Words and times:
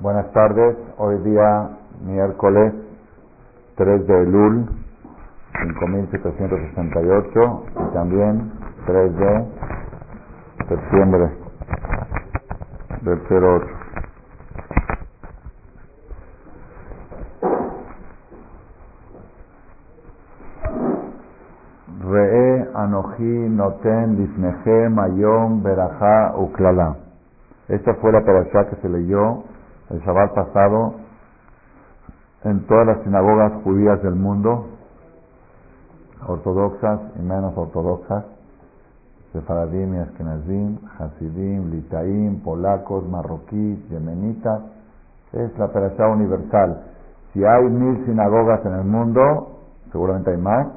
Buenas 0.00 0.30
tardes, 0.32 0.76
hoy 0.98 1.18
día 1.24 1.70
miércoles 2.06 2.72
3 3.74 4.06
de 4.06 4.22
Elul 4.22 4.68
5768 5.80 7.64
y 7.72 7.94
también 7.94 8.52
3 8.86 9.16
de 9.16 9.44
septiembre 10.68 11.30
del 13.02 13.20
08. 13.28 13.66
Re'e 22.08 22.68
Anoji 22.72 23.48
Noten 23.50 24.16
Lifneje 24.16 24.90
Mayom 24.90 25.64
Berajá 25.64 26.34
Uklala. 26.36 26.98
Esta 27.66 27.94
fue 27.94 28.12
la 28.12 28.24
parasha 28.24 28.70
que 28.70 28.76
se 28.76 28.88
leyó 28.88 29.42
el 29.90 30.00
Shabbat 30.00 30.34
pasado 30.34 30.94
en 32.44 32.66
todas 32.66 32.86
las 32.86 33.02
sinagogas 33.02 33.52
judías 33.64 34.02
del 34.02 34.14
mundo, 34.14 34.66
ortodoxas 36.26 37.00
y 37.18 37.22
menos 37.22 37.56
ortodoxas, 37.56 38.24
sefaradim 39.32 39.94
y 39.94 39.98
askenazim, 39.98 40.78
hasidim, 40.98 41.70
litaim, 41.70 42.40
polacos, 42.40 43.08
marroquíes, 43.08 43.78
yemenitas, 43.88 44.62
es 45.32 45.58
la 45.58 45.68
perashá 45.68 46.08
universal. 46.08 46.82
Si 47.32 47.44
hay 47.44 47.64
mil 47.64 48.04
sinagogas 48.06 48.64
en 48.64 48.74
el 48.74 48.84
mundo, 48.84 49.58
seguramente 49.90 50.30
hay 50.30 50.38
más, 50.38 50.68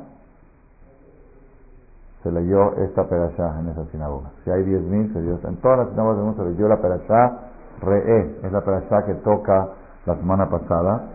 se 2.24 2.32
leyó 2.32 2.76
esta 2.78 3.08
perashá 3.08 3.60
en 3.60 3.70
esas 3.70 3.88
sinagogas. 3.90 4.32
Si 4.44 4.52
hay 4.52 4.64
diez 4.64 4.82
mil, 4.84 5.12
se 5.14 5.22
leyó, 5.22 5.40
en 5.48 5.58
todas 5.58 5.80
las 5.80 5.90
sinagogas 5.90 6.18
del 6.18 6.26
mundo 6.26 6.44
se 6.44 6.50
leyó 6.52 6.68
la 6.68 6.82
perashá 6.82 7.51
Re'e, 7.82 8.40
es 8.44 8.52
la 8.52 8.62
perashá 8.62 9.06
que 9.06 9.16
toca 9.16 9.70
la 10.06 10.16
semana 10.16 10.50
pasada. 10.50 11.10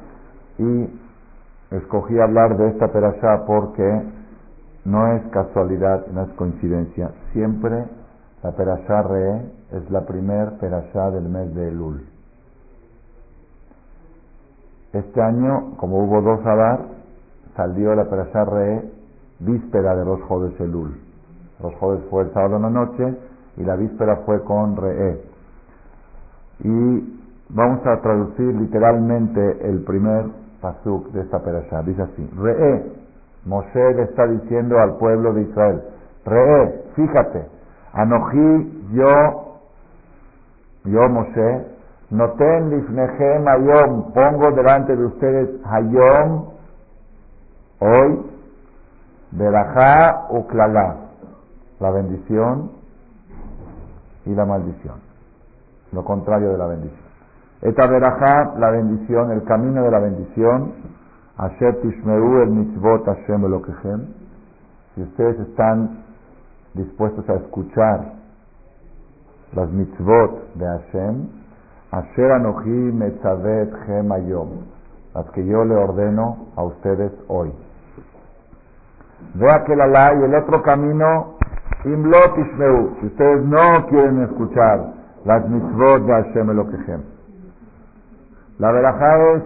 Y 0.59 0.89
escogí 1.70 2.19
hablar 2.19 2.56
de 2.56 2.69
esta 2.69 2.89
perashá 2.89 3.45
porque 3.47 4.03
no 4.84 5.12
es 5.14 5.22
casualidad, 5.31 6.06
no 6.09 6.22
es 6.22 6.31
coincidencia. 6.34 7.11
Siempre 7.33 7.84
la 8.42 8.53
perashá 8.53 9.03
Re'e 9.03 9.42
es 9.72 9.91
la 9.91 10.03
primer 10.06 10.59
perashá 10.59 11.11
del 11.11 11.28
mes 11.28 11.55
de 11.55 11.69
Elul. 11.69 12.06
Este 14.92 15.20
año, 15.20 15.77
como 15.77 16.05
hubo 16.05 16.22
dos 16.22 16.47
Adar, 16.47 16.81
salió 17.56 17.94
la 17.94 18.05
perashá 18.05 18.44
Re'e 18.44 18.83
víspera 19.41 19.97
de 19.97 20.05
los 20.05 20.22
Jodes 20.22 20.59
Elul. 20.61 21.00
Los 21.62 21.75
Jodes 21.77 22.05
fue 22.11 22.22
el 22.22 22.33
sábado 22.33 22.56
en 22.56 22.62
la 22.62 22.70
noche 22.70 23.17
y 23.56 23.64
la 23.64 23.77
víspera 23.77 24.22
fue 24.25 24.42
con 24.44 24.77
Re'e. 24.77 25.25
Y 26.61 27.19
vamos 27.51 27.87
a 27.87 28.01
traducir 28.01 28.55
literalmente 28.55 29.69
el 29.69 29.83
primer 29.85 30.27
pasuk 30.61 31.11
de 31.12 31.21
esta 31.23 31.41
perashá. 31.41 31.83
Dice 31.83 32.03
así: 32.03 32.31
Re'e, 32.41 32.93
Moshe 33.45 33.95
le 33.95 34.03
está 34.03 34.27
diciendo 34.27 34.79
al 34.79 34.97
pueblo 34.97 35.33
de 35.34 35.43
Israel: 35.43 35.83
Re'e, 36.25 36.83
fíjate, 36.95 37.47
Anoji, 37.93 38.89
yo, 38.93 39.59
yo 40.84 41.09
Moshe, 41.09 41.67
noten 42.11 42.71
lifnejem 42.71 43.47
hayom, 43.47 44.12
pongo 44.12 44.51
delante 44.53 44.97
de 44.97 45.05
ustedes 45.05 45.51
hayom, 45.65 46.47
hoy, 47.81 48.21
berajá 49.33 50.27
uklala, 50.31 50.97
la 51.81 51.91
bendición 51.91 52.71
y 54.25 54.34
la 54.34 54.45
maldición 54.47 55.06
lo 55.92 56.05
contrario 56.05 56.51
de 56.51 56.59
la 56.59 56.67
bendición. 56.67 57.06
Esta 57.62 57.87
verajá, 57.87 58.55
la 58.59 58.70
bendición, 58.70 59.33
el 59.33 59.45
camino 59.45 59.83
de 59.83 59.91
la 59.91 59.98
bendición, 59.98 60.73
Asher 61.39 61.81
Tishmeu 61.81 62.43
el 62.43 62.51
mitzvot 62.51 63.05
Hashem 63.06 63.44
Elokehem, 63.44 64.06
si 64.94 65.03
ustedes 65.03 65.41
están 65.41 66.05
dispuestos 66.75 67.28
a 67.28 67.34
escuchar 67.34 68.12
las 69.55 69.71
mitzvot 69.71 70.55
de 70.55 70.66
Hashem, 70.66 71.28
Asher 71.93 72.33
Anoji 72.33 72.71
Metzavet 72.71 73.72
Hem 73.89 74.12
Ayom, 74.12 74.50
las 75.15 75.31
que 75.31 75.44
yo 75.44 75.65
le 75.65 75.75
ordeno 75.75 76.49
a 76.56 76.62
ustedes 76.62 77.12
hoy. 77.28 77.53
Vea 79.34 79.65
que 79.65 79.75
la 79.75 79.87
la 79.87 80.15
y 80.15 80.25
el 80.25 80.34
otro 80.34 80.62
camino, 80.62 81.37
Imlot 81.84 82.37
Ishmeu, 82.39 82.97
si 83.00 83.06
ustedes 83.06 83.44
no 83.44 83.87
quieren 83.89 84.22
escuchar 84.25 85.06
las 85.26 85.48
mitzvot 85.48 86.06
de 86.06 86.12
Hashem 86.12 86.50
Elokehem. 86.50 87.03
La 88.59 88.70
verajá 88.70 89.42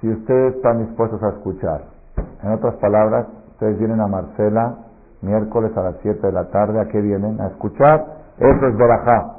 si 0.00 0.08
ustedes 0.08 0.54
están 0.54 0.86
dispuestos 0.86 1.20
a 1.22 1.30
escuchar. 1.30 1.82
En 2.42 2.52
otras 2.52 2.74
palabras, 2.76 3.26
ustedes 3.50 3.78
vienen 3.78 4.00
a 4.00 4.06
Marcela 4.06 4.76
miércoles 5.22 5.76
a 5.76 5.82
las 5.82 5.96
7 6.02 6.26
de 6.26 6.32
la 6.32 6.50
tarde, 6.50 6.80
¿a 6.80 6.86
qué 6.86 7.00
vienen? 7.00 7.40
A 7.40 7.48
escuchar. 7.48 8.06
Eso 8.38 8.66
es 8.68 8.76
verajá. 8.76 9.36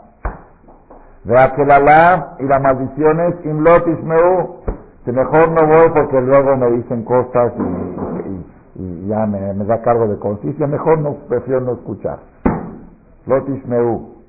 Vea 1.24 1.54
que 1.56 1.66
la 1.66 1.80
la 1.80 2.36
y 2.40 2.44
la 2.44 2.60
maldición 2.60 3.20
es 3.22 3.46
imlot 3.46 3.88
ismeu. 3.88 4.58
Si 5.06 5.12
mejor 5.12 5.50
no 5.50 5.66
voy 5.66 5.90
porque 5.94 6.22
luego 6.22 6.58
me 6.58 6.72
dicen 6.72 7.04
cosas 7.04 7.54
y, 8.76 9.08
ya 9.08 9.26
me, 9.26 9.66
da 9.66 9.82
cargo 9.82 10.08
de 10.08 10.20
conciencia, 10.20 10.68
mejor 10.68 11.00
no, 11.00 11.16
prefiero 11.28 11.62
no 11.62 11.74
escuchar. 11.74 12.20
Lot 13.26 13.50
ismeu. 13.50 14.21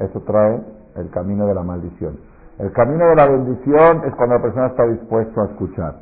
Eso 0.00 0.20
trae 0.22 0.60
el 0.96 1.10
camino 1.10 1.46
de 1.46 1.54
la 1.54 1.62
maldición. 1.62 2.18
El 2.58 2.72
camino 2.72 3.06
de 3.06 3.16
la 3.16 3.26
bendición 3.26 4.02
es 4.06 4.14
cuando 4.16 4.36
la 4.36 4.42
persona 4.42 4.66
está 4.66 4.86
dispuesto 4.86 5.40
a 5.40 5.44
escuchar. 5.46 5.94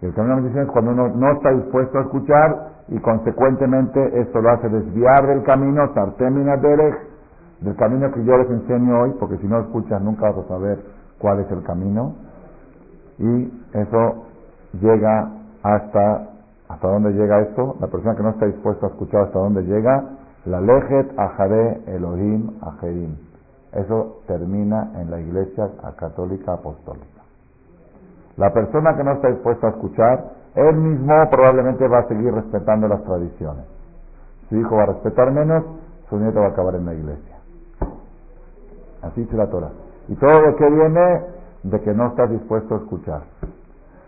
El 0.00 0.14
camino 0.14 0.36
de 0.36 0.40
la 0.40 0.42
bendición 0.42 0.66
es 0.66 0.72
cuando 0.72 0.90
uno 0.92 1.08
no 1.08 1.32
está 1.32 1.50
dispuesto 1.50 1.98
a 1.98 2.02
escuchar 2.02 2.68
y 2.88 2.98
consecuentemente 3.00 4.20
esto 4.20 4.40
lo 4.40 4.50
hace 4.50 4.68
desviar 4.68 5.26
del 5.26 5.42
camino, 5.42 5.90
Tartemina 5.90 6.56
Derech, 6.56 6.94
del 7.60 7.76
camino 7.76 8.10
que 8.12 8.24
yo 8.24 8.36
les 8.36 8.50
enseño 8.50 9.00
hoy, 9.00 9.14
porque 9.18 9.38
si 9.38 9.46
no 9.46 9.60
escuchas 9.60 10.00
nunca 10.02 10.30
vas 10.30 10.44
a 10.44 10.48
saber 10.48 10.78
cuál 11.18 11.40
es 11.40 11.50
el 11.50 11.62
camino. 11.64 12.14
Y 13.18 13.52
eso 13.72 14.26
llega 14.80 15.30
hasta, 15.62 16.28
¿hasta 16.68 16.88
dónde 16.88 17.12
llega 17.12 17.40
esto? 17.40 17.76
La 17.80 17.88
persona 17.88 18.14
que 18.14 18.22
no 18.22 18.30
está 18.30 18.46
dispuesta 18.46 18.86
a 18.86 18.90
escuchar 18.90 19.22
hasta 19.22 19.38
dónde 19.38 19.62
llega, 19.62 20.04
la 20.44 20.60
lejet 20.60 21.18
ajare 21.18 21.82
Elohim 21.86 22.50
ajerim. 22.60 23.25
Eso 23.76 24.22
termina 24.26 24.92
en 24.96 25.10
la 25.10 25.20
iglesia 25.20 25.68
católica 25.98 26.54
apostólica. 26.54 27.20
La 28.38 28.50
persona 28.50 28.96
que 28.96 29.04
no 29.04 29.12
está 29.12 29.28
dispuesta 29.28 29.66
a 29.66 29.70
escuchar, 29.70 30.24
él 30.54 30.76
mismo 30.76 31.12
probablemente 31.30 31.86
va 31.86 31.98
a 31.98 32.08
seguir 32.08 32.32
respetando 32.32 32.88
las 32.88 33.04
tradiciones. 33.04 33.66
Su 34.48 34.56
hijo 34.56 34.76
va 34.76 34.84
a 34.84 34.86
respetar 34.86 35.30
menos, 35.30 35.62
su 36.08 36.16
nieto 36.16 36.40
va 36.40 36.46
a 36.46 36.50
acabar 36.50 36.76
en 36.76 36.86
la 36.86 36.94
iglesia. 36.94 37.36
Así 39.02 39.20
dice 39.20 39.36
la 39.36 39.48
Torah. 39.48 39.72
Y 40.08 40.14
todo 40.14 40.40
lo 40.40 40.56
que 40.56 40.70
viene 40.70 41.20
de 41.64 41.80
que 41.80 41.92
no 41.92 42.06
estás 42.06 42.30
dispuesto 42.30 42.76
a 42.76 42.78
escuchar. 42.78 43.22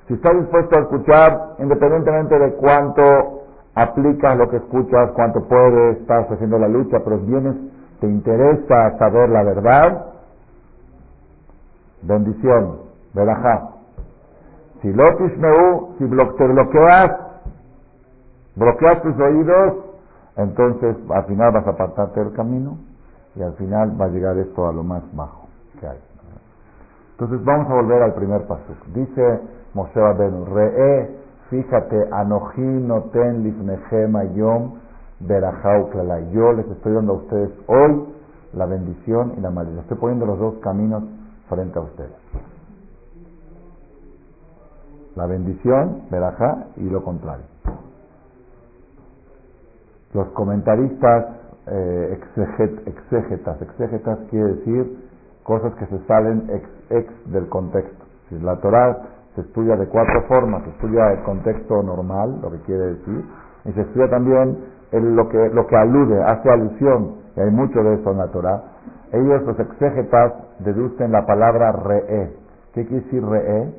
Si 0.06 0.14
estás 0.14 0.34
dispuesto 0.34 0.78
a 0.78 0.80
escuchar, 0.80 1.56
independientemente 1.58 2.38
de 2.38 2.54
cuánto 2.54 3.42
aplicas 3.74 4.38
lo 4.38 4.48
que 4.48 4.56
escuchas, 4.56 5.10
cuánto 5.14 5.46
puedes, 5.46 5.98
estás 5.98 6.30
haciendo 6.30 6.58
la 6.58 6.68
lucha, 6.68 7.00
pero 7.04 7.18
vienes 7.18 7.54
¿Te 8.00 8.06
interesa 8.06 8.96
saber 8.98 9.28
la 9.30 9.42
verdad? 9.42 10.06
Bendición, 12.02 12.78
verajá. 13.12 13.70
Si 14.82 14.92
lo 14.92 15.18
si 15.18 16.04
te 16.36 16.46
bloqueas, 16.46 17.10
bloqueas 18.54 19.02
tus 19.02 19.18
oídos, 19.18 19.74
entonces 20.36 20.96
al 21.10 21.24
final 21.24 21.52
vas 21.52 21.66
a 21.66 21.70
apartarte 21.70 22.20
del 22.20 22.32
camino 22.34 22.78
y 23.34 23.42
al 23.42 23.54
final 23.54 24.00
va 24.00 24.04
a 24.04 24.08
llegar 24.08 24.38
esto 24.38 24.68
a 24.68 24.72
lo 24.72 24.84
más 24.84 25.02
bajo 25.16 25.48
que 25.80 25.88
hay. 25.88 25.98
Entonces 27.12 27.44
vamos 27.44 27.68
a 27.68 27.74
volver 27.74 28.02
al 28.02 28.14
primer 28.14 28.46
paso. 28.46 28.62
Dice 28.94 29.40
Moshe 29.74 29.98
Rabbeinu, 29.98 30.44
Re'e, 30.44 31.16
fíjate, 31.50 32.08
Anoji 32.12 32.60
noten 32.62 33.42
lifnechem 33.42 34.14
ayom 34.14 34.77
yo 35.20 36.52
les 36.52 36.66
estoy 36.66 36.92
dando 36.92 37.14
a 37.14 37.16
ustedes 37.16 37.50
hoy 37.66 38.04
la 38.54 38.66
bendición 38.66 39.34
y 39.36 39.40
la 39.40 39.50
maldición. 39.50 39.80
Estoy 39.80 39.98
poniendo 39.98 40.26
los 40.26 40.38
dos 40.38 40.54
caminos 40.62 41.04
frente 41.48 41.78
a 41.78 41.82
ustedes. 41.82 42.12
La 45.16 45.26
bendición, 45.26 46.02
Berajá, 46.10 46.68
y 46.76 46.88
lo 46.88 47.02
contrario. 47.02 47.44
Los 50.14 50.28
comentaristas 50.28 51.26
eh, 51.66 52.18
exégetas, 52.86 53.60
exégetas 53.60 54.18
quiere 54.30 54.54
decir 54.54 55.08
cosas 55.42 55.74
que 55.74 55.86
se 55.86 55.98
salen 56.06 56.48
ex, 56.50 56.68
ex 56.90 57.32
del 57.32 57.48
contexto. 57.48 58.04
Si 58.28 58.38
la 58.38 58.56
Torah 58.60 58.96
se 59.34 59.42
estudia 59.42 59.76
de 59.76 59.86
cuatro 59.88 60.22
formas, 60.28 60.62
se 60.64 60.70
estudia 60.70 61.12
el 61.12 61.22
contexto 61.24 61.82
normal, 61.82 62.40
lo 62.40 62.50
que 62.52 62.58
quiere 62.60 62.94
decir, 62.94 63.24
y 63.64 63.72
se 63.72 63.80
estudia 63.82 64.08
también 64.08 64.77
lo, 64.92 65.28
que, 65.28 65.48
lo 65.50 65.66
que 65.66 65.76
alude, 65.76 66.22
hace 66.22 66.50
alusión, 66.50 67.16
y 67.36 67.40
hay 67.40 67.50
mucho 67.50 67.82
de 67.82 67.94
eso 67.94 68.10
en 68.10 68.18
la 68.18 68.28
Torah, 68.28 68.62
ellos, 69.12 69.42
los 69.42 69.58
exégetas, 69.58 70.32
deducen 70.58 71.12
la 71.12 71.24
palabra 71.24 71.72
re'e. 71.72 72.30
¿Qué 72.74 72.86
quiere 72.86 73.04
decir 73.04 73.24
re'e? 73.24 73.74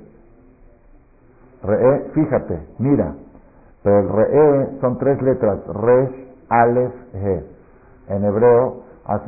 Re'e, 1.63 2.11
fíjate, 2.13 2.59
mira. 2.79 3.13
Pero 3.83 3.99
el 3.99 4.09
re'e 4.09 4.79
son 4.81 4.97
tres 4.97 5.21
letras, 5.21 5.59
resh, 5.67 6.27
alef, 6.49 6.93
he. 7.13 7.43
En 8.09 8.25
hebreo, 8.25 8.81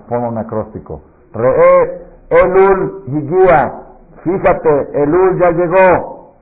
pone 0.10 0.28
un 0.28 0.38
acróstico. 0.38 1.02
Re'e, 1.34 2.02
elul, 2.30 3.04
higuía. 3.08 3.74
Fíjate, 4.24 5.04
elul 5.04 5.40
ya 5.40 5.52
llegó. 5.52 6.34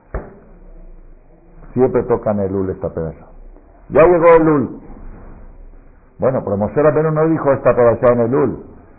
Siempre 1.74 2.02
tocan 2.04 2.40
elul 2.40 2.70
esta 2.70 2.88
pedazo. 2.88 3.26
Ya 3.90 4.02
llegó 4.06 4.26
elul. 4.36 4.79
Bueno, 6.20 6.42
pero 6.44 6.58
Moshe 6.58 6.82
Rabbeinu 6.82 7.12
no 7.12 7.26
dijo 7.28 7.50
esta 7.50 7.74
pedazo 7.74 8.12
en 8.12 8.20
elul. 8.20 8.58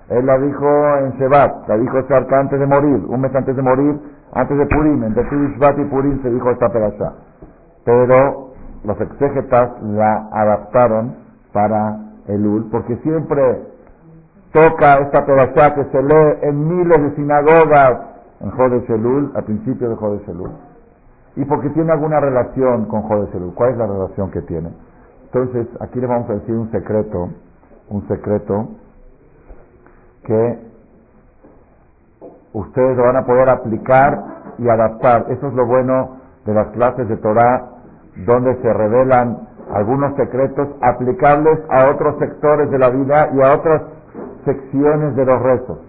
Él 0.10 0.26
la 0.26 0.40
dijo 0.40 0.68
en 0.98 1.12
Shevat, 1.20 1.68
la 1.68 1.78
dijo 1.78 2.02
cerca 2.08 2.40
antes 2.40 2.60
de 2.60 2.66
morir, 2.66 3.06
un 3.08 3.22
mes 3.22 3.34
antes 3.36 3.56
de 3.56 3.62
morir, 3.62 3.96
antes 4.34 4.58
de 4.58 4.66
Purim, 4.66 5.04
entre 5.04 5.24
Shevat 5.30 5.78
y 5.78 5.86
Purim 5.86 6.20
se 6.24 6.32
dijo 6.32 6.50
esta 6.50 6.70
perasha. 6.70 7.14
Pero 7.86 8.50
los 8.84 9.00
exégetas 9.00 9.70
la 9.84 10.30
adaptaron 10.32 11.16
para 11.54 11.96
Elul, 12.28 12.70
porque 12.72 12.96
siempre 12.98 13.68
toca 14.52 14.98
esta 14.98 15.24
perasha 15.24 15.76
que 15.76 15.86
se 15.86 16.02
lee 16.02 16.40
en 16.42 16.68
miles 16.68 17.04
de 17.04 17.16
sinagogas 17.16 18.00
en 18.40 18.50
Jodesh 18.50 18.90
Elul, 18.90 19.32
al 19.36 19.44
principio 19.44 19.90
de 19.90 19.96
Jodesh 19.96 20.28
Elul. 20.28 20.52
Y 21.36 21.46
porque 21.46 21.70
tiene 21.70 21.92
alguna 21.92 22.20
relación 22.20 22.86
con 22.86 23.04
Jodesh 23.04 23.36
Elul. 23.36 23.54
¿Cuál 23.54 23.74
es 23.74 23.78
la 23.78 23.86
relación 23.86 24.32
que 24.32 24.42
tiene? 24.42 24.72
Entonces, 25.34 25.68
aquí 25.80 25.98
le 26.02 26.08
vamos 26.08 26.30
a 26.30 26.34
decir 26.34 26.54
un 26.54 26.70
secreto, 26.72 27.30
un 27.90 28.06
secreto 28.10 28.68
que 30.26 30.60
ustedes 32.52 32.98
lo 32.98 33.04
van 33.04 33.16
a 33.16 33.26
poder 33.26 33.48
aplicar 33.48 34.20
y 34.58 34.68
adaptar. 34.68 35.28
Eso 35.30 35.48
es 35.48 35.54
lo 35.54 35.66
bueno 35.66 36.18
de 36.46 36.54
las 36.54 36.68
clases 36.72 37.08
de 37.08 37.16
Torah, 37.16 37.66
donde 38.26 38.62
se 38.62 38.74
revelan 38.74 39.48
algunos 39.74 40.18
secretos 40.18 40.68
aplicables 40.82 41.60
a 41.70 41.90
otros 41.92 42.20
sectores 42.20 42.70
de 42.70 42.78
la 42.78 42.90
vida 42.90 43.30
y 43.34 43.42
a 43.42 43.54
otras 43.54 43.84
secciones 44.44 45.16
de 45.16 45.26
los 45.26 45.42
rezos. 45.42 45.80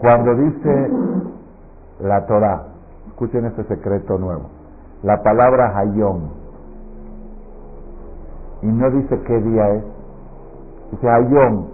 Cuando 0.00 0.34
dice 0.34 0.90
la 2.00 2.26
Torah, 2.26 2.64
escuchen 3.06 3.44
este 3.44 3.62
secreto 3.64 4.18
nuevo, 4.18 4.50
la 5.04 5.22
palabra 5.22 5.78
Hayom, 5.78 6.37
y 8.62 8.66
no 8.66 8.90
dice 8.90 9.20
qué 9.22 9.40
día 9.40 9.70
es, 9.74 9.84
dice 10.92 11.08
Hayom, 11.08 11.66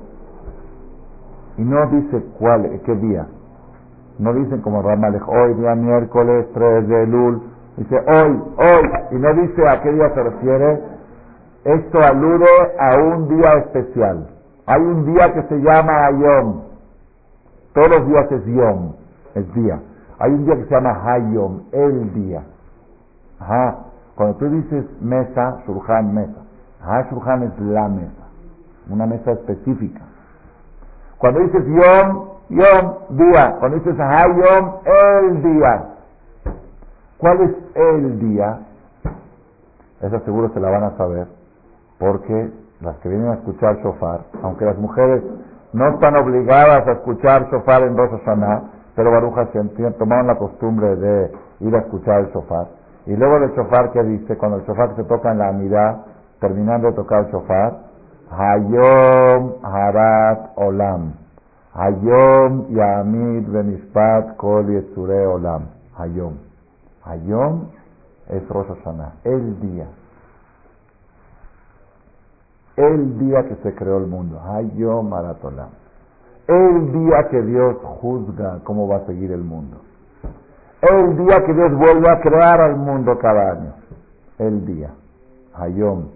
y 1.56 1.62
no 1.62 1.86
dice 1.86 2.24
cuál, 2.38 2.80
qué 2.84 2.94
día. 2.96 3.26
No 4.18 4.32
dicen 4.32 4.60
como 4.60 4.82
Ramalej, 4.82 5.22
hoy 5.26 5.54
día 5.54 5.74
miércoles 5.74 6.46
3 6.54 6.88
de 6.88 7.06
Lul. 7.06 7.42
Dice 7.76 7.96
hoy, 7.96 8.42
hoy. 8.58 8.90
Y 9.10 9.14
no 9.16 9.34
dice 9.34 9.68
a 9.68 9.82
qué 9.82 9.92
día 9.92 10.08
se 10.14 10.22
refiere. 10.22 10.80
Esto 11.64 11.98
alude 12.00 12.46
a 12.78 12.96
un 12.96 13.28
día 13.28 13.54
especial. 13.54 14.28
Hay 14.66 14.82
un 14.82 15.06
día 15.06 15.32
que 15.32 15.42
se 15.42 15.56
llama 15.60 16.06
Ayom. 16.06 16.62
Todos 17.72 17.88
los 17.88 18.06
días 18.06 18.30
es 18.30 18.44
Yom, 18.46 18.92
es 19.34 19.54
día. 19.54 19.80
Hay 20.20 20.30
un 20.32 20.44
día 20.44 20.54
que 20.54 20.64
se 20.64 20.74
llama 20.74 21.02
Hayom, 21.04 21.62
el 21.72 22.14
día. 22.14 22.42
Ajá. 23.40 23.78
Cuando 24.14 24.36
tú 24.36 24.48
dices 24.48 24.84
mesa, 25.00 25.58
Shurhan, 25.66 26.14
mesa. 26.14 26.43
Ajá, 26.84 27.08
Shurhan 27.10 27.42
es 27.44 27.58
la 27.60 27.88
mesa. 27.88 28.24
Una 28.90 29.06
mesa 29.06 29.32
específica. 29.32 30.00
Cuando 31.18 31.40
dices 31.40 31.64
Yom, 31.64 32.28
Yom, 32.50 33.16
día. 33.16 33.56
Cuando 33.58 33.78
dices 33.78 33.98
Hayom, 33.98 34.72
el 34.84 35.42
día. 35.42 35.84
¿Cuál 37.16 37.40
es 37.40 37.50
el 37.74 38.18
día? 38.20 38.58
Esa 40.02 40.20
seguro 40.20 40.50
se 40.50 40.60
la 40.60 40.68
van 40.68 40.84
a 40.84 40.96
saber, 40.98 41.26
porque 41.98 42.52
las 42.82 42.96
que 42.98 43.08
vienen 43.08 43.28
a 43.30 43.34
escuchar 43.34 43.78
shofar, 43.78 44.20
aunque 44.42 44.66
las 44.66 44.76
mujeres 44.76 45.22
no 45.72 45.88
están 45.88 46.16
obligadas 46.16 46.86
a 46.86 46.92
escuchar 46.92 47.48
shofar 47.50 47.82
en 47.84 47.96
Rosh 47.96 48.10
Hashanah, 48.10 48.62
pero 48.94 49.10
Baruch 49.10 49.34
Hashem 49.34 49.70
tomaron 49.98 50.26
la 50.26 50.36
costumbre 50.36 50.94
de 50.96 51.32
ir 51.60 51.74
a 51.74 51.78
escuchar 51.78 52.20
el 52.20 52.32
shofar. 52.32 52.66
Y 53.06 53.16
luego 53.16 53.40
del 53.40 53.52
shofar 53.52 53.90
que 53.92 54.02
dice, 54.02 54.36
cuando 54.36 54.58
el 54.58 54.64
shofar 54.64 54.94
se 54.96 55.04
toca 55.04 55.32
en 55.32 55.38
la 55.38 55.48
amidad, 55.48 56.04
terminando 56.40 56.88
de 56.88 56.94
tocar 56.94 57.26
el 57.26 57.32
shofar, 57.32 57.84
Hayom 58.30 59.62
Harat 59.62 60.56
Olam. 60.56 61.14
Hayom 61.74 62.74
Yamid 62.74 63.46
Benishpat 63.48 64.36
Kol 64.36 64.64
Yetzure 64.66 65.26
Olam. 65.26 65.68
Hayom. 65.98 66.34
Hayom 67.04 67.68
es 68.28 68.48
Rosh 68.48 68.66
el 69.24 69.60
día. 69.60 69.86
El 72.76 73.18
día 73.18 73.44
que 73.44 73.56
se 73.62 73.74
creó 73.74 73.98
el 73.98 74.06
mundo. 74.06 74.40
Hayom 74.40 75.12
Harat 75.12 75.44
Olam. 75.44 75.70
El 76.46 76.92
día 76.92 77.28
que 77.30 77.42
Dios 77.42 77.76
juzga 77.82 78.60
cómo 78.64 78.88
va 78.88 78.96
a 78.96 79.06
seguir 79.06 79.32
el 79.32 79.42
mundo. 79.42 79.78
El 80.82 81.16
día 81.16 81.42
que 81.44 81.54
Dios 81.54 81.74
vuelve 81.76 82.08
a 82.10 82.20
crear 82.20 82.60
al 82.60 82.76
mundo 82.76 83.18
cada 83.18 83.52
año. 83.52 83.72
El 84.38 84.66
día. 84.66 84.90
Hayom 85.54 86.08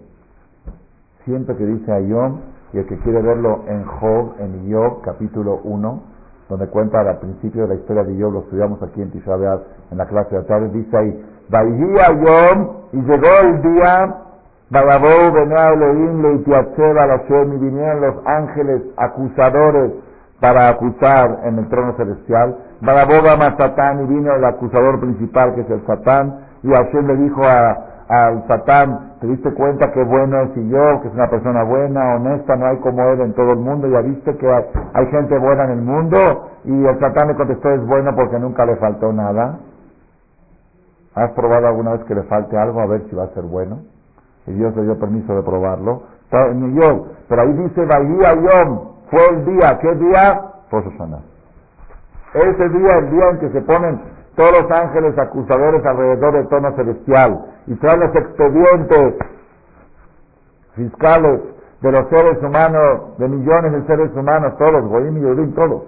siempre 1.29 1.55
que 1.55 1.65
dice 1.65 1.91
Ayom, 1.91 2.39
y 2.73 2.79
el 2.79 2.87
que 2.87 2.97
quiere 2.97 3.21
verlo 3.21 3.59
en 3.67 3.85
Job, 3.85 4.33
en 4.39 4.71
Job, 4.71 5.01
capítulo 5.03 5.59
1, 5.63 6.01
donde 6.49 6.67
cuenta 6.69 7.01
al 7.01 7.19
principio 7.19 7.63
de 7.63 7.67
la 7.67 7.75
historia 7.75 8.03
de 8.03 8.19
Job, 8.19 8.33
lo 8.33 8.39
estudiamos 8.39 8.81
aquí 8.81 8.99
en 8.99 9.11
Tisha 9.11 9.35
en 9.91 9.97
la 9.97 10.07
clase 10.07 10.35
de 10.35 10.43
tarde, 10.43 10.69
dice 10.69 10.97
ahí, 10.97 11.25
Ayom, 11.53 12.67
y 12.93 13.01
llegó 13.01 13.27
el 13.43 13.61
día, 13.61 14.15
Balabou, 14.71 15.37
Elohim, 15.37 16.41
y 17.53 17.57
vinieron 17.59 18.01
los 18.01 18.15
ángeles 18.25 18.81
acusadores 18.97 19.91
para 20.39 20.69
acusar 20.69 21.41
en 21.43 21.59
el 21.59 21.69
trono 21.69 21.93
celestial, 21.95 22.57
Balaboga 22.81 23.55
Satán, 23.55 24.03
y 24.03 24.07
vino 24.07 24.33
el 24.33 24.45
acusador 24.45 24.99
principal, 24.99 25.53
que 25.53 25.61
es 25.61 25.69
el 25.69 25.85
Satán, 25.85 26.39
y 26.63 26.69
Hashem 26.69 27.05
le 27.05 27.15
dijo 27.17 27.43
a, 27.43 27.88
al 28.09 28.47
Satán, 28.47 29.17
¿te 29.21 29.27
diste 29.27 29.53
cuenta 29.53 29.91
que 29.91 30.03
bueno 30.03 30.41
es 30.41 30.57
y 30.57 30.67
yo, 30.67 31.01
que 31.01 31.09
es 31.09 31.13
una 31.13 31.29
persona 31.29 31.63
buena, 31.63 32.15
honesta, 32.15 32.55
no 32.55 32.65
hay 32.65 32.77
como 32.77 33.03
él 33.03 33.21
en 33.21 33.33
todo 33.35 33.51
el 33.51 33.59
mundo? 33.59 33.87
¿Ya 33.87 34.01
viste 34.01 34.35
que 34.35 34.51
hay, 34.51 35.05
gente 35.11 35.37
buena 35.37 35.65
en 35.65 35.69
el 35.69 35.81
mundo? 35.81 36.17
Y 36.65 36.85
el 36.85 36.99
Satán 36.99 37.27
le 37.27 37.35
contestó, 37.35 37.69
es 37.69 37.85
bueno 37.85 38.15
porque 38.15 38.39
nunca 38.39 38.65
le 38.65 38.77
faltó 38.77 39.13
nada. 39.13 39.59
¿Has 41.13 41.31
probado 41.33 41.67
alguna 41.67 41.91
vez 41.91 42.03
que 42.05 42.15
le 42.15 42.23
falte 42.23 42.57
algo 42.57 42.81
a 42.81 42.87
ver 42.87 43.03
si 43.09 43.15
va 43.15 43.25
a 43.25 43.33
ser 43.35 43.43
bueno? 43.43 43.81
Y 44.47 44.53
Dios 44.53 44.75
le 44.75 44.83
dio 44.83 44.97
permiso 44.97 45.35
de 45.35 45.43
probarlo. 45.43 46.01
Pero 46.31 47.41
ahí 47.41 47.53
dice, 47.53 47.85
Bahía 47.85 48.33
Yom, 48.33 48.79
fue 49.11 49.29
el 49.29 49.45
día, 49.45 49.77
¿qué 49.79 49.95
día? 49.95 50.41
Rosh 50.71 50.85
Ese 52.33 52.69
día, 52.69 52.97
el 52.97 53.11
día 53.11 53.29
en 53.29 53.39
que 53.39 53.49
se 53.49 53.61
ponen 53.61 54.18
todos 54.39 54.53
los 54.53 54.71
ángeles 54.71 55.19
acusadores 55.19 55.85
alrededor 55.85 56.33
del 56.33 56.47
tono 56.47 56.73
celestial 56.73 57.45
y 57.67 57.75
traen 57.75 57.99
los 57.99 58.15
expedientes 58.15 59.15
fiscales 60.75 61.41
de 61.81 61.91
los 61.91 62.07
seres 62.07 62.41
humanos, 62.41 63.17
de 63.17 63.27
millones 63.27 63.73
de 63.73 63.85
seres 63.85 64.15
humanos, 64.15 64.57
todos, 64.57 64.81
Goyim 64.87 65.17
y 65.17 65.21
Yodim, 65.23 65.53
todos. 65.53 65.83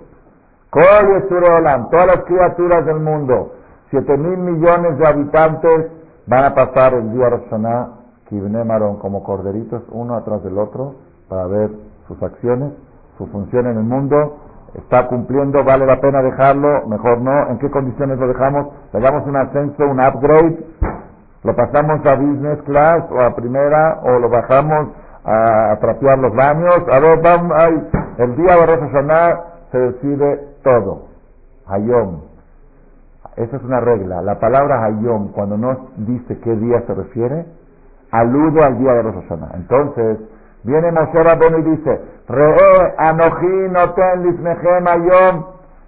todas 0.70 2.08
las 2.08 2.24
criaturas 2.26 2.86
del 2.86 3.00
mundo, 3.00 3.54
siete 3.90 4.18
mil 4.18 4.38
millones 4.38 4.98
de 4.98 5.08
habitantes 5.08 5.88
van 6.28 6.44
a 6.44 6.54
pasar 6.54 6.94
el 6.96 7.14
día 7.14 7.30
Roshaná, 7.30 7.88
Kibnemaron, 8.28 8.98
como 8.98 9.24
corderitos, 9.24 9.82
uno 9.92 10.16
atrás 10.16 10.44
del 10.44 10.58
otro, 10.58 10.96
para 11.30 11.48
ver 11.48 11.70
sus 12.06 12.22
acciones, 12.22 12.74
su 13.18 13.28
función 13.28 13.68
en 13.68 13.78
el 13.78 13.84
mundo, 13.84 14.40
está 14.76 15.08
cumpliendo, 15.08 15.64
vale 15.64 15.86
la 15.86 16.00
pena 16.00 16.22
dejarlo, 16.22 16.88
mejor 16.88 17.22
no, 17.22 17.50
en 17.50 17.60
qué 17.60 17.70
condiciones 17.70 18.18
lo 18.18 18.28
dejamos, 18.28 18.68
le 18.94 19.00
damos 19.00 19.28
un 19.28 19.36
ascenso, 19.36 19.84
un 19.86 20.00
upgrade, 20.00 20.66
lo 21.44 21.56
pasamos 21.56 22.06
a 22.06 22.16
business 22.16 22.62
class 22.64 23.04
o 23.12 23.20
a 23.20 23.36
primera 23.36 24.00
o 24.04 24.20
lo 24.20 24.30
bajamos 24.30 24.90
a, 25.26 25.78
trapear 25.80 26.18
los 26.20 26.34
baños, 26.36 26.84
a 26.92 27.00
ver, 27.00 27.22
vamos, 27.22 27.52
ay, 27.58 27.90
el 28.18 28.36
día 28.36 28.56
de 28.56 28.66
Rosh 28.66 29.42
se 29.72 29.78
decide 29.78 30.48
todo, 30.64 31.08
Hayom. 31.68 32.22
Esa 33.38 33.56
es 33.56 33.64
una 33.64 33.80
regla. 33.80 34.22
La 34.22 34.40
palabra 34.40 34.84
Hayom, 34.84 35.32
cuando 35.32 35.58
no 35.58 35.88
dice 35.98 36.38
qué 36.40 36.56
día 36.56 36.84
se 36.86 36.94
refiere, 36.94 37.46
alude 38.12 38.64
al 38.64 38.78
día 38.78 38.94
de 38.94 39.02
Rosh. 39.04 39.26
Entonces, 39.54 40.18
Viene 40.64 40.92
Moshe 40.92 41.24
Rabbeinu 41.24 41.58
y 41.60 41.64
dice, 41.76 42.02
Re'e 42.28 42.94
anoji 42.98 43.70
noten 43.72 44.24
lismechem 44.24 44.88
ayom. 44.88 45.46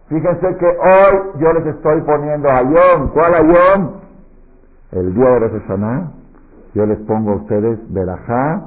Fíjense 0.07 0.57
que 0.57 0.65
hoy 0.65 1.21
yo 1.39 1.53
les 1.53 1.65
estoy 1.67 2.01
poniendo 2.01 2.49
ayom. 2.49 3.09
¿Cuál 3.13 3.33
ayom? 3.35 3.91
El 4.91 5.13
día 5.13 5.29
de 5.29 5.39
Rosh 5.39 5.61
Hashanah. 5.61 6.11
Yo 6.73 6.85
les 6.85 6.97
pongo 6.99 7.33
a 7.33 7.35
ustedes 7.35 7.79
verajá 7.93 8.61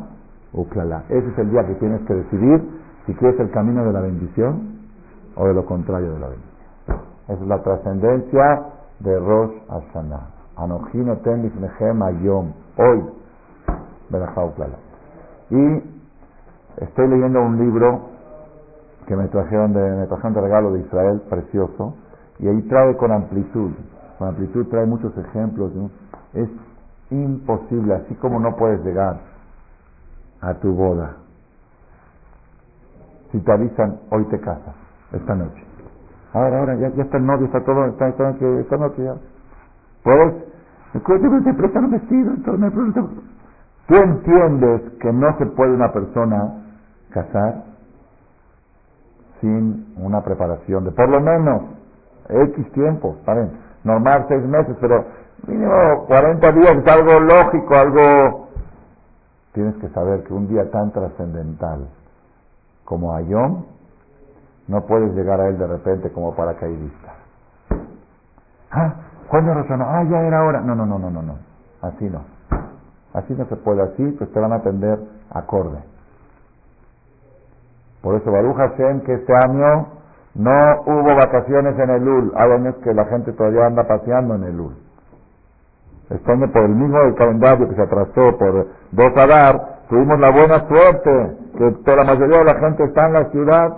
o 0.52 0.64
klala. 0.68 1.02
Ese 1.08 1.28
es 1.28 1.38
el 1.38 1.50
día 1.50 1.66
que 1.66 1.75
tienes 1.75 2.00
que 2.02 2.14
decidir 2.14 2.62
si 3.06 3.14
quieres 3.14 3.38
el 3.40 3.50
camino 3.50 3.84
de 3.84 3.92
la 3.92 4.00
bendición 4.00 4.76
o 5.34 5.46
de 5.46 5.54
lo 5.54 5.66
contrario 5.66 6.12
de 6.12 6.20
la 6.20 6.28
bendición. 6.28 7.00
Esa 7.28 7.42
es 7.42 7.48
la 7.48 7.62
trascendencia 7.62 8.62
de 9.00 9.18
Rosh 9.18 9.52
Hashanah. 9.68 10.30
Anojino 10.56 11.16
ten 11.18 11.42
lifnechem 11.42 12.02
ayom. 12.02 12.52
Hoy. 12.76 13.02
Y 15.50 15.80
estoy 16.78 17.09
leyendo 17.09 17.42
un 17.42 17.59
libro 17.59 18.11
que 19.06 19.16
me 19.16 19.28
trajeron 19.28 19.73
de, 19.73 19.80
me 19.80 20.06
trajeron 20.06 20.35
de 20.35 20.40
regalo 20.40 20.73
de 20.73 20.80
Israel, 20.80 21.23
precioso, 21.30 21.95
y 22.38 22.49
ahí 22.49 22.62
trae 22.62 22.97
con 22.97 23.12
amplitud. 23.12 23.73
Con 24.18 24.28
amplitud 24.28 24.66
trae 24.68 24.87
muchos 24.87 25.16
ejemplos. 25.16 25.73
Es 26.35 26.49
imposible, 27.11 27.95
así 27.95 28.14
como 28.16 28.40
no 28.40 28.56
puedes 28.56 28.85
llegar 28.85 29.21
a 30.40 30.54
tu 30.54 30.75
boda. 30.75 31.16
Si 33.33 33.40
te 33.40 33.52
avisan, 33.52 34.00
hoy 34.11 34.25
te 34.25 34.40
casas, 34.40 34.75
esta 35.12 35.35
noche. 35.35 35.64
Ahora, 36.33 36.59
ahora, 36.61 36.75
ya, 36.76 36.88
ya 36.90 37.04
está 37.04 37.16
el 37.16 37.26
novio, 37.26 37.47
está 37.47 37.64
todo, 37.64 37.87
está, 37.87 38.09
está, 38.09 38.30
esta 38.30 38.76
noche 38.76 39.04
ya. 39.04 39.14
Puedes, 40.02 40.35
escúchame, 40.95 41.40
te 41.42 41.54
prestan 41.54 41.85
un 41.85 41.90
vestido, 41.92 42.30
entonces 42.33 42.61
me 42.61 42.71
pregunto, 42.71 43.09
¿tú 43.87 43.95
entiendes 43.95 44.83
que 45.00 45.12
no 45.12 45.37
se 45.38 45.47
puede 45.47 45.75
una 45.75 45.92
persona 45.92 46.65
casar 47.16 47.64
sin 49.40 49.94
una 49.96 50.23
preparación 50.23 50.85
de 50.85 50.90
por 50.90 51.08
lo 51.08 51.20
menos 51.20 51.62
X 52.28 52.73
tiempo, 52.73 53.16
¿saben? 53.25 53.50
Normal 53.85 54.26
seis 54.28 54.42
meses, 54.44 54.76
pero 54.80 55.04
mínimo 55.46 56.04
40 56.06 56.52
días 56.52 56.76
es 56.76 56.87
algo 56.88 57.20
lógico, 57.20 57.75
algo... 57.75 58.49
Tienes 59.52 59.75
que 59.76 59.88
saber 59.88 60.25
que 60.25 60.35
un 60.35 60.49
día 60.49 60.70
tan 60.70 60.92
trascendental 60.92 61.88
como 62.85 63.14
Ayón, 63.14 63.64
no 64.68 64.85
puedes 64.87 65.14
llegar 65.14 65.40
a 65.40 65.49
él 65.49 65.58
de 65.58 65.66
repente 65.66 66.12
como 66.12 66.35
paracaidista. 66.35 67.14
Ah, 68.70 68.94
¿cuándo 69.30 69.54
razonó? 69.54 69.85
Ah, 69.88 70.04
ya 70.04 70.20
era 70.20 70.44
hora. 70.44 70.61
No, 70.61 70.75
no, 70.75 70.85
no, 70.85 70.99
no, 70.99 71.11
no, 71.11 71.23
no. 71.23 71.38
Así 71.80 72.04
no. 72.11 72.23
Así 73.14 73.32
no 73.32 73.46
se 73.46 73.56
puede. 73.56 73.80
Así 73.82 74.04
pues 74.18 74.30
te 74.32 74.40
van 74.40 74.52
a 74.52 74.56
atender 74.56 74.99
acorde. 75.30 75.78
Por 78.06 78.14
eso 78.14 78.30
Baruch 78.30 78.54
Hashem 78.54 79.00
que 79.00 79.14
este 79.14 79.34
año 79.34 79.88
no 80.36 80.82
hubo 80.86 81.16
vacaciones 81.16 81.76
en 81.76 81.90
el 81.90 82.06
UL. 82.08 82.32
Hay 82.36 82.52
años 82.52 82.76
que 82.84 82.94
la 82.94 83.04
gente 83.06 83.32
todavía 83.32 83.66
anda 83.66 83.82
paseando 83.82 84.36
en 84.36 84.44
el 84.44 84.60
UL. 84.60 84.76
Este 86.10 86.30
año 86.30 86.52
por 86.52 86.62
el 86.62 86.76
mismo 86.76 86.98
calendario 87.16 87.68
que 87.68 87.75
se 87.75 87.82
atrasó 87.82 88.38
por 88.38 88.68
dos 88.92 89.16
Adar, 89.16 89.80
tuvimos 89.88 90.20
la 90.20 90.30
buena 90.30 90.68
suerte 90.68 91.36
que 91.58 91.70
toda 91.84 91.96
la 91.96 92.04
mayoría 92.04 92.38
de 92.38 92.44
la 92.44 92.54
gente 92.60 92.84
está 92.84 93.06
en 93.06 93.12
la 93.12 93.25
ciudad 93.30 93.76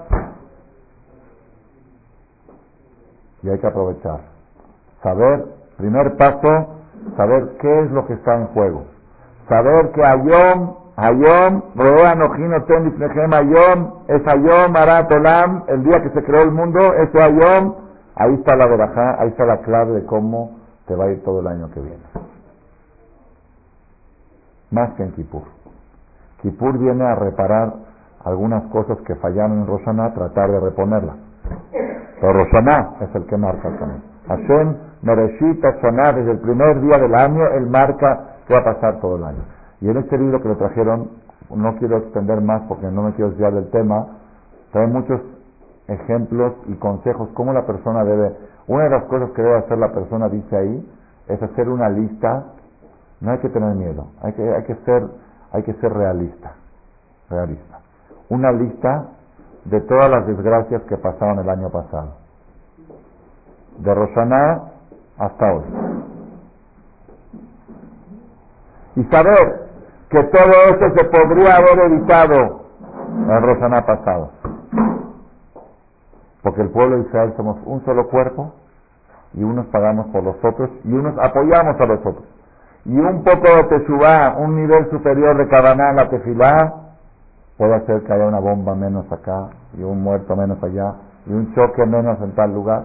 y 3.44 3.48
hay 3.48 3.58
que 3.58 3.66
aprovechar. 3.66 4.20
Saber, 5.02 5.46
primer 5.78 6.16
paso, 6.18 6.82
saber 7.16 7.56
qué 7.62 7.80
es 7.80 7.90
lo 7.92 8.06
que 8.06 8.12
está 8.12 8.34
en 8.34 8.48
juego. 8.48 8.84
Saber 9.48 9.90
que 9.92 10.04
Ayom, 10.98 11.22
Ayom, 11.30 11.62
Roea 11.76 12.14
Ten 12.66 13.32
Ayom, 13.32 13.92
es 14.08 14.26
Ayom 14.26 14.74
Arat 14.74 15.12
Olam, 15.12 15.62
el 15.68 15.84
día 15.84 16.02
que 16.02 16.10
se 16.10 16.24
creó 16.24 16.42
el 16.42 16.50
mundo, 16.50 16.92
ese 16.94 17.22
Ayom, 17.22 17.74
ahí 18.16 18.34
está 18.34 18.56
la 18.56 18.66
verajá, 18.66 19.22
ahí 19.22 19.28
está 19.28 19.44
la 19.44 19.58
clave 19.58 19.92
de 19.92 20.06
cómo 20.06 20.58
te 20.88 20.96
va 20.96 21.04
a 21.04 21.12
ir 21.12 21.22
todo 21.22 21.38
el 21.38 21.46
año 21.46 21.70
que 21.70 21.80
viene. 21.80 22.02
Más 24.72 24.90
que 24.94 25.04
en 25.04 25.12
Kippur. 25.12 25.44
Kippur 26.42 26.76
viene 26.78 27.04
a 27.04 27.14
reparar 27.14 27.74
algunas 28.24 28.64
cosas 28.72 28.98
que 29.06 29.14
fallaron 29.14 29.60
en 29.60 29.66
Roshaná, 29.68 30.12
tratar 30.14 30.50
de 30.50 30.58
reponerlas. 30.58 31.16
Pero 32.20 32.32
Roshaná 32.32 32.96
es 33.02 33.14
el 33.14 33.24
que 33.26 33.36
marca 33.36 33.70
también. 33.78 34.02
Hashem 34.26 34.76
Mereshit 35.02 35.62
Hashaná, 35.62 36.12
desde 36.12 36.32
el 36.32 36.40
primer 36.40 36.80
día 36.80 36.98
del 36.98 37.14
año, 37.14 37.46
él 37.54 37.68
marca 37.68 38.38
qué 38.48 38.54
va 38.54 38.60
a 38.60 38.64
pasar 38.64 39.00
todo 39.00 39.16
el 39.16 39.22
año. 39.22 39.57
Y 39.80 39.88
en 39.88 39.96
este 39.96 40.18
libro 40.18 40.42
que 40.42 40.48
lo 40.48 40.56
trajeron, 40.56 41.10
no 41.54 41.76
quiero 41.76 41.98
extender 41.98 42.40
más 42.40 42.62
porque 42.68 42.86
no 42.86 43.02
me 43.02 43.12
quiero 43.14 43.30
desviar 43.30 43.54
del 43.54 43.70
tema, 43.70 44.06
trae 44.72 44.86
muchos 44.86 45.20
ejemplos 45.86 46.54
y 46.66 46.74
consejos 46.74 47.28
cómo 47.34 47.52
la 47.52 47.64
persona 47.66 48.04
debe, 48.04 48.36
una 48.66 48.84
de 48.84 48.90
las 48.90 49.04
cosas 49.04 49.30
que 49.30 49.42
debe 49.42 49.58
hacer 49.58 49.78
la 49.78 49.92
persona, 49.92 50.28
dice 50.28 50.56
ahí, 50.56 50.92
es 51.28 51.42
hacer 51.42 51.68
una 51.68 51.88
lista, 51.88 52.44
no 53.20 53.30
hay 53.30 53.38
que 53.38 53.48
tener 53.48 53.74
miedo, 53.74 54.08
hay 54.22 54.32
que, 54.32 54.42
hay 54.42 54.64
que 54.64 54.74
ser, 54.84 55.06
hay 55.52 55.62
que 55.62 55.72
ser 55.74 55.92
realista, 55.92 56.52
realista. 57.30 57.80
Una 58.28 58.52
lista 58.52 59.08
de 59.64 59.80
todas 59.82 60.10
las 60.10 60.26
desgracias 60.26 60.82
que 60.82 60.96
pasaron 60.96 61.38
el 61.38 61.48
año 61.48 61.70
pasado. 61.70 62.16
De 63.78 63.94
Roshaná 63.94 64.72
hasta 65.18 65.52
hoy. 65.52 65.64
Y 68.96 69.04
saber 69.04 69.67
que 70.10 70.22
todo 70.24 70.52
eso 70.68 70.94
se 70.96 71.04
podría 71.04 71.56
haber 71.56 71.78
evitado 71.90 72.62
en 73.28 73.42
Roshaná 73.42 73.84
pasado. 73.84 74.30
Porque 76.42 76.62
el 76.62 76.70
pueblo 76.70 76.96
de 76.96 77.02
Israel 77.02 77.34
somos 77.36 77.58
un 77.64 77.84
solo 77.84 78.08
cuerpo 78.08 78.52
y 79.34 79.42
unos 79.42 79.66
pagamos 79.66 80.06
por 80.06 80.22
los 80.22 80.36
otros 80.42 80.70
y 80.84 80.92
unos 80.92 81.14
apoyamos 81.18 81.78
a 81.80 81.86
los 81.86 82.00
otros. 82.00 82.24
Y 82.84 82.96
un 82.96 83.22
poco 83.22 83.48
de 83.54 83.64
Teshuvah, 83.64 84.36
un 84.38 84.56
nivel 84.56 84.88
superior 84.90 85.36
de 85.36 85.48
Kavaná, 85.48 85.92
la 85.92 86.08
Tefilá, 86.08 86.74
puede 87.58 87.74
hacer 87.74 88.02
que 88.04 88.12
haya 88.12 88.26
una 88.26 88.38
bomba 88.38 88.74
menos 88.74 89.10
acá 89.12 89.48
y 89.76 89.82
un 89.82 90.02
muerto 90.02 90.34
menos 90.36 90.62
allá 90.62 90.94
y 91.26 91.32
un 91.32 91.54
choque 91.54 91.84
menos 91.84 92.18
en 92.22 92.32
tal 92.32 92.54
lugar. 92.54 92.84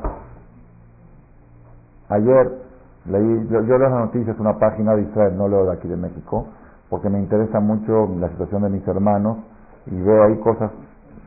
Ayer 2.10 2.52
leí, 3.06 3.48
yo, 3.50 3.62
leo 3.62 3.78
las 3.78 3.92
noticias, 3.92 4.38
una 4.40 4.58
página 4.60 4.96
de 4.96 5.04
Israel, 5.04 5.38
no 5.38 5.48
leo 5.48 5.66
de 5.66 5.74
aquí 5.74 5.88
de 5.88 5.96
México, 5.96 6.48
porque 6.94 7.10
me 7.10 7.18
interesa 7.18 7.60
mucho 7.60 8.08
la 8.20 8.30
situación 8.30 8.62
de 8.62 8.70
mis 8.70 8.88
hermanos 8.88 9.40
y 9.88 10.00
veo 10.00 10.26
ahí 10.26 10.38
cosas 10.42 10.70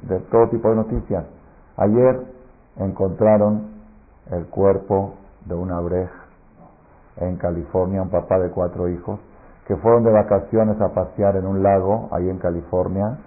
de 0.08 0.20
todo 0.30 0.48
tipo 0.48 0.70
de 0.70 0.76
noticias. 0.76 1.24
Ayer 1.76 2.20
encontraron 2.76 3.62
el 4.30 4.46
cuerpo 4.46 5.14
de 5.44 5.56
una 5.56 5.80
brej 5.80 6.08
en 7.16 7.34
California, 7.38 8.00
un 8.00 8.10
papá 8.10 8.38
de 8.38 8.50
cuatro 8.50 8.88
hijos, 8.88 9.18
que 9.66 9.74
fueron 9.74 10.04
de 10.04 10.12
vacaciones 10.12 10.80
a 10.80 10.90
pasear 10.94 11.34
en 11.34 11.48
un 11.48 11.64
lago 11.64 12.10
ahí 12.12 12.30
en 12.30 12.38
California 12.38 13.18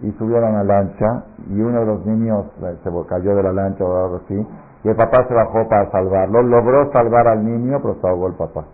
y 0.00 0.12
subieron 0.18 0.54
a 0.54 0.64
la 0.64 0.74
lancha 0.74 1.24
y 1.48 1.58
uno 1.58 1.80
de 1.80 1.86
los 1.86 2.04
niños 2.04 2.48
eh, 2.64 2.76
se 2.84 2.90
cayó 3.08 3.34
de 3.34 3.44
la 3.44 3.52
lancha 3.54 3.82
o 3.82 3.96
algo 3.96 4.16
así 4.26 4.46
y 4.84 4.88
el 4.88 4.96
papá 4.96 5.26
se 5.26 5.32
bajó 5.32 5.66
para 5.70 5.90
salvarlo, 5.90 6.42
logró 6.42 6.92
salvar 6.92 7.28
al 7.28 7.42
niño 7.42 7.78
pero 7.80 7.94
se 7.98 8.06
ahogó 8.06 8.26
el 8.26 8.34
papá 8.34 8.64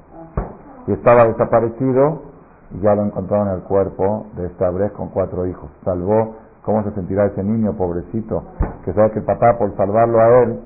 y 0.88 0.92
estaba 0.94 1.28
desaparecido 1.28 2.27
y 2.70 2.80
ya 2.80 2.94
lo 2.94 3.04
encontraron 3.04 3.48
en 3.48 3.54
el 3.54 3.62
cuerpo 3.62 4.26
de 4.36 4.46
esta 4.46 4.70
brej 4.70 4.92
con 4.92 5.08
cuatro 5.08 5.46
hijos. 5.46 5.70
Salvó 5.84 6.36
cómo 6.62 6.82
se 6.84 6.92
sentirá 6.92 7.26
ese 7.26 7.42
niño 7.42 7.74
pobrecito 7.74 8.42
que 8.84 8.92
sabe 8.92 9.12
que 9.12 9.18
el 9.20 9.24
papá 9.24 9.56
por 9.58 9.74
salvarlo 9.76 10.20
a 10.20 10.42
él 10.42 10.60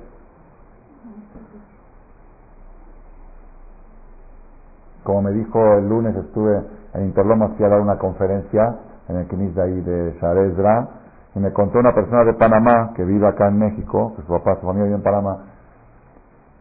como 5.04 5.22
me 5.22 5.32
dijo 5.32 5.74
el 5.74 5.88
lunes 5.88 6.16
estuve 6.16 6.62
en 6.94 7.04
Interlomas 7.04 7.52
fui 7.56 7.64
a 7.64 7.68
dar 7.68 7.80
una 7.80 7.98
conferencia 7.98 8.76
en 9.08 9.16
el 9.16 9.28
Kinis 9.28 9.54
de 9.54 9.62
ahí 9.62 9.80
de 9.80 10.16
Sharezra, 10.20 10.88
y 11.34 11.38
me 11.38 11.52
contó 11.52 11.78
una 11.78 11.94
persona 11.94 12.24
de 12.24 12.34
Panamá 12.34 12.92
que 12.94 13.04
vive 13.04 13.26
acá 13.26 13.48
en 13.48 13.58
México, 13.58 14.14
que 14.16 14.22
su 14.22 14.28
papá, 14.28 14.56
su 14.60 14.66
familia 14.66 14.84
vive 14.84 14.96
en 14.96 15.02
Panamá, 15.02 15.38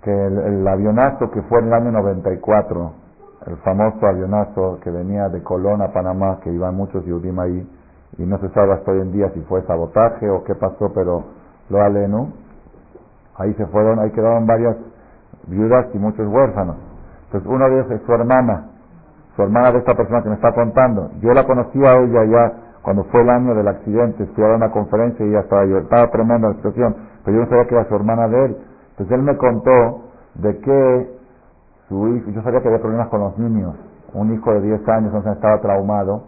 que 0.01 0.11
el, 0.11 0.67
avionazo 0.67 1.29
que 1.31 1.41
fue 1.43 1.59
en 1.59 1.67
el 1.67 1.73
año 1.73 1.91
94, 1.91 2.93
el 3.47 3.57
famoso 3.57 4.05
avionazo 4.05 4.79
que 4.83 4.91
venía 4.91 5.29
de 5.29 5.41
Colón 5.41 5.81
a 5.81 5.91
Panamá, 5.91 6.39
que 6.43 6.51
iban 6.51 6.75
muchos 6.75 7.03
Yudim 7.05 7.39
ahí, 7.39 7.67
y 8.17 8.23
no 8.23 8.37
se 8.39 8.49
sabe 8.49 8.73
hasta 8.73 8.91
hoy 8.91 9.01
en 9.01 9.11
día 9.11 9.29
si 9.33 9.41
fue 9.41 9.61
sabotaje 9.63 10.29
o 10.29 10.43
qué 10.43 10.53
pasó, 10.55 10.91
pero 10.93 11.23
lo 11.69 11.81
aleno, 11.81 12.33
ahí 13.37 13.53
se 13.55 13.65
fueron, 13.67 13.99
ahí 13.99 14.11
quedaron 14.11 14.45
varias 14.45 14.75
viudas 15.47 15.87
y 15.93 15.97
muchos 15.97 16.27
huérfanos. 16.27 16.75
Entonces 17.25 17.49
uno 17.49 17.69
de 17.69 17.79
ellos 17.79 17.91
es 17.91 18.01
su 18.05 18.11
hermana, 18.11 18.67
su 19.35 19.41
hermana 19.41 19.71
de 19.71 19.79
esta 19.79 19.95
persona 19.95 20.21
que 20.21 20.29
me 20.29 20.35
está 20.35 20.53
contando. 20.53 21.09
Yo 21.21 21.33
la 21.33 21.45
conocí 21.45 21.83
a 21.83 21.95
ella 21.95 22.25
ya 22.25 22.53
cuando 22.81 23.05
fue 23.05 23.21
el 23.21 23.29
año 23.29 23.55
del 23.55 23.67
accidente, 23.67 24.23
estuve 24.23 24.51
a 24.51 24.55
una 24.55 24.71
conferencia 24.71 25.25
y 25.25 25.29
ella 25.29 25.41
estaba, 25.41 25.65
yo, 25.65 25.77
estaba 25.79 26.11
tremenda 26.11 26.49
la 26.49 26.55
situación, 26.55 26.95
pero 27.23 27.37
yo 27.37 27.43
no 27.43 27.49
sabía 27.49 27.67
que 27.67 27.75
era 27.75 27.87
su 27.87 27.95
hermana 27.95 28.27
de 28.27 28.45
él. 28.45 28.57
Entonces 28.91 29.17
él 29.17 29.23
me 29.23 29.37
contó 29.37 30.01
de 30.35 30.57
que 30.59 31.20
su 31.91 32.31
yo 32.31 32.41
sabía 32.41 32.61
que 32.61 32.69
había 32.69 32.79
problemas 32.79 33.09
con 33.09 33.19
los 33.19 33.37
niños, 33.37 33.75
un 34.13 34.33
hijo 34.33 34.53
de 34.53 34.61
10 34.61 34.87
años 34.87 35.07
entonces 35.07 35.33
estaba 35.33 35.59
traumado, 35.59 36.23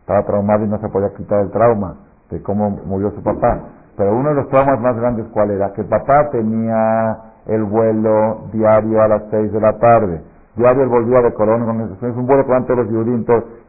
estaba 0.00 0.24
traumado 0.24 0.64
y 0.64 0.68
no 0.68 0.78
se 0.78 0.88
podía 0.88 1.12
quitar 1.14 1.40
el 1.40 1.50
trauma 1.50 1.96
de 2.30 2.42
cómo 2.42 2.70
murió 2.86 3.10
su 3.10 3.22
papá. 3.22 3.60
Pero 3.96 4.16
uno 4.16 4.30
de 4.30 4.36
los 4.36 4.48
traumas 4.48 4.80
más 4.80 4.96
grandes, 4.96 5.26
¿cuál 5.32 5.50
era? 5.50 5.72
Que 5.74 5.82
el 5.82 5.88
papá 5.88 6.30
tenía 6.30 7.18
el 7.46 7.64
vuelo 7.64 8.46
diario 8.52 9.02
a 9.02 9.08
las 9.08 9.24
6 9.30 9.52
de 9.52 9.60
la 9.60 9.78
tarde 9.78 10.22
Diario 10.54 10.82
él 10.82 10.88
volvía 10.90 11.22
de 11.22 11.32
Colón, 11.32 11.62
es 11.90 12.02
un 12.02 12.26
vuelo 12.26 12.44
van 12.44 12.66
todos 12.66 12.86
los 12.86 12.90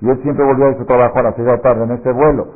y 0.01 0.09
él 0.09 0.21
siempre 0.21 0.45
volvía 0.45 0.67
de 0.67 0.77
su 0.77 0.85
trabajo 0.85 1.17
a 1.19 1.23
las 1.23 1.35
seis 1.35 1.45
de 1.45 1.53
la 1.53 1.62
tarde 1.62 1.83
en 1.85 1.91
ese 1.91 2.12
vuelo. 2.12 2.47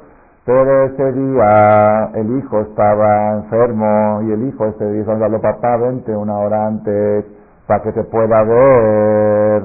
Pero 0.45 0.83
ese 0.83 1.11
día 1.13 2.11
el 2.13 2.37
hijo 2.37 2.59
estaba 2.59 3.35
enfermo 3.35 4.21
y 4.23 4.31
el 4.31 4.49
hijo 4.49 4.65
ese 4.65 4.91
día 4.91 5.03
dijo, 5.03 5.41
papá, 5.41 5.77
vente 5.77 6.13
una 6.13 6.39
hora 6.39 6.67
antes 6.67 7.25
para 7.67 7.83
que 7.83 7.91
te 7.91 8.03
pueda 8.05 8.43
ver, 8.43 9.63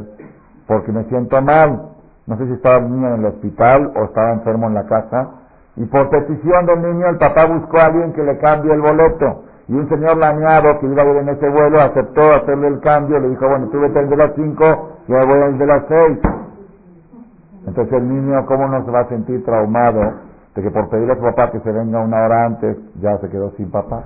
porque 0.66 0.92
me 0.92 1.04
siento 1.04 1.40
mal. 1.40 1.90
No 2.26 2.36
sé 2.36 2.46
si 2.46 2.52
estaba 2.52 2.76
el 2.76 2.90
niño 2.90 3.14
en 3.14 3.20
el 3.20 3.26
hospital 3.26 3.92
o 3.96 4.04
estaba 4.04 4.32
enfermo 4.32 4.66
en 4.66 4.74
la 4.74 4.86
casa. 4.86 5.30
Y 5.76 5.84
por 5.86 6.10
petición 6.10 6.66
del 6.66 6.82
niño, 6.82 7.08
el 7.08 7.18
papá 7.18 7.46
buscó 7.46 7.78
a 7.78 7.86
alguien 7.86 8.12
que 8.12 8.22
le 8.22 8.38
cambie 8.38 8.72
el 8.72 8.80
boleto. 8.80 9.44
Y 9.68 9.74
un 9.74 9.88
señor 9.88 10.16
lañado 10.18 10.78
que 10.80 10.86
iba 10.86 11.02
a 11.02 11.06
ir 11.06 11.16
en 11.16 11.28
ese 11.30 11.48
vuelo 11.48 11.80
aceptó 11.80 12.32
hacerle 12.32 12.68
el 12.68 12.80
cambio. 12.80 13.18
Le 13.20 13.30
dijo, 13.30 13.48
bueno, 13.48 13.68
tú 13.68 13.80
vete 13.80 14.00
el 14.00 14.08
de 14.08 14.16
las 14.16 14.32
5, 14.34 14.88
yo 15.08 15.26
voy 15.26 15.40
al 15.40 15.58
de 15.58 15.66
las 15.66 15.82
6. 15.88 16.18
Entonces 17.66 17.92
el 17.92 18.08
niño, 18.08 18.44
¿cómo 18.46 18.68
no 18.68 18.84
se 18.84 18.90
va 18.90 19.00
a 19.00 19.08
sentir 19.08 19.44
traumado 19.44 20.32
de 20.54 20.62
que 20.62 20.70
por 20.70 20.88
pedirle 20.88 21.14
a 21.14 21.16
su 21.16 21.22
papá 21.22 21.50
que 21.50 21.60
se 21.60 21.72
venga 21.72 22.00
una 22.00 22.24
hora 22.24 22.46
antes, 22.46 22.76
ya 23.00 23.16
se 23.18 23.28
quedó 23.28 23.50
sin 23.56 23.70
papá. 23.70 24.04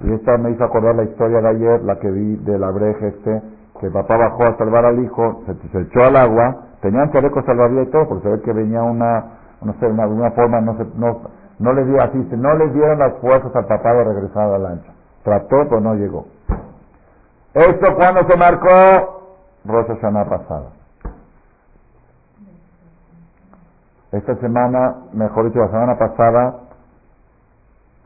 Y 0.00 0.12
esta 0.12 0.36
me 0.36 0.50
hizo 0.50 0.64
acordar 0.64 0.94
la 0.94 1.04
historia 1.04 1.40
de 1.40 1.48
ayer, 1.48 1.82
la 1.82 1.98
que 1.98 2.10
vi 2.10 2.36
de 2.36 2.58
la 2.58 2.70
breja 2.70 3.06
este, 3.06 3.42
que 3.80 3.86
el 3.86 3.92
papá 3.92 4.16
bajó 4.16 4.42
a 4.44 4.56
salvar 4.58 4.84
al 4.84 5.02
hijo, 5.02 5.42
se, 5.46 5.80
echó 5.80 6.00
al 6.00 6.16
agua, 6.16 6.64
tenían 6.80 7.10
chaleco 7.12 7.42
salvavidas 7.42 7.88
y 7.88 7.90
todo, 7.90 8.08
porque 8.08 8.22
se 8.24 8.36
ve 8.36 8.42
que 8.42 8.52
venía 8.52 8.82
una, 8.82 9.24
no 9.62 9.72
sé, 9.80 9.86
una, 9.86 10.04
alguna 10.04 10.30
forma, 10.32 10.60
no, 10.60 10.76
se, 10.76 10.84
no, 10.96 11.20
no 11.58 11.72
le 11.72 11.84
dio 11.84 12.02
así, 12.02 12.18
no 12.36 12.54
le 12.54 12.68
dieron 12.70 12.98
las 12.98 13.14
fuerzas 13.18 13.54
al 13.54 13.66
papá 13.66 13.94
de 13.94 14.04
regresar 14.04 14.42
a 14.44 14.58
la 14.58 14.58
lancha. 14.58 14.92
Trató, 15.22 15.56
pero 15.68 15.80
no 15.80 15.94
llegó. 15.94 16.26
Esto 17.54 17.94
cuando 17.96 18.22
se 18.28 18.36
marcó, 18.36 19.32
Rosa 19.64 19.94
Hashanah 19.94 20.28
pasada. 20.28 20.70
Esta 24.12 24.36
semana, 24.36 24.96
mejor 25.12 25.46
dicho, 25.46 25.58
la 25.58 25.68
semana 25.68 25.98
pasada, 25.98 26.65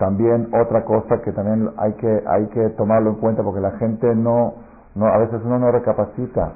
también 0.00 0.49
otra 0.54 0.83
cosa 0.87 1.21
que 1.21 1.30
también 1.30 1.71
hay 1.76 1.92
que, 1.92 2.23
hay 2.26 2.47
que 2.49 2.71
tomarlo 2.71 3.11
en 3.11 3.16
cuenta 3.16 3.42
porque 3.42 3.61
la 3.61 3.73
gente 3.73 4.14
no, 4.14 4.54
no 4.95 5.07
a 5.07 5.19
veces 5.19 5.42
uno 5.45 5.59
no 5.59 5.71
recapacita. 5.71 6.54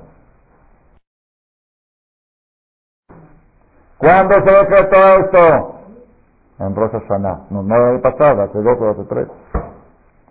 ¿Cuándo 3.98 4.34
se 4.34 4.50
decretó 4.50 4.96
esto? 4.96 5.74
En 6.58 6.74
Rosa 6.74 7.00
Sana. 7.06 7.40
No, 7.50 7.62
no 7.62 7.92
de 7.92 7.98
pasada, 7.98 8.44
hace 8.44 8.62
dos 8.62 8.80
o 8.80 8.88
hace 8.88 9.04
tres. 9.04 9.28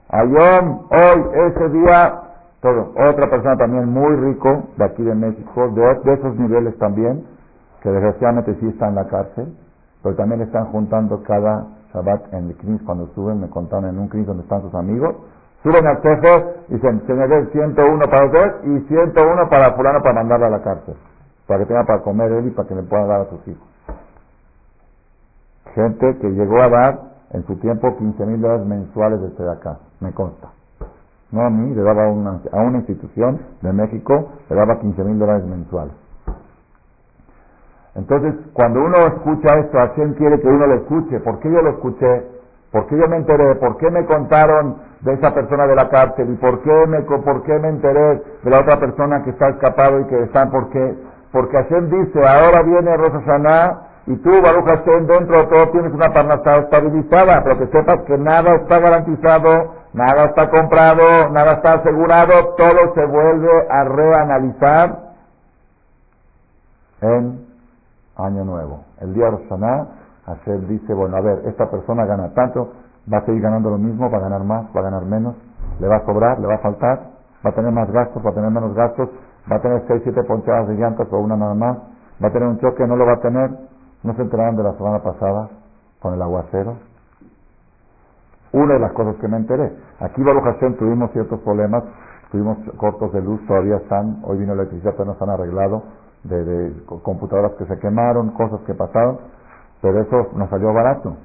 Ayón, 0.09 0.87
hoy, 0.89 1.25
ese 1.49 1.69
día, 1.69 2.19
todo. 2.61 2.93
Otra 3.09 3.29
persona 3.29 3.55
también 3.57 3.89
muy 3.89 4.15
rico, 4.15 4.69
de 4.75 4.85
aquí 4.85 5.03
de 5.03 5.13
México, 5.13 5.69
de, 5.69 5.99
de 6.03 6.13
esos 6.13 6.35
niveles 6.35 6.75
también, 6.79 7.27
que 7.83 7.89
desgraciadamente 7.89 8.55
sí 8.59 8.69
está 8.69 8.87
en 8.87 8.95
la 8.95 9.05
cárcel, 9.05 9.55
pero 10.01 10.15
también 10.15 10.41
están 10.41 10.65
juntando 10.71 11.21
cada 11.21 11.67
Shabbat 11.93 12.33
en 12.33 12.49
el 12.49 12.57
Knis 12.57 12.81
cuando 12.83 13.07
suben, 13.13 13.41
me 13.41 13.49
contaron 13.49 13.89
en 13.89 13.99
un 13.99 14.07
Knis 14.09 14.25
donde 14.25 14.43
están 14.43 14.61
sus 14.61 14.73
amigos, 14.73 15.15
suben 15.61 15.85
al 15.85 16.01
jefe 16.01 16.45
y 16.69 16.73
dicen, 16.73 17.03
se 17.05 17.13
me 17.13 17.27
dé 17.27 17.45
101 17.51 18.05
para 18.09 18.25
usted 18.25 18.63
y 18.65 18.79
101 18.87 19.49
para 19.49 19.73
fulano 19.73 20.01
para 20.01 20.15
mandarla 20.15 20.47
a 20.47 20.49
la 20.49 20.61
cárcel, 20.61 20.95
para 21.47 21.59
que 21.59 21.65
tenga 21.67 21.83
para 21.85 22.01
comer 22.01 22.31
él 22.31 22.47
y 22.47 22.51
para 22.51 22.67
que 22.67 22.75
le 22.75 22.83
pueda 22.83 23.05
dar 23.05 23.21
a 23.21 23.29
sus 23.29 23.47
hijos. 23.47 23.67
Gente 25.75 26.17
que 26.17 26.29
llegó 26.29 26.61
a 26.61 26.69
dar 26.69 26.99
en 27.31 27.45
su 27.45 27.55
tiempo 27.57 27.95
15 27.97 28.25
mil 28.25 28.41
dólares 28.41 28.65
mensuales 28.65 29.21
desde 29.21 29.51
acá, 29.51 29.79
me 29.99 30.11
consta. 30.13 30.49
No 31.31 31.41
a 31.41 31.49
mí, 31.49 31.73
le 31.73 31.81
daba 31.81 32.09
una, 32.09 32.41
a 32.51 32.61
una 32.61 32.77
institución 32.79 33.39
de 33.61 33.73
México, 33.73 34.29
le 34.49 34.55
daba 34.55 34.79
15 34.79 35.03
mil 35.03 35.17
dólares 35.17 35.45
mensuales. 35.45 36.02
Entonces, 37.95 38.33
cuando 38.53 38.81
uno 38.81 38.97
escucha 39.07 39.55
esto, 39.59 39.77
quién 39.95 40.13
quiere 40.13 40.39
que 40.39 40.47
uno 40.47 40.65
lo 40.67 40.75
escuche. 40.75 41.19
¿Por 41.19 41.39
qué 41.39 41.51
yo 41.51 41.61
lo 41.61 41.71
escuché? 41.71 42.27
¿Por 42.71 42.87
qué 42.87 42.97
yo 42.97 43.07
me 43.07 43.17
enteré? 43.17 43.55
¿Por 43.55 43.77
qué 43.77 43.91
me 43.91 44.03
contaron 44.05 44.77
de 45.01 45.13
esa 45.13 45.31
persona 45.33 45.67
de 45.67 45.75
la 45.75 45.89
cárcel? 45.89 46.31
¿Y 46.31 46.37
por 46.37 46.61
qué 46.63 46.87
me, 46.87 47.01
por 47.01 47.43
qué 47.43 47.59
me 47.59 47.69
enteré 47.69 48.21
de 48.43 48.49
la 48.49 48.61
otra 48.61 48.79
persona 48.79 49.23
que 49.23 49.29
está 49.29 49.49
escapado 49.49 49.99
y 49.99 50.05
que 50.05 50.23
está? 50.23 50.49
¿Por 50.49 50.69
qué? 50.71 50.95
Porque 51.31 51.55
Hashem 51.55 51.89
dice, 51.89 52.19
ahora 52.27 52.63
viene 52.63 52.97
Rosa 52.97 53.21
Hashanah 53.21 53.81
y 54.07 54.15
tú, 54.17 54.29
Baruch 54.41 54.65
Hashem, 54.65 55.05
dentro 55.05 55.37
de 55.37 55.45
todo 55.45 55.69
tienes 55.69 55.93
una 55.93 56.11
parnasá 56.11 56.57
estabilizada, 56.57 57.43
pero 57.43 57.59
que 57.59 57.67
sepas 57.67 58.01
que 58.07 58.17
nada 58.17 58.55
está 58.55 58.79
garantizado, 58.79 59.75
nada 59.93 60.25
está 60.25 60.49
comprado, 60.49 61.29
nada 61.29 61.53
está 61.53 61.73
asegurado, 61.73 62.55
todo 62.57 62.93
se 62.95 63.05
vuelve 63.05 63.51
a 63.69 63.83
reanalizar 63.85 64.99
en 67.01 67.52
año 68.17 68.45
nuevo. 68.45 68.83
El 68.99 69.13
día 69.13 69.25
de 69.25 69.31
Roshaná, 69.31 69.87
Hashem 70.25 70.67
dice, 70.67 70.93
bueno, 70.93 71.17
a 71.17 71.21
ver, 71.21 71.41
esta 71.45 71.69
persona 71.69 72.05
gana 72.05 72.33
tanto, 72.33 72.71
va 73.11 73.17
a 73.17 73.25
seguir 73.25 73.41
ganando 73.41 73.69
lo 73.69 73.77
mismo, 73.77 74.09
va 74.09 74.17
a 74.17 74.21
ganar 74.21 74.43
más, 74.43 74.65
va 74.75 74.79
a 74.79 74.83
ganar 74.83 75.05
menos, 75.05 75.35
le 75.79 75.87
va 75.87 75.97
a 75.97 76.05
sobrar, 76.05 76.39
le 76.39 76.47
va 76.47 76.55
a 76.55 76.59
faltar, 76.59 76.99
va 77.45 77.49
a 77.49 77.53
tener 77.53 77.71
más 77.71 77.91
gastos, 77.91 78.25
va 78.25 78.29
a 78.29 78.33
tener 78.33 78.51
menos 78.51 78.73
gastos, 78.73 79.09
va 79.51 79.57
a 79.57 79.61
tener 79.61 79.83
seis, 79.87 80.01
siete 80.03 80.23
ponchadas 80.23 80.67
de 80.67 80.75
llantas 80.75 81.07
o 81.11 81.19
una 81.19 81.35
nada 81.35 81.53
más, 81.53 81.77
va 82.23 82.27
a 82.27 82.31
tener 82.31 82.47
un 82.47 82.59
choque, 82.59 82.85
no 82.87 82.95
lo 82.95 83.05
va 83.05 83.13
a 83.13 83.19
tener. 83.19 83.73
¿No 84.03 84.13
se 84.15 84.21
enteraron 84.21 84.57
de 84.57 84.63
la 84.63 84.73
semana 84.73 84.99
pasada 84.99 85.49
con 86.01 86.13
el 86.13 86.21
aguacero? 86.21 86.75
Una 88.51 88.73
de 88.73 88.79
las 88.79 88.91
cosas 88.91 89.15
que 89.15 89.29
me 89.29 89.37
enteré. 89.37 89.71
Aquí, 90.01 90.21
Baruch 90.21 90.43
Hashem, 90.43 90.75
tuvimos 90.75 91.11
ciertos 91.11 91.39
problemas, 91.39 91.85
tuvimos 92.29 92.57
cortos 92.75 93.13
de 93.13 93.21
luz, 93.21 93.39
todavía 93.47 93.77
están, 93.77 94.19
hoy 94.23 94.39
vino 94.39 94.55
la 94.55 94.63
electricidad, 94.63 94.91
pero 94.91 95.05
no 95.05 95.13
están 95.13 95.29
arreglado 95.29 95.83
de, 96.23 96.73
computadoras 97.03 97.53
que 97.53 97.65
se 97.65 97.79
quemaron, 97.79 98.31
cosas 98.31 98.61
que 98.65 98.73
pasaron, 98.73 99.19
pero 99.81 100.01
eso 100.01 100.29
nos 100.35 100.49
salió 100.49 100.73
barato. 100.73 101.15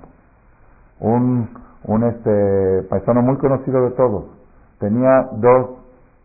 Un, 1.01 1.49
un 1.85 2.05
este 2.05 2.83
paisano 2.89 3.23
muy 3.23 3.37
conocido 3.39 3.83
de 3.83 3.91
todos 3.93 4.25
tenía 4.79 5.29
dos 5.33 5.71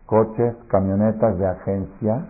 coches, 0.06 0.54
camionetas 0.68 1.38
de 1.38 1.46
agencia 1.46 2.26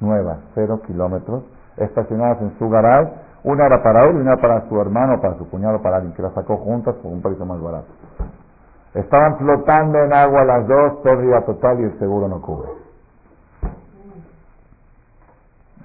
nuevas, 0.00 0.38
cero 0.54 0.80
kilómetros, 0.86 1.44
estacionadas 1.76 2.40
en 2.42 2.58
su 2.58 2.68
garage. 2.68 3.12
Una 3.44 3.66
era 3.66 3.82
para 3.82 4.06
él 4.06 4.16
y 4.16 4.20
una 4.20 4.36
para 4.36 4.68
su 4.68 4.80
hermano, 4.80 5.20
para 5.20 5.36
su 5.36 5.48
cuñado, 5.50 5.82
para 5.82 5.96
alguien 5.96 6.14
que 6.14 6.22
las 6.22 6.32
sacó 6.32 6.56
juntas 6.56 6.94
por 6.96 7.12
un 7.12 7.20
precio 7.20 7.44
más 7.44 7.60
barato. 7.60 7.88
Estaban 8.94 9.36
flotando 9.38 9.98
en 9.98 10.12
agua 10.12 10.44
las 10.44 10.66
dos, 10.66 10.94
pérdida 11.02 11.44
total 11.44 11.80
y 11.80 11.84
el 11.84 11.98
seguro 11.98 12.28
no 12.28 12.40
cubre. 12.40 12.83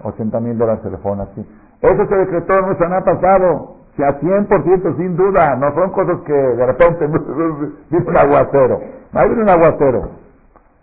80 0.04 0.40
mil 0.40 0.58
dólares 0.58 0.82
se 0.84 0.90
le 0.90 0.98
fueron 0.98 1.22
así. 1.22 1.46
Eso 1.82 2.06
se 2.08 2.16
decretó 2.16 2.54
en 2.60 2.66
el 2.66 2.94
ha 2.94 3.04
pasado. 3.04 3.76
Si 3.96 4.04
a 4.04 4.20
100% 4.20 4.98
sin 4.98 5.18
duda, 5.18 5.56
no 5.56 5.74
son 5.74 5.92
cosas 5.92 6.20
que 6.26 6.34
de 6.34 6.66
repente 6.66 7.08
viene 7.90 8.06
un 8.08 8.18
aguacero. 8.18 8.80
Ahí 9.14 9.28
viene 9.28 9.44
un 9.44 9.50
aguacero. 9.50 10.10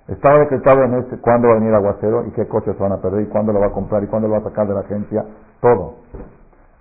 Estaba 0.09 0.39
decretado 0.41 0.85
en 0.85 0.95
este, 0.95 1.17
cuándo 1.19 1.49
va 1.49 1.55
a 1.55 1.59
venir 1.59 1.75
aguacero 1.75 2.27
y 2.27 2.31
qué 2.31 2.47
coches 2.47 2.79
van 2.79 2.93
a 2.93 2.99
perder 2.99 3.23
y 3.23 3.27
cuándo 3.27 3.53
lo 3.53 3.61
va 3.61 3.67
a 3.67 3.73
comprar 3.73 4.05
y 4.05 4.07
cuándo 4.07 4.29
lo 4.29 4.35
va 4.35 4.41
a 4.41 4.45
sacar 4.45 4.69
de 4.69 4.75
la 4.75 4.81
agencia. 4.81 5.25
Todo. 5.61 5.95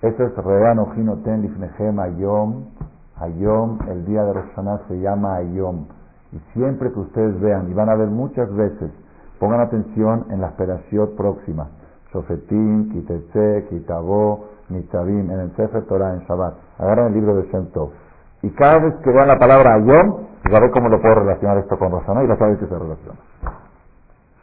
Ese 0.02 0.26
es 0.26 0.36
Reano 0.36 0.92
Ten 1.24 1.42
Lifnehem 1.42 2.00
Ayom. 2.00 2.66
Ayom, 3.20 3.80
el 3.90 4.06
día 4.06 4.24
de 4.24 4.34
Roshaná 4.34 4.82
se 4.88 5.00
llama 5.00 5.36
Ayom. 5.38 5.86
Y 6.34 6.40
siempre 6.54 6.92
que 6.92 7.00
ustedes 7.00 7.40
vean, 7.40 7.72
y 7.72 7.74
van 7.74 7.90
a 7.90 7.96
ver 7.96 8.10
muchas 8.10 8.54
veces, 8.54 8.92
pongan 9.40 9.62
atención 9.62 10.26
en 10.30 10.42
la 10.42 10.48
esperación 10.48 11.12
próxima. 11.16 11.70
Sofetim, 12.16 12.92
Kitetse, 12.94 13.68
Kitabo, 13.70 14.46
Nitzavim, 14.70 15.30
en 15.30 15.40
el 15.40 15.56
Sefer 15.56 15.84
Torah, 15.84 16.14
en 16.14 16.20
Shabbat. 16.22 16.54
Agarran 16.80 17.08
el 17.08 17.14
libro 17.14 17.36
de 17.36 17.44
Shem 17.52 17.68
Tov. 17.74 17.92
Y 18.42 18.50
cada 18.52 18.80
vez 18.80 18.94
que 19.04 19.12
vean 19.12 19.28
la 19.28 19.38
palabra 19.38 19.74
Ayom, 19.76 20.16
pues 20.42 20.56
a 20.56 20.60
ver 20.62 20.72
cómo 20.72 20.88
lo 20.88 21.02
puedo 21.02 21.16
relacionar 21.16 21.58
esto 21.58 21.78
con 21.78 21.92
Rosana 21.92 22.24
y 22.24 22.28
la 22.28 22.38
sabéis 22.38 22.60
que 22.60 22.68
se 22.68 22.80
relaciona. 22.80 23.20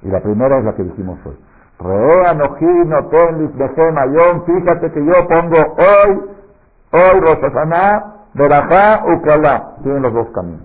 Y 0.03 0.09
la 0.09 0.21
primera 0.21 0.59
es 0.59 0.65
la 0.65 0.75
que 0.75 0.83
dijimos 0.83 1.19
hoy. 1.25 1.37
Rea 1.79 2.35
Noji 2.35 2.89
Noten 2.89 3.39
Liflechem 3.39 3.97
Ayom, 3.97 4.45
fíjate 4.45 4.93
que 4.93 5.05
yo 5.05 5.29
pongo 5.29 5.57
hoy, 5.79 6.21
hoy 6.93 7.21
Rosana, 7.21 8.15
Berajá 8.35 9.05
Ukala. 9.15 9.77
Tienen 9.83 10.03
los 10.03 10.13
dos 10.13 10.29
caminos. 10.35 10.63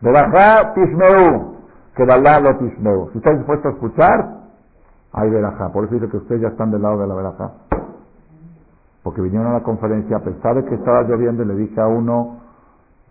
Berajá 0.00 0.74
Tishmeu, 0.74 1.56
que 1.96 2.06
la 2.06 2.40
lo 2.40 2.56
Tishmeu. 2.56 3.10
Si 3.12 3.18
estás 3.18 3.36
dispuesto 3.36 3.68
a 3.68 3.72
escuchar, 3.72 4.43
hay 5.14 5.30
verajá. 5.30 5.70
Por 5.72 5.84
eso 5.84 5.94
dice 5.94 6.08
que 6.08 6.16
ustedes 6.16 6.42
ya 6.42 6.48
están 6.48 6.70
del 6.72 6.82
lado 6.82 6.98
de 6.98 7.06
la 7.06 7.14
verajá. 7.14 7.52
Porque 9.04 9.20
vinieron 9.20 9.48
a 9.48 9.52
la 9.58 9.62
conferencia, 9.62 10.16
a 10.16 10.20
pesar 10.20 10.56
de 10.56 10.64
que 10.64 10.74
estaba 10.74 11.02
lloviendo, 11.02 11.44
le 11.44 11.54
dije 11.54 11.80
a 11.80 11.86
uno, 11.86 12.40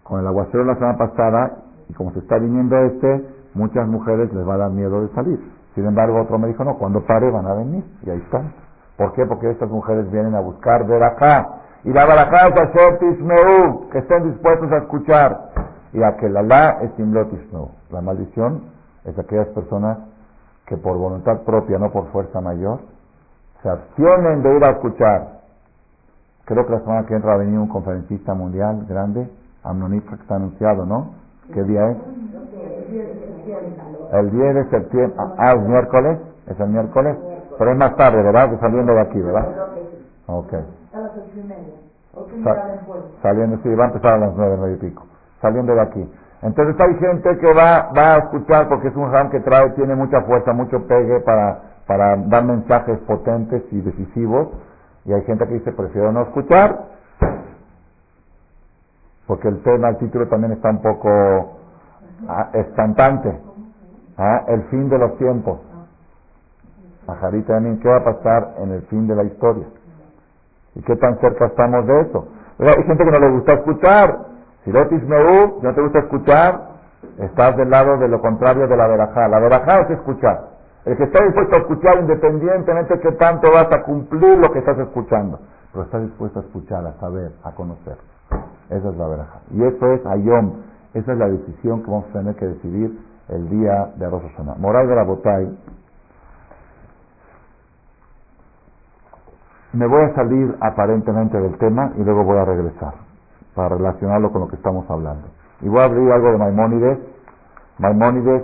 con 0.03 0.19
el 0.19 0.27
aguacero 0.27 0.65
la 0.65 0.75
semana 0.75 0.97
pasada, 0.97 1.59
y 1.87 1.93
como 1.93 2.11
se 2.11 2.19
está 2.19 2.37
viniendo 2.37 2.77
este, 2.77 3.25
muchas 3.53 3.87
mujeres 3.87 4.33
les 4.33 4.47
va 4.47 4.55
a 4.55 4.57
dar 4.57 4.71
miedo 4.71 5.01
de 5.01 5.13
salir. 5.13 5.39
Sin 5.75 5.85
embargo, 5.85 6.21
otro 6.21 6.37
me 6.37 6.47
dijo, 6.47 6.63
no, 6.65 6.77
cuando 6.77 7.01
pare 7.05 7.31
van 7.31 7.47
a 7.47 7.53
venir. 7.53 7.83
Y 8.05 8.09
ahí 8.09 8.17
están. 8.17 8.53
¿Por 8.97 9.13
qué? 9.13 9.25
Porque 9.25 9.49
estas 9.49 9.69
mujeres 9.69 10.11
vienen 10.11 10.35
a 10.35 10.41
buscar 10.41 10.85
verajá. 10.85 11.61
Y 11.85 11.93
la 11.93 12.05
verajá 12.05 12.47
es 12.49 12.61
hacer 12.61 12.99
tismeu, 12.99 13.89
que 13.91 13.99
estén 13.99 14.29
dispuestos 14.29 14.71
a 14.71 14.77
escuchar. 14.79 15.49
Y 15.93 16.03
a 16.03 16.17
que 16.17 16.27
la 16.27 16.41
la 16.41 16.81
es 16.81 16.93
tismeu. 16.95 17.69
La 17.91 18.01
maldición 18.01 18.63
es 19.05 19.17
aquellas 19.17 19.47
personas 19.49 19.99
que 20.67 20.77
por 20.77 20.97
voluntad 20.97 21.41
propia, 21.45 21.77
no 21.77 21.91
por 21.91 22.07
fuerza 22.11 22.41
mayor, 22.41 22.79
se 23.61 23.69
abstienen 23.69 24.43
de 24.43 24.57
ir 24.57 24.63
a 24.63 24.71
escuchar. 24.71 25.39
Creo 26.45 26.65
que 26.65 26.73
la 26.73 26.79
semana 26.81 27.05
que 27.07 27.15
entra 27.15 27.29
va 27.31 27.35
a 27.35 27.39
venir 27.39 27.57
un 27.57 27.69
conferencista 27.69 28.33
mundial 28.33 28.85
grande, 28.87 29.29
Amnonit, 29.63 30.07
que 30.07 30.15
está 30.15 30.35
anunciado, 30.35 30.85
¿no? 30.85 31.15
¿Qué 31.53 31.63
día 31.63 31.91
es? 31.91 31.97
El 34.13 34.31
10 34.31 34.55
de 34.55 34.69
septiembre. 34.69 35.17
Ah, 35.37 35.53
es 35.53 35.61
miércoles. 35.67 36.19
Es 36.47 36.59
el 36.59 36.69
miércoles. 36.69 37.17
Pero 37.57 37.71
es 37.71 37.77
más 37.77 37.95
tarde, 37.95 38.21
¿verdad? 38.23 38.59
saliendo 38.59 38.93
de 38.93 39.01
aquí, 39.01 39.21
¿verdad? 39.21 39.47
Ok. 40.27 40.53
saliendo, 43.21 43.57
sí, 43.63 43.69
va 43.75 43.85
a 43.85 43.87
empezar 43.87 44.13
a 44.13 44.17
las 44.17 44.35
nueve, 44.35 44.55
nueve 44.57 44.75
y 44.75 44.89
pico. 44.89 45.03
Saliendo 45.41 45.73
de 45.73 45.81
aquí. 45.81 46.11
Entonces 46.43 46.75
hay 46.79 46.95
gente 46.95 47.37
que 47.37 47.53
va, 47.53 47.89
va 47.97 48.15
a 48.15 48.17
escuchar 48.17 48.67
porque 48.67 48.89
es 48.89 48.95
un 48.95 49.11
ram 49.11 49.29
que 49.29 49.39
trae, 49.39 49.69
tiene 49.71 49.95
mucha 49.95 50.21
fuerza, 50.23 50.51
mucho 50.51 50.85
pegue 50.87 51.21
para, 51.21 51.61
para 51.87 52.17
dar 52.17 52.43
mensajes 52.43 52.99
potentes 53.07 53.63
y 53.71 53.81
decisivos. 53.81 54.49
Y 55.05 55.13
hay 55.13 55.21
gente 55.23 55.47
que 55.47 55.53
dice, 55.53 55.71
prefiero 55.71 56.11
no 56.11 56.23
escuchar, 56.23 56.93
porque 59.25 59.47
el 59.47 59.63
tema, 59.63 59.89
el 59.89 59.97
título 59.97 60.27
también 60.27 60.53
está 60.53 60.69
un 60.69 60.81
poco 60.81 61.09
ah, 62.27 62.49
espantante. 62.53 63.39
Ah, 64.17 64.43
el 64.47 64.63
fin 64.63 64.89
de 64.89 64.97
los 64.97 65.17
tiempos. 65.17 65.59
Ajarita 67.07 67.59
¿qué 67.81 67.89
va 67.89 67.97
a 67.97 68.03
pasar 68.03 68.55
en 68.59 68.71
el 68.71 68.81
fin 68.83 69.07
de 69.07 69.15
la 69.15 69.23
historia? 69.23 69.65
¿Y 70.75 70.81
qué 70.81 70.95
tan 70.97 71.19
cerca 71.19 71.47
estamos 71.47 71.85
de 71.85 72.01
eso? 72.01 72.27
Hay 72.59 72.83
gente 72.83 73.03
que 73.03 73.11
no 73.11 73.19
le 73.19 73.31
gusta 73.31 73.53
escuchar. 73.55 74.32
Si 74.63 74.71
no 74.71 74.87
te 74.87 75.81
gusta 75.81 75.99
escuchar, 75.99 76.61
estás 77.17 77.57
del 77.57 77.69
lado 77.69 77.97
de 77.97 78.07
lo 78.07 78.21
contrario 78.21 78.67
de 78.67 78.77
la 78.77 78.87
verajá. 78.87 79.27
La 79.27 79.39
verajá 79.39 79.81
es 79.81 79.89
escuchar. 79.91 80.53
El 80.85 80.97
que 80.97 81.03
está 81.03 81.23
dispuesto 81.23 81.55
a 81.55 81.59
escuchar 81.59 81.99
independientemente 81.99 82.99
que 82.99 83.11
tanto 83.13 83.51
vas 83.51 83.71
a 83.71 83.83
cumplir 83.83 84.37
lo 84.37 84.51
que 84.51 84.59
estás 84.59 84.77
escuchando. 84.79 85.39
Pero 85.71 85.85
está 85.85 85.99
dispuesto 85.99 86.39
a 86.39 86.43
escuchar, 86.43 86.85
a 86.85 86.93
saber, 86.93 87.31
a 87.43 87.51
conocer. 87.51 87.97
Esa 88.69 88.89
es 88.89 88.95
la 88.95 89.07
verajá. 89.07 89.39
Y 89.51 89.63
eso 89.63 89.93
es 89.93 90.05
Ayom. 90.05 90.53
Esa 90.93 91.11
es 91.11 91.17
la 91.17 91.27
decisión 91.27 91.83
que 91.83 91.91
vamos 91.91 92.05
a 92.09 92.19
tener 92.19 92.35
que 92.35 92.45
decidir 92.45 92.99
el 93.29 93.49
día 93.49 93.91
de 93.95 94.09
Rosh 94.09 94.23
Hashanah. 94.31 94.55
Moral 94.55 94.87
de 94.87 94.95
la 94.95 95.03
Botay. 95.03 95.57
Me 99.73 99.87
voy 99.87 100.03
a 100.03 100.15
salir 100.15 100.55
aparentemente 100.61 101.37
del 101.37 101.57
tema 101.57 101.91
y 101.97 102.03
luego 102.03 102.23
voy 102.23 102.37
a 102.37 102.45
regresar 102.45 103.12
para 103.55 103.75
relacionarlo 103.75 104.31
con 104.31 104.41
lo 104.41 104.47
que 104.47 104.55
estamos 104.55 104.89
hablando. 104.89 105.27
Y 105.61 105.69
voy 105.69 105.79
a 105.79 105.85
abrir 105.85 106.11
algo 106.11 106.31
de 106.31 106.37
Maimónides. 106.37 106.99
Maimónides 107.79 108.43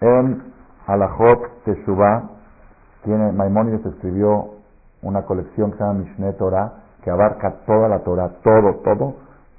en 0.00 0.42
Alajot 0.86 1.64
Teshuvah. 1.64 2.30
Tiene, 3.04 3.32
Maimónides 3.32 3.84
escribió 3.86 4.50
una 5.02 5.22
colección 5.22 5.70
que 5.70 5.78
se 5.78 5.84
llama 5.84 6.00
Mishneh 6.00 6.32
Torah, 6.34 6.72
que 7.02 7.10
abarca 7.10 7.54
toda 7.66 7.88
la 7.88 8.00
Torah, 8.00 8.30
todo, 8.42 8.74
todo, 8.84 9.14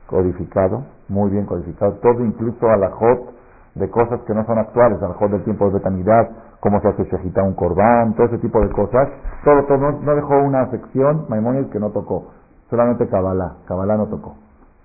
codificado, 0.08 0.84
muy 1.08 1.30
bien 1.32 1.46
codificado, 1.46 1.94
todo 2.02 2.24
incluso 2.26 2.70
Alajot 2.70 3.38
de 3.76 3.90
cosas 3.90 4.22
que 4.22 4.34
no 4.34 4.46
son 4.46 4.58
actuales, 4.58 4.98
a 5.00 5.04
lo 5.04 5.10
mejor 5.10 5.32
del 5.32 5.44
tiempo 5.44 5.66
de 5.68 5.74
betanidad, 5.74 6.30
cómo 6.60 6.82
se 6.82 6.88
hace 6.88 7.04
shejita 7.04 7.44
un 7.44 7.54
corbán, 7.54 8.16
todo 8.16 8.28
ese 8.28 8.40
tipo 8.40 8.60
de 8.60 8.70
cosas. 8.70 9.10
Todo, 9.44 9.63
todo 9.66 9.78
no, 9.78 10.16
dejó 10.16 10.38
una 10.40 10.70
sección, 10.72 11.26
Maimónides, 11.30 11.70
que 11.72 11.80
no 11.80 11.92
tocó. 11.92 12.32
Solamente 12.70 13.08
Kabbalah, 13.08 13.58
Kabbalah 13.68 13.98
no 13.98 14.08
tocó. 14.08 14.36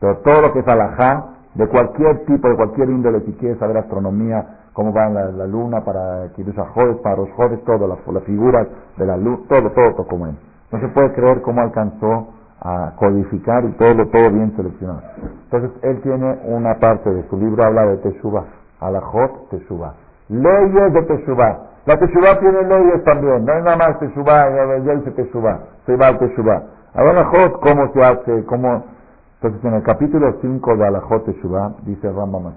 Pero 0.02 0.16
todo 0.18 0.42
lo 0.42 0.52
que 0.52 0.58
es 0.58 0.66
alajá, 0.66 1.26
de 1.54 1.68
cualquier 1.68 2.24
tipo, 2.24 2.48
de 2.48 2.56
cualquier 2.56 2.90
índole, 2.90 3.20
si 3.20 3.34
quieres 3.34 3.56
saber 3.58 3.76
astronomía, 3.76 4.44
cómo 4.72 4.92
va 4.92 5.08
la, 5.08 5.46
luna 5.46 5.84
para 5.84 6.26
Kiddush 6.34 6.58
Jodes, 6.74 6.96
para 7.04 7.18
los 7.18 7.30
Jodes, 7.36 7.62
todo, 7.64 7.86
las, 7.86 8.04
las, 8.04 8.24
figuras 8.24 8.66
de 8.96 9.06
la 9.06 9.16
luz, 9.16 9.46
todo, 9.46 9.70
todo 9.70 9.94
tocó 9.94 10.16
bien. 10.16 10.36
No 10.72 10.80
se 10.80 10.88
puede 10.88 11.12
creer 11.12 11.40
cómo 11.42 11.60
alcanzó 11.60 12.30
a 12.60 12.94
codificar 12.96 13.64
y 13.64 13.70
todo, 13.74 14.04
todo 14.08 14.30
bien 14.32 14.52
seleccionado. 14.56 15.02
Entonces, 15.44 15.70
él 15.82 16.00
tiene 16.02 16.36
una 16.46 16.74
parte 16.80 17.08
de 17.08 17.22
su 17.28 17.36
libro, 17.36 17.62
habla 17.62 17.86
de 17.86 17.98
Teshuvah 17.98 18.44
Alajot 18.80 19.50
Teshuvah. 19.50 19.94
Leyes 20.30 20.92
de 20.94 21.02
Teshuvah. 21.02 21.58
La 21.86 21.96
Teshuvah 21.96 22.40
tiene 22.40 22.62
leyes 22.64 23.04
también. 23.04 23.44
No 23.44 23.52
es 23.54 23.62
nada 23.62 23.76
más 23.76 24.00
Teshuvah, 24.00 24.50
ya 24.84 24.94
dice 24.94 25.12
Teshuvah. 25.12 25.60
Se 25.86 25.96
va 25.96 26.08
al 26.08 26.18
Teshuvah. 26.18 26.62
Alajot, 26.94 27.60
¿cómo 27.60 27.92
se 27.92 28.02
hace? 28.02 28.44
¿Cómo? 28.46 28.82
Entonces, 29.42 29.64
en 29.64 29.74
el 29.74 29.83
capítulo 29.83 30.37
5 30.40 30.76
de 30.76 30.87
Alajot 30.87 31.24
Teshuvah, 31.24 31.72
dice 31.83 32.07
el 32.07 32.14
Rambam 32.14 32.55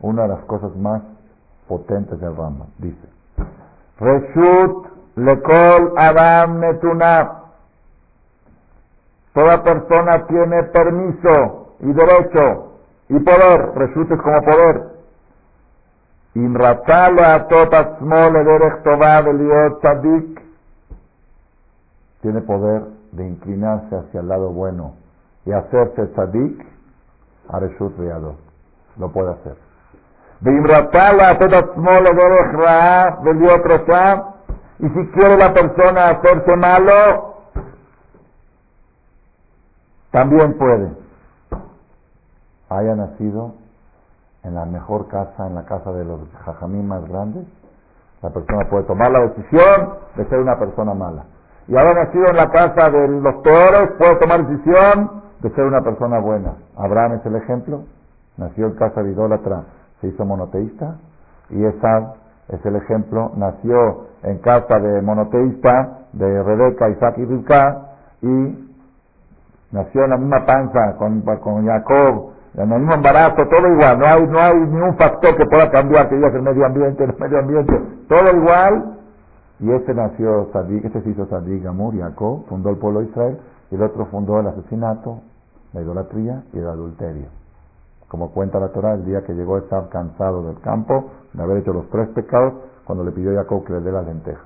una 0.00 0.22
de 0.24 0.28
las 0.28 0.44
cosas 0.44 0.76
más 0.76 1.00
potentes 1.66 2.20
del 2.20 2.36
Rambam, 2.36 2.68
dice, 2.76 3.08
Reshut 3.98 4.88
lekol 5.14 5.94
adam 5.96 6.60
netuna, 6.60 7.44
toda 9.32 9.64
persona 9.64 10.26
tiene 10.26 10.64
permiso 10.64 11.68
y 11.80 11.90
derecho 11.90 12.72
y 13.08 13.18
poder, 13.20 13.72
Reshut 13.76 14.10
es 14.10 14.20
como 14.20 14.42
poder, 14.42 14.82
tiene 22.20 22.40
poder 22.42 22.82
de 23.12 23.26
inclinarse 23.26 23.96
hacia 23.96 24.20
el 24.20 24.28
lado 24.28 24.50
bueno 24.50 25.05
y 25.46 25.52
hacerse 25.52 26.06
tzadik 26.08 26.66
a 27.48 27.60
Reshut 27.60 27.96
Lo 28.98 29.12
puede 29.12 29.30
hacer. 29.32 29.56
Y 34.78 34.88
si 34.88 35.06
quiere 35.12 35.38
la 35.38 35.54
persona 35.54 36.10
hacerse 36.10 36.56
malo, 36.56 37.36
también 40.10 40.58
puede. 40.58 40.90
Haya 42.68 42.96
nacido 42.96 43.54
en 44.42 44.54
la 44.54 44.64
mejor 44.66 45.06
casa, 45.08 45.46
en 45.46 45.54
la 45.54 45.64
casa 45.64 45.92
de 45.92 46.04
los 46.04 46.20
jajamín 46.44 46.88
más 46.88 47.08
grandes, 47.08 47.46
la 48.20 48.30
persona 48.30 48.68
puede 48.68 48.84
tomar 48.84 49.12
la 49.12 49.20
decisión 49.20 49.94
de 50.16 50.24
ser 50.28 50.40
una 50.40 50.58
persona 50.58 50.92
mala. 50.92 51.24
Y 51.68 51.76
haya 51.76 51.94
nacido 51.94 52.26
en 52.26 52.36
la 52.36 52.50
casa 52.50 52.90
de 52.90 53.08
los 53.08 53.42
toros, 53.42 53.90
puede 53.98 54.16
tomar 54.16 54.46
decisión 54.46 55.25
de 55.42 55.50
ser 55.50 55.64
una 55.64 55.82
persona 55.82 56.18
buena. 56.20 56.54
Abraham 56.76 57.14
es 57.14 57.26
el 57.26 57.36
ejemplo, 57.36 57.84
nació 58.36 58.66
en 58.66 58.74
casa 58.74 59.02
de 59.02 59.12
idólatra, 59.12 59.64
se 60.00 60.08
hizo 60.08 60.24
monoteísta, 60.24 60.96
y 61.50 61.64
Esab 61.64 62.14
es 62.48 62.64
el 62.64 62.76
ejemplo, 62.76 63.32
nació 63.36 64.06
en 64.22 64.38
casa 64.38 64.78
de 64.78 65.02
monoteísta, 65.02 65.98
de 66.12 66.42
Rebeca, 66.42 66.88
Isaac 66.88 67.18
y 67.18 67.24
Rivka, 67.24 67.82
y 68.22 68.72
nació 69.72 70.04
en 70.04 70.10
la 70.10 70.16
misma 70.16 70.46
panza 70.46 70.96
con, 70.96 71.20
con 71.22 71.66
Jacob, 71.66 72.32
en 72.56 72.72
el 72.72 72.78
mismo 72.78 72.94
embarazo, 72.94 73.46
todo 73.48 73.68
igual, 73.68 73.98
no 73.98 74.06
hay, 74.06 74.26
no 74.26 74.38
hay 74.38 74.54
ni 74.54 74.80
un 74.80 74.96
factor 74.96 75.36
que 75.36 75.44
pueda 75.44 75.70
cambiar, 75.70 76.08
que 76.08 76.16
digas 76.16 76.34
el 76.34 76.42
medio 76.42 76.64
ambiente, 76.64 77.04
el 77.04 77.14
medio 77.18 77.38
ambiente, 77.38 77.80
todo 78.08 78.34
igual. 78.34 78.92
Y 79.58 79.70
este 79.72 79.94
nació 79.94 80.48
Sadik, 80.52 80.84
este 80.84 81.00
se 81.02 81.10
hizo 81.10 81.26
Sadik 81.26 81.62
Gamur, 81.62 81.96
Jacob, 81.98 82.44
fundó 82.48 82.70
el 82.70 82.76
pueblo 82.76 83.00
de 83.00 83.06
Israel, 83.06 83.38
y 83.70 83.74
el 83.74 83.82
otro 83.82 84.06
fundó 84.06 84.40
el 84.40 84.46
asesinato, 84.46 85.20
la 85.72 85.82
idolatría 85.82 86.44
y 86.52 86.58
el 86.58 86.68
adulterio. 86.68 87.26
Como 88.08 88.30
cuenta 88.30 88.60
la 88.60 88.68
Torah, 88.68 88.94
el 88.94 89.04
día 89.04 89.24
que 89.24 89.32
llegó 89.32 89.56
a 89.56 89.60
estar 89.60 89.88
cansado 89.88 90.42
del 90.44 90.60
campo, 90.60 91.10
de 91.32 91.42
haber 91.42 91.58
hecho 91.58 91.72
los 91.72 91.88
tres 91.90 92.08
pecados, 92.10 92.54
cuando 92.84 93.02
le 93.04 93.10
pidió 93.10 93.32
a 93.32 93.42
Jacob 93.42 93.64
que 93.64 93.72
le 93.72 93.80
dé 93.80 93.90
la 93.90 94.02
lenteja. 94.02 94.44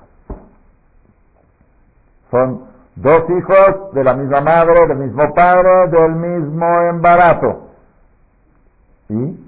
Son 2.30 2.64
dos 2.96 3.22
hijos 3.28 3.92
de 3.92 4.04
la 4.04 4.14
misma 4.14 4.40
madre, 4.40 4.87
del 4.87 4.98
mismo 4.98 5.35
padre, 5.35 5.88
del 5.88 6.14
mismo 6.14 6.66
embarazo. 6.90 7.68
¿Y? 9.11 9.46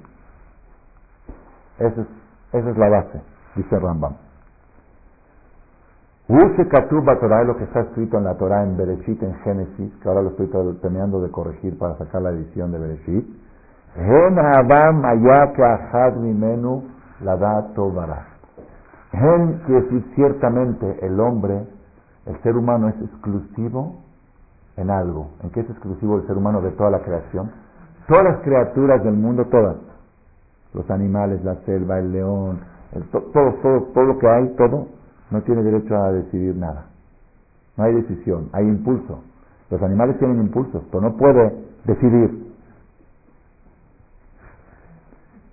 Esa 1.78 2.00
es, 2.02 2.06
esa 2.52 2.70
es 2.70 2.76
la 2.76 2.88
base, 2.88 3.20
dice 3.56 3.78
Rambam. 3.78 4.14
Torah 6.26 7.40
es 7.42 7.46
lo 7.46 7.56
que 7.56 7.64
está 7.64 7.80
escrito 7.80 8.18
en 8.18 8.24
la 8.24 8.34
Torah 8.34 8.62
en 8.62 8.76
Bereshit, 8.76 9.22
en 9.22 9.34
Génesis, 9.40 9.92
que 10.00 10.08
ahora 10.08 10.22
lo 10.22 10.30
estoy 10.30 10.48
terminando 10.80 11.20
de 11.20 11.30
corregir 11.30 11.76
para 11.78 11.96
sacar 11.98 12.22
la 12.22 12.30
edición 12.30 12.70
de 12.72 12.78
Bereshit. 12.78 13.26
Gen 13.94 14.38
Adam 14.38 15.02
Mimenu. 16.20 16.84
Gen 19.12 19.60
quiere 19.66 19.82
decir 19.82 20.04
ciertamente 20.14 21.06
el 21.06 21.20
hombre, 21.20 21.66
el 22.26 22.42
ser 22.42 22.56
humano 22.56 22.88
es 22.88 22.94
exclusivo 23.02 23.96
en 24.76 24.90
algo. 24.90 25.28
¿En 25.42 25.50
qué 25.50 25.60
es 25.60 25.70
exclusivo 25.70 26.16
el 26.16 26.26
ser 26.26 26.36
humano 26.36 26.62
de 26.62 26.70
toda 26.70 26.90
la 26.90 27.00
creación? 27.00 27.50
Todas 28.08 28.24
las 28.24 28.36
criaturas 28.38 29.04
del 29.04 29.14
mundo, 29.14 29.44
todas. 29.50 29.76
Los 30.72 30.90
animales, 30.90 31.44
la 31.44 31.56
selva, 31.66 31.98
el 31.98 32.12
león, 32.12 32.60
todo, 33.10 33.54
todo, 33.62 33.82
todo 33.94 34.04
lo 34.04 34.18
que 34.18 34.26
hay, 34.26 34.48
todo, 34.56 34.86
no 35.32 35.42
tiene 35.42 35.62
derecho 35.62 35.96
a 35.96 36.12
decidir 36.12 36.56
nada. 36.56 36.86
No 37.76 37.84
hay 37.84 37.94
decisión, 37.94 38.50
hay 38.52 38.64
impulso. 38.64 39.22
Los 39.70 39.82
animales 39.82 40.18
tienen 40.18 40.40
impulso, 40.40 40.84
pero 40.90 41.00
no 41.02 41.16
puede 41.16 41.56
decidir. 41.84 42.52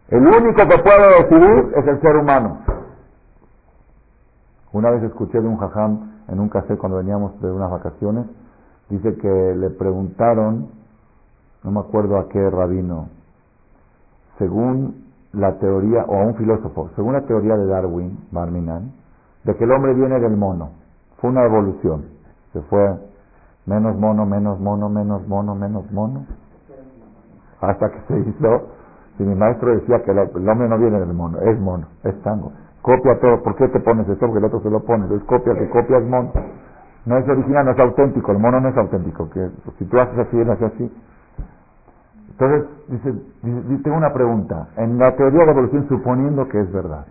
El 0.10 0.28
único 0.28 0.68
que 0.68 0.78
puede 0.84 1.24
decidir 1.24 1.74
es 1.78 1.88
el 1.88 2.02
ser 2.02 2.16
humano. 2.18 2.60
Una 4.74 4.92
vez 4.92 5.04
escuché 5.04 5.40
de 5.40 5.48
un 5.48 5.58
jajam 5.58 6.12
en 6.28 6.40
un 6.40 6.50
café 6.50 6.78
cuando 6.78 6.98
veníamos 6.98 7.40
de 7.42 7.52
unas 7.52 7.72
vacaciones 7.72 8.26
Dice 8.90 9.16
que 9.18 9.56
le 9.56 9.70
preguntaron, 9.70 10.70
no 11.64 11.72
me 11.72 11.80
acuerdo 11.80 12.18
a 12.18 12.28
qué 12.28 12.50
rabino, 12.50 13.10
según 14.40 15.06
la 15.32 15.60
teoría, 15.60 16.06
o 16.06 16.16
a 16.16 16.26
un 16.26 16.36
filósofo, 16.36 16.90
según 16.96 17.14
la 17.14 17.22
teoría 17.22 17.56
de 17.56 17.68
Darwin, 17.68 18.18
Barminan, 18.32 18.94
de 19.44 19.56
que 19.56 19.64
el 19.64 19.72
hombre 19.72 19.94
viene 19.94 20.20
del 20.20 20.36
mono. 20.36 20.72
Fue 21.18 21.30
una 21.30 21.46
evolución. 21.46 22.06
Se 22.54 22.62
fue 22.62 22.98
menos 23.66 23.98
mono, 23.98 24.26
menos 24.26 24.60
mono, 24.60 24.90
menos 24.90 25.28
mono, 25.28 25.56
menos 25.56 25.92
mono. 25.92 26.26
Hasta 27.62 27.90
que 27.90 28.00
se 28.08 28.20
hizo. 28.20 28.70
Si 29.18 29.24
mi 29.24 29.36
maestro 29.36 29.76
decía 29.76 30.02
que 30.04 30.12
el 30.12 30.20
hombre 30.20 30.70
no 30.70 30.78
viene 30.78 31.00
del 31.00 31.14
mono, 31.14 31.40
es 31.42 31.60
mono, 31.60 31.88
es 32.04 32.22
tango. 32.22 32.54
Copia 32.82 33.20
todo. 33.20 33.44
¿Por 33.44 33.56
qué 33.56 33.68
te 33.68 33.80
pones 33.82 34.08
esto? 34.08 34.26
Porque 34.26 34.40
el 34.40 34.46
otro 34.46 34.62
se 34.62 34.70
lo 34.70 34.80
pone. 34.80 35.14
Es 35.14 35.24
copia, 35.24 35.54
que 35.56 35.70
copia 35.70 35.98
es 35.98 36.06
mono. 36.08 36.32
No 37.06 37.18
es 37.18 37.28
original, 37.28 37.66
no 37.66 37.72
es 37.72 37.80
auténtico. 37.80 38.32
El 38.32 38.40
mono 38.40 38.62
no 38.62 38.70
es 38.70 38.78
auténtico. 38.78 39.30
Que 39.30 39.50
si 39.78 39.86
tú 39.86 40.00
haces 40.00 40.18
así, 40.20 40.38
él 40.40 40.50
hace 40.50 40.66
así. 40.66 40.92
Entonces, 42.30 42.70
dice, 42.88 43.14
tengo 43.84 43.98
una 43.98 44.14
pregunta. 44.14 44.70
En 44.78 44.98
la 44.98 45.14
teoría 45.16 45.42
de 45.42 45.46
la 45.48 45.52
evolución, 45.52 45.88
suponiendo 45.90 46.48
que 46.48 46.62
es 46.62 46.72
verdad, 46.72 47.06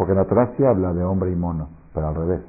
porque 0.00 0.14
la 0.14 0.24
Torah 0.24 0.48
habla 0.66 0.94
de 0.94 1.04
hombre 1.04 1.30
y 1.30 1.36
mono, 1.36 1.68
pero 1.92 2.08
al 2.08 2.14
revés. 2.14 2.40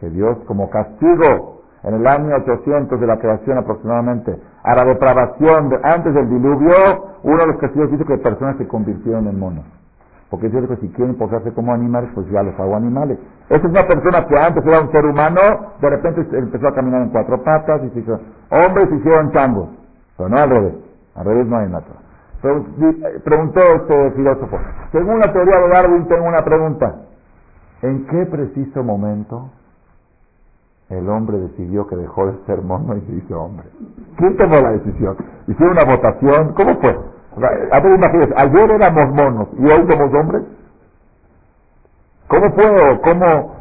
Que 0.00 0.10
Dios, 0.10 0.36
como 0.48 0.68
castigo 0.68 1.62
en 1.84 1.94
el 1.94 2.04
año 2.08 2.34
800 2.34 2.98
de 2.98 3.06
la 3.06 3.18
creación 3.20 3.56
aproximadamente, 3.56 4.36
a 4.64 4.74
la 4.74 4.84
depravación 4.84 5.70
antes 5.84 6.12
del 6.12 6.28
diluvio, 6.28 6.74
uno 7.22 7.38
de 7.38 7.46
los 7.46 7.56
castigos 7.58 7.88
dice 7.92 8.04
que 8.04 8.18
personas 8.18 8.56
se 8.56 8.66
convirtieron 8.66 9.28
en 9.28 9.38
monos. 9.38 9.64
Porque 10.28 10.48
Dios 10.48 10.62
dijo, 10.62 10.74
si 10.80 10.88
quieren 10.88 11.14
portarse 11.14 11.52
como 11.52 11.72
animales, 11.72 12.10
pues 12.16 12.28
ya 12.32 12.42
los 12.42 12.58
hago 12.58 12.74
animales. 12.74 13.16
Esa 13.48 13.64
es 13.68 13.70
una 13.70 13.86
persona 13.86 14.26
que 14.26 14.36
antes 14.36 14.66
era 14.66 14.80
un 14.80 14.90
ser 14.90 15.06
humano, 15.06 15.40
de 15.80 15.88
repente 15.88 16.26
empezó 16.36 16.66
a 16.66 16.74
caminar 16.74 17.02
en 17.02 17.10
cuatro 17.10 17.40
patas 17.44 17.80
y 17.84 17.90
se 17.90 18.00
hizo, 18.00 18.18
hombres 18.50 18.88
se 18.88 18.96
hicieron 18.96 19.30
changos. 19.30 19.68
Pero 20.16 20.30
no 20.30 20.36
al 20.36 20.50
revés. 20.50 20.74
Al 21.14 21.26
revés 21.26 21.46
no 21.46 21.58
hay 21.58 21.68
nada. 21.68 21.84
Preguntó 23.24 23.60
este 23.62 24.10
filósofo. 24.10 24.58
Según 24.92 25.18
la 25.18 25.32
teoría 25.32 25.60
de 25.60 25.68
Darwin, 25.68 26.06
tengo 26.08 26.26
una 26.26 26.44
pregunta. 26.44 26.94
¿En 27.80 28.06
qué 28.06 28.26
preciso 28.26 28.82
momento 28.82 29.48
el 30.90 31.08
hombre 31.08 31.38
decidió 31.38 31.86
que 31.86 31.96
dejó 31.96 32.26
de 32.26 32.44
ser 32.44 32.60
mono 32.60 32.96
y 32.96 33.00
se 33.00 33.12
hizo 33.12 33.40
hombre? 33.40 33.66
¿Quién 34.18 34.36
tomó 34.36 34.56
la 34.56 34.72
decisión? 34.72 35.16
¿Hicieron 35.46 35.72
una 35.72 35.84
votación? 35.84 36.52
¿Cómo 36.52 36.76
fue? 36.80 36.98
A 37.72 37.80
ver, 37.80 37.94
imagínense, 37.96 38.34
ayer 38.36 38.70
éramos 38.72 39.14
monos 39.14 39.48
y 39.58 39.64
hoy 39.64 39.86
somos 39.90 40.14
hombres. 40.14 40.42
¿Cómo 42.28 42.52
fue 42.52 43.00
cómo, 43.04 43.54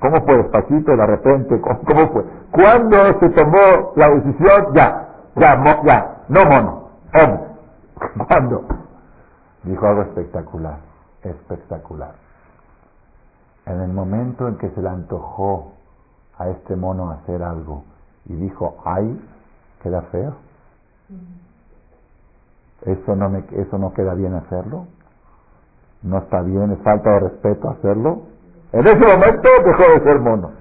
cómo 0.00 0.26
fue 0.26 0.36
despacito 0.36 0.96
de 0.96 1.06
repente? 1.06 1.60
¿Cómo, 1.60 2.08
fue? 2.12 2.24
¿Cuándo 2.50 2.96
se 3.20 3.28
tomó 3.30 3.92
la 3.96 4.10
decisión? 4.10 4.74
Ya, 4.74 5.08
ya, 5.36 5.82
ya, 5.84 6.16
no 6.28 6.44
mono, 6.44 6.87
hombre. 7.14 7.48
¿Cuándo? 8.26 8.64
Dijo 9.64 9.86
algo 9.86 10.02
espectacular, 10.02 10.78
espectacular. 11.22 12.14
En 13.66 13.80
el 13.80 13.92
momento 13.92 14.48
en 14.48 14.56
que 14.56 14.70
se 14.70 14.80
le 14.80 14.88
antojó 14.88 15.72
a 16.38 16.48
este 16.48 16.76
mono 16.76 17.10
hacer 17.10 17.42
algo 17.42 17.84
y 18.26 18.34
dijo, 18.34 18.76
ay, 18.84 19.20
queda 19.82 20.02
feo. 20.02 20.34
Eso 22.82 23.16
no, 23.16 23.28
me, 23.28 23.44
eso 23.52 23.78
no 23.78 23.92
queda 23.92 24.14
bien 24.14 24.34
hacerlo. 24.34 24.86
No 26.02 26.18
está 26.18 26.42
bien, 26.42 26.70
es 26.70 26.78
falta 26.82 27.10
de 27.10 27.20
respeto 27.20 27.68
hacerlo. 27.70 28.22
En 28.72 28.86
ese 28.86 28.98
momento 28.98 29.48
dejó 29.64 29.82
de 29.82 30.00
ser 30.04 30.20
mono. 30.20 30.52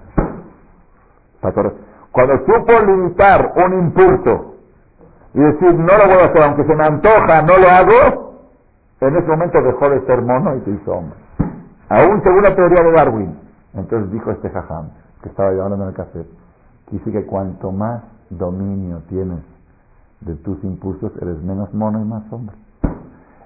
Cuando 2.12 2.33
supo 2.45 2.71
limitar 2.86 3.53
un 3.63 3.79
impulso 3.79 4.55
y 5.33 5.39
decir, 5.39 5.73
no 5.73 5.97
lo 5.97 6.05
voy 6.05 6.21
a 6.23 6.25
hacer, 6.25 6.43
aunque 6.43 6.63
se 6.63 6.75
me 6.75 6.85
antoja, 6.85 7.41
no 7.41 7.57
lo 7.57 7.69
hago, 7.69 8.27
en 9.01 9.15
ese 9.15 9.27
momento 9.27 9.61
dejó 9.61 9.89
de 9.89 10.05
ser 10.05 10.21
mono 10.21 10.55
y 10.55 10.61
se 10.61 10.71
hizo 10.71 10.91
hombre. 10.91 11.17
Aún 11.89 12.21
según 12.23 12.43
la 12.43 12.55
teoría 12.55 12.83
de 12.83 12.91
Darwin. 12.91 13.39
Entonces 13.73 14.11
dijo 14.11 14.31
este 14.31 14.49
jajam, 14.49 14.89
que 15.21 15.29
estaba 15.29 15.51
llevando 15.51 15.75
en 15.75 15.89
el 15.89 15.93
café, 15.93 16.25
que 16.87 16.97
dice 16.97 17.11
que 17.11 17.25
cuanto 17.25 17.71
más 17.71 18.01
dominio 18.29 19.01
tienes 19.09 19.39
de 20.21 20.35
tus 20.35 20.63
impulsos, 20.63 21.11
eres 21.21 21.41
menos 21.43 21.71
mono 21.73 22.01
y 22.01 22.05
más 22.05 22.23
hombre. 22.31 22.55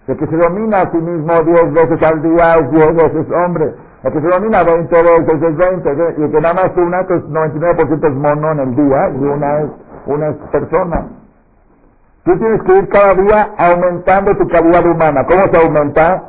El 0.07 0.17
que 0.17 0.25
se 0.27 0.35
domina 0.35 0.81
a 0.81 0.91
sí 0.91 0.97
mismo 0.97 1.33
diez 1.43 1.73
veces 1.73 2.01
al 2.01 2.21
día 2.21 2.55
es 2.55 2.71
diez 2.71 2.95
veces 2.95 3.27
hombre. 3.45 3.75
El 4.03 4.11
que 4.13 4.21
se 4.21 4.27
domina 4.27 4.63
veinte 4.63 5.03
veces 5.03 5.41
es 5.41 5.57
veinte. 5.57 5.89
Y 6.17 6.23
el 6.23 6.31
que 6.31 6.41
nada 6.41 6.53
más 6.55 6.71
una, 6.75 7.05
pues 7.05 7.23
99% 7.25 8.07
es 8.07 8.15
mono 8.15 8.51
en 8.51 8.59
el 8.59 8.75
día 8.75 9.09
y 9.09 9.23
una 9.23 9.59
es, 9.61 9.69
una 10.07 10.29
es 10.29 10.35
persona. 10.51 11.07
Tú 12.23 12.37
tienes 12.37 12.61
que 12.63 12.77
ir 12.77 12.89
cada 12.89 13.15
día 13.15 13.53
aumentando 13.57 14.35
tu 14.37 14.47
calidad 14.47 14.85
humana. 14.85 15.25
¿Cómo 15.25 15.47
se 15.47 15.57
aumenta? 15.57 16.23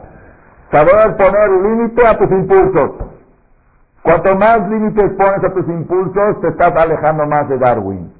Saber 0.71 1.17
poner 1.17 1.51
límite 1.51 2.07
a 2.07 2.17
tus 2.17 2.31
impulsos. 2.31 2.91
Cuanto 4.03 4.37
más 4.37 4.69
límites 4.69 5.13
pones 5.13 5.45
a 5.45 5.53
tus 5.53 5.69
impulsos, 5.69 6.41
te 6.41 6.49
estás 6.49 6.75
alejando 6.75 7.27
más 7.27 7.49
de 7.49 7.59
Darwin. 7.59 8.13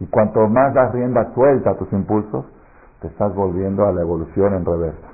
Y 0.00 0.06
cuanto 0.06 0.46
más 0.46 0.72
das 0.74 0.92
rienda 0.92 1.34
suelta 1.34 1.70
a 1.70 1.74
tus 1.76 1.92
impulsos, 1.92 2.46
te 3.00 3.08
estás 3.08 3.34
volviendo 3.34 3.84
a 3.84 3.92
la 3.92 4.00
evolución 4.00 4.54
en 4.54 4.64
reversa. 4.64 5.08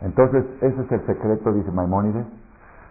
Entonces, 0.00 0.44
ese 0.60 0.80
es 0.80 0.92
el 0.92 1.06
secreto, 1.06 1.52
dice 1.52 1.72
Maimónides, 1.72 2.24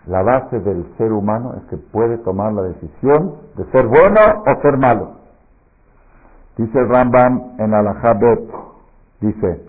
la 0.07 0.23
base 0.23 0.59
del 0.59 0.85
ser 0.97 1.11
humano 1.11 1.53
es 1.57 1.63
que 1.69 1.77
puede 1.77 2.17
tomar 2.19 2.53
la 2.53 2.63
decisión 2.63 3.35
de 3.55 3.65
ser 3.71 3.87
bueno 3.87 4.43
o 4.45 4.61
ser 4.61 4.77
malo. 4.77 5.17
Dice 6.57 6.79
el 6.79 6.89
Rambam 6.89 7.55
en 7.59 7.73
Al-Habet, 7.73 8.49
dice, 9.19 9.67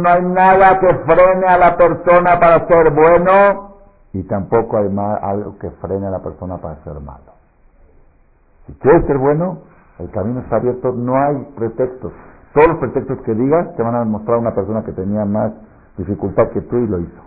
no 0.00 0.08
hay 0.08 0.22
nada 0.22 0.78
que 0.78 0.94
frene 0.94 1.46
a 1.46 1.58
la 1.58 1.76
persona 1.76 2.38
para 2.38 2.68
ser 2.68 2.92
bueno 2.92 3.76
y 4.12 4.22
tampoco 4.24 4.76
hay 4.76 4.86
algo 5.22 5.58
que 5.58 5.70
frene 5.82 6.06
a 6.06 6.10
la 6.10 6.20
persona 6.20 6.58
para 6.58 6.76
ser 6.84 7.00
malo. 7.00 7.32
Si 8.66 8.72
quieres 8.74 9.04
ser 9.06 9.18
bueno, 9.18 9.58
el 9.98 10.10
camino 10.10 10.40
está 10.40 10.56
abierto, 10.56 10.92
no 10.92 11.16
hay 11.16 11.36
pretextos. 11.56 12.12
Todos 12.56 12.68
los 12.68 12.78
pretextos 12.78 13.20
que 13.20 13.34
digas 13.34 13.76
te 13.76 13.82
van 13.82 13.94
a 13.96 14.04
mostrar 14.06 14.38
a 14.38 14.40
una 14.40 14.54
persona 14.54 14.82
que 14.82 14.92
tenía 14.92 15.26
más 15.26 15.52
dificultad 15.98 16.48
que 16.52 16.62
tú 16.62 16.78
y 16.78 16.86
lo 16.86 17.00
hizo. 17.00 17.22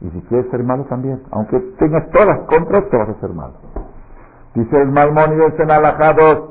Y 0.00 0.08
si 0.08 0.20
quieres 0.22 0.50
ser 0.50 0.64
malo 0.64 0.84
también, 0.84 1.20
aunque 1.32 1.60
tengas 1.78 2.08
todas 2.12 2.28
las 2.28 2.38
contras, 2.48 2.88
te 2.88 2.96
vas 2.96 3.10
a 3.10 3.20
ser 3.20 3.28
malo. 3.34 3.52
Dice 4.54 4.80
el 4.80 4.90
Maimónides 4.90 5.60
en 5.60 5.70
Alajados, 5.70 6.44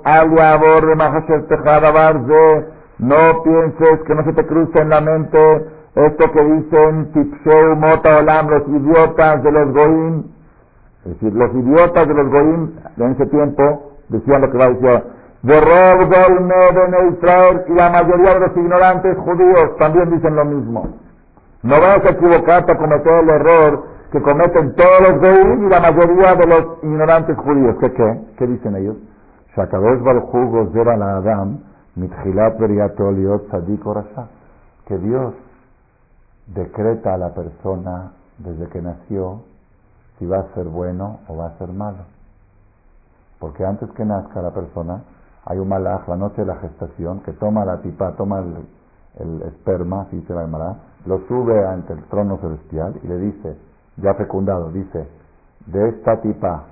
no 2.99 3.43
pienses 3.43 3.99
que 4.06 4.13
no 4.13 4.23
se 4.25 4.34
te 4.34 4.45
cruce 4.45 4.80
en 4.80 4.89
la 4.89 5.01
mente 5.01 5.65
esto 5.95 6.32
que 6.32 6.43
dicen 6.43 7.12
Tipsheu 7.13 7.75
Mota 7.78 8.19
Olam, 8.19 8.47
los 8.47 8.67
idiotas 8.67 9.41
de 9.41 9.51
los 9.51 9.73
Goim. 9.73 10.23
Es 11.04 11.13
decir, 11.13 11.34
los 11.34 11.51
idiotas 11.56 12.08
de 12.08 12.13
los 12.13 12.30
Goim 12.30 12.73
en 12.97 13.12
ese 13.13 13.25
tiempo 13.25 13.93
decían 14.10 14.41
lo 14.41 14.51
que 14.51 14.58
va 14.60 14.65
a 14.65 14.69
decir 14.69 15.15
de 15.45 15.62
Rob 15.62 16.12
en 16.12 17.13
Israel 17.13 17.65
y 17.67 17.73
la 17.73 17.91
mayoría 17.91 18.34
de 18.34 18.39
los 18.39 18.58
ignorantes 18.58 19.15
judíos 19.19 19.77
también 19.77 20.10
dicen 20.10 20.36
lo 20.36 20.43
mismo. 20.43 20.88
No 21.62 21.75
vas 21.79 22.03
a 22.03 22.10
equivocarte 22.10 22.71
a 22.71 22.77
cometer 22.77 23.13
el 23.13 23.29
error 23.29 23.84
que 24.12 24.21
cometen 24.23 24.73
todos 24.73 25.01
los 25.01 25.19
goyim 25.19 25.67
y 25.67 25.69
la 25.69 25.81
mayoría 25.81 26.34
de 26.34 26.47
los 26.47 26.65
ignorantes 26.81 27.38
judíos. 27.38 27.75
¿Qué 27.79 27.93
qué? 27.93 28.21
¿Qué 28.39 28.47
dicen 28.47 28.75
ellos? 28.75 28.97
la 29.55 31.17
Adam 31.17 31.60
que 34.88 34.97
Dios 34.97 35.34
decreta 36.47 37.13
a 37.13 37.17
la 37.17 37.34
persona 37.36 38.13
desde 38.39 38.67
que 38.69 38.81
nació 38.81 39.43
si 40.17 40.25
va 40.25 40.39
a 40.39 40.53
ser 40.55 40.65
bueno 40.65 41.19
o 41.27 41.38
va 41.38 41.47
a 41.47 41.58
ser 41.60 41.69
malo. 41.69 42.05
Porque 43.39 43.63
antes 43.63 43.91
que 43.91 44.03
nazca 44.05 44.41
la 44.41 44.51
persona, 44.51 45.03
hay 45.45 45.60
un 45.60 45.67
malaj 45.67 46.08
la 46.08 46.15
noche 46.15 46.41
de 46.41 46.47
la 46.47 46.55
gestación 46.55 47.21
que 47.21 47.31
toma 47.34 47.65
la 47.65 47.81
tipa, 47.81 48.13
toma 48.13 48.39
el, 48.39 49.41
esperma, 49.43 50.01
así 50.01 50.21
se 50.27 50.34
llamará, 50.34 50.75
lo 51.05 51.19
sube 51.27 51.65
ante 51.65 51.93
el 51.93 52.03
trono 52.05 52.38
celestial 52.38 52.99
y 53.01 53.08
le 53.08 53.17
dice, 53.19 53.58
ya 53.97 54.13
fecundado, 54.15 54.71
dice, 54.71 55.08
de 55.67 55.89
esta 55.89 56.19
tipa, 56.19 56.63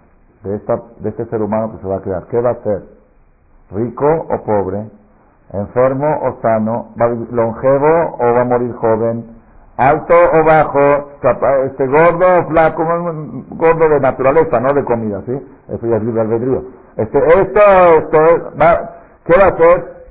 de, 0.43 0.55
esta, 0.55 0.81
de 0.99 1.09
este 1.09 1.25
ser 1.25 1.41
humano 1.41 1.71
que 1.71 1.81
se 1.81 1.87
va 1.87 1.97
a 1.97 2.01
crear, 2.01 2.25
¿qué 2.27 2.41
va 2.41 2.49
a 2.49 2.63
ser? 2.63 2.83
¿Rico 3.71 4.07
o 4.29 4.43
pobre? 4.43 4.89
¿Enfermo 5.53 6.07
o 6.23 6.41
sano? 6.41 6.89
¿Longevo 7.31 8.17
o 8.19 8.33
va 8.33 8.41
a 8.41 8.45
morir 8.45 8.73
joven? 8.73 9.25
¿Alto 9.77 10.13
o 10.13 10.45
bajo? 10.45 11.09
Este, 11.65 11.87
¿Gordo 11.87 12.25
o 12.39 12.47
flaco? 12.49 12.83
Gordo 13.51 13.89
de 13.89 13.99
naturaleza, 13.99 14.59
no 14.59 14.73
de 14.73 14.83
comida, 14.83 15.21
¿sí? 15.25 15.31
Eso 15.69 15.87
ya 15.87 15.95
es 15.95 16.03
libre 16.03 16.21
albedrío. 16.21 16.82
Este, 16.97 17.17
esto, 17.17 17.59
esto, 17.59 18.51
va, 18.59 18.93
¿Qué 19.25 19.33
va 19.37 19.45
a 19.45 19.49
hacer? 19.49 20.05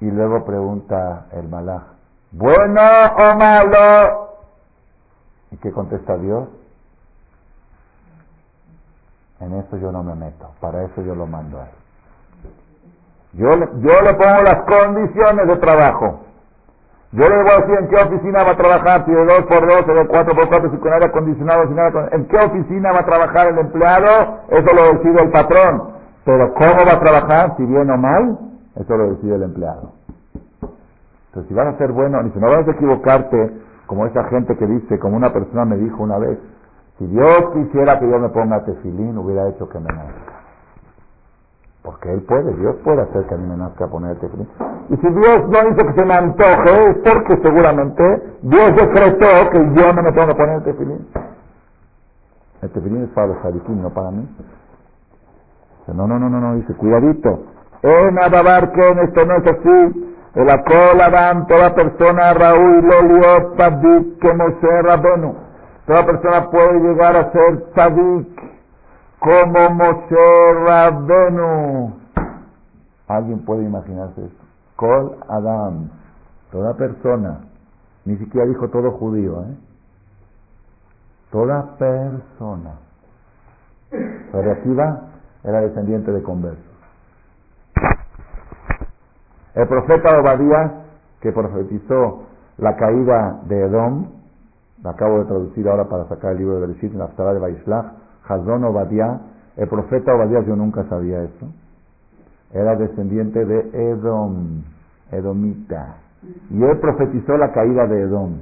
Y 0.00 0.10
luego 0.10 0.44
pregunta 0.44 1.26
el 1.32 1.48
malaj, 1.48 1.82
¿bueno 2.32 2.80
o 3.16 3.36
malo? 3.36 4.28
¿Y 5.50 5.56
qué 5.56 5.72
contesta 5.72 6.16
Dios? 6.16 6.48
En 9.40 9.54
eso 9.54 9.76
yo 9.76 9.92
no 9.92 10.02
me 10.02 10.14
meto, 10.14 10.50
para 10.60 10.84
eso 10.84 11.02
yo 11.02 11.14
lo 11.14 11.26
mando 11.26 11.60
a 11.60 11.64
él. 11.64 11.70
Yo, 13.32 13.48
yo 13.80 14.02
le 14.02 14.14
pongo 14.14 14.42
las 14.42 14.62
condiciones 14.62 15.46
de 15.48 15.56
trabajo. 15.56 16.20
Yo 17.12 17.28
le 17.28 17.42
voy 17.42 17.50
a 17.50 17.58
decir 17.58 17.74
en 17.78 17.88
qué 17.88 17.96
oficina 17.96 18.42
va 18.42 18.50
a 18.52 18.56
trabajar, 18.56 19.04
si 19.04 19.10
de 19.12 19.24
2 19.24 19.42
por 19.46 19.68
2 19.68 19.84
o 19.88 19.94
de 19.94 20.06
4 20.06 20.34
por 20.34 20.48
4 20.48 20.70
si 20.70 20.76
con 20.78 20.92
aire 20.92 21.06
acondicionado, 21.06 21.66
sin 21.66 21.76
nada, 21.76 22.08
en 22.12 22.26
qué 22.26 22.38
oficina 22.38 22.92
va 22.92 23.00
a 23.00 23.06
trabajar 23.06 23.48
el 23.48 23.58
empleado, 23.58 24.40
eso 24.48 24.72
lo 24.72 24.94
decide 24.94 25.22
el 25.22 25.30
patrón. 25.30 25.93
Pero 26.24 26.54
cómo 26.54 26.86
va 26.86 26.94
a 26.94 27.00
trabajar, 27.00 27.56
si 27.56 27.64
bien 27.66 27.90
o 27.90 27.96
mal, 27.98 28.38
eso 28.76 28.96
lo 28.96 29.10
decide 29.10 29.34
el 29.34 29.42
empleado. 29.42 29.92
Entonces, 31.26 31.48
si 31.48 31.54
vas 31.54 31.74
a 31.74 31.78
ser 31.78 31.92
bueno, 31.92 32.22
dice, 32.22 32.38
no 32.38 32.48
vas 32.48 32.66
a 32.66 32.70
equivocarte 32.70 33.60
como 33.86 34.06
esa 34.06 34.24
gente 34.24 34.56
que 34.56 34.66
dice, 34.66 34.98
como 34.98 35.16
una 35.16 35.32
persona 35.32 35.64
me 35.64 35.76
dijo 35.76 36.02
una 36.02 36.18
vez, 36.18 36.38
si 36.98 37.06
Dios 37.06 37.50
quisiera 37.52 37.98
que 37.98 38.08
yo 38.08 38.18
me 38.18 38.28
ponga 38.28 38.64
tefilín, 38.64 39.18
hubiera 39.18 39.48
hecho 39.48 39.68
que 39.68 39.78
me 39.78 39.88
nazca. 39.88 40.32
Porque 41.82 42.10
Él 42.10 42.22
puede, 42.22 42.54
Dios 42.54 42.76
puede 42.84 43.02
hacer 43.02 43.26
que 43.26 43.34
a 43.34 43.36
mí 43.36 43.46
me 43.46 43.56
nazca 43.56 43.88
poner 43.88 44.16
tefilín. 44.18 44.48
Y 44.88 44.96
si 44.96 45.08
Dios 45.08 45.48
no 45.48 45.70
dice 45.70 45.86
que 45.86 45.92
se 45.92 46.04
me 46.04 46.14
antoje, 46.14 46.90
es 46.90 46.96
porque 46.98 47.36
seguramente 47.42 48.36
Dios 48.42 48.76
decretó 48.76 49.50
que 49.50 49.58
yo 49.74 49.92
no 49.92 50.02
me 50.02 50.12
tengo 50.12 50.28
que 50.28 50.34
poner 50.34 50.62
tefilín. 50.62 51.06
El 52.62 52.70
tefilín 52.70 53.02
es 53.02 53.10
para 53.10 53.26
los 53.26 53.38
jadiquín, 53.38 53.82
no 53.82 53.90
para 53.90 54.10
mí. 54.10 54.26
No, 55.88 56.06
no, 56.06 56.18
no, 56.18 56.30
no, 56.30 56.40
no, 56.40 56.54
dice, 56.56 56.74
cuidadito. 56.74 57.44
En 57.82 58.18
en 58.18 58.98
esto 59.00 59.26
no 59.26 59.36
es 59.36 59.46
así. 59.46 60.10
El 60.34 60.64
cola 60.64 61.10
dan 61.10 61.46
toda 61.46 61.74
persona, 61.74 62.32
Raúl, 62.34 62.82
Lolio, 62.82 63.52
Tadik, 63.56 64.18
que 64.18 64.32
Moshe 64.32 64.82
Rabenu. 64.82 65.34
Toda 65.86 66.06
persona 66.06 66.50
puede 66.50 66.80
llegar 66.80 67.16
a 67.16 67.30
ser 67.30 67.72
Tadik, 67.74 68.42
como 69.20 69.70
Moshe 69.70 70.52
Rabenu. 70.66 71.92
¿Alguien 73.06 73.44
puede 73.44 73.64
imaginarse 73.64 74.24
esto? 74.24 74.44
Kol 74.76 75.18
Adam, 75.28 75.90
toda 76.50 76.74
persona, 76.74 77.40
ni 78.06 78.16
siquiera 78.16 78.46
dijo 78.46 78.68
todo 78.70 78.90
judío, 78.92 79.42
¿eh? 79.42 79.56
Toda 81.30 81.76
persona. 81.76 82.72
Pero 83.90 84.52
aquí 84.52 84.72
va, 84.74 85.13
era 85.44 85.60
descendiente 85.60 86.10
de 86.10 86.22
conversos. 86.22 86.64
El 89.54 89.68
profeta 89.68 90.18
Obadías, 90.18 90.72
que 91.20 91.32
profetizó 91.32 92.24
la 92.58 92.76
caída 92.76 93.40
de 93.46 93.60
Edom, 93.60 94.06
la 94.82 94.90
acabo 94.90 95.20
de 95.20 95.24
traducir 95.26 95.68
ahora 95.68 95.84
para 95.84 96.06
sacar 96.08 96.32
el 96.32 96.38
libro 96.38 96.54
de 96.56 96.66
Bereshit 96.66 96.92
en 96.92 96.98
la 96.98 97.06
de 97.06 97.38
Baishlach, 97.38 97.86
Hazón 98.26 98.64
Obadías, 98.64 99.20
el 99.56 99.68
profeta 99.68 100.14
Obadías, 100.14 100.44
yo 100.46 100.56
nunca 100.56 100.84
sabía 100.84 101.22
eso, 101.22 101.46
era 102.52 102.74
descendiente 102.76 103.44
de 103.44 103.90
Edom, 103.90 104.62
Edomita, 105.12 105.96
y 106.50 106.62
él 106.62 106.78
profetizó 106.80 107.36
la 107.36 107.52
caída 107.52 107.86
de 107.86 108.02
Edom, 108.02 108.38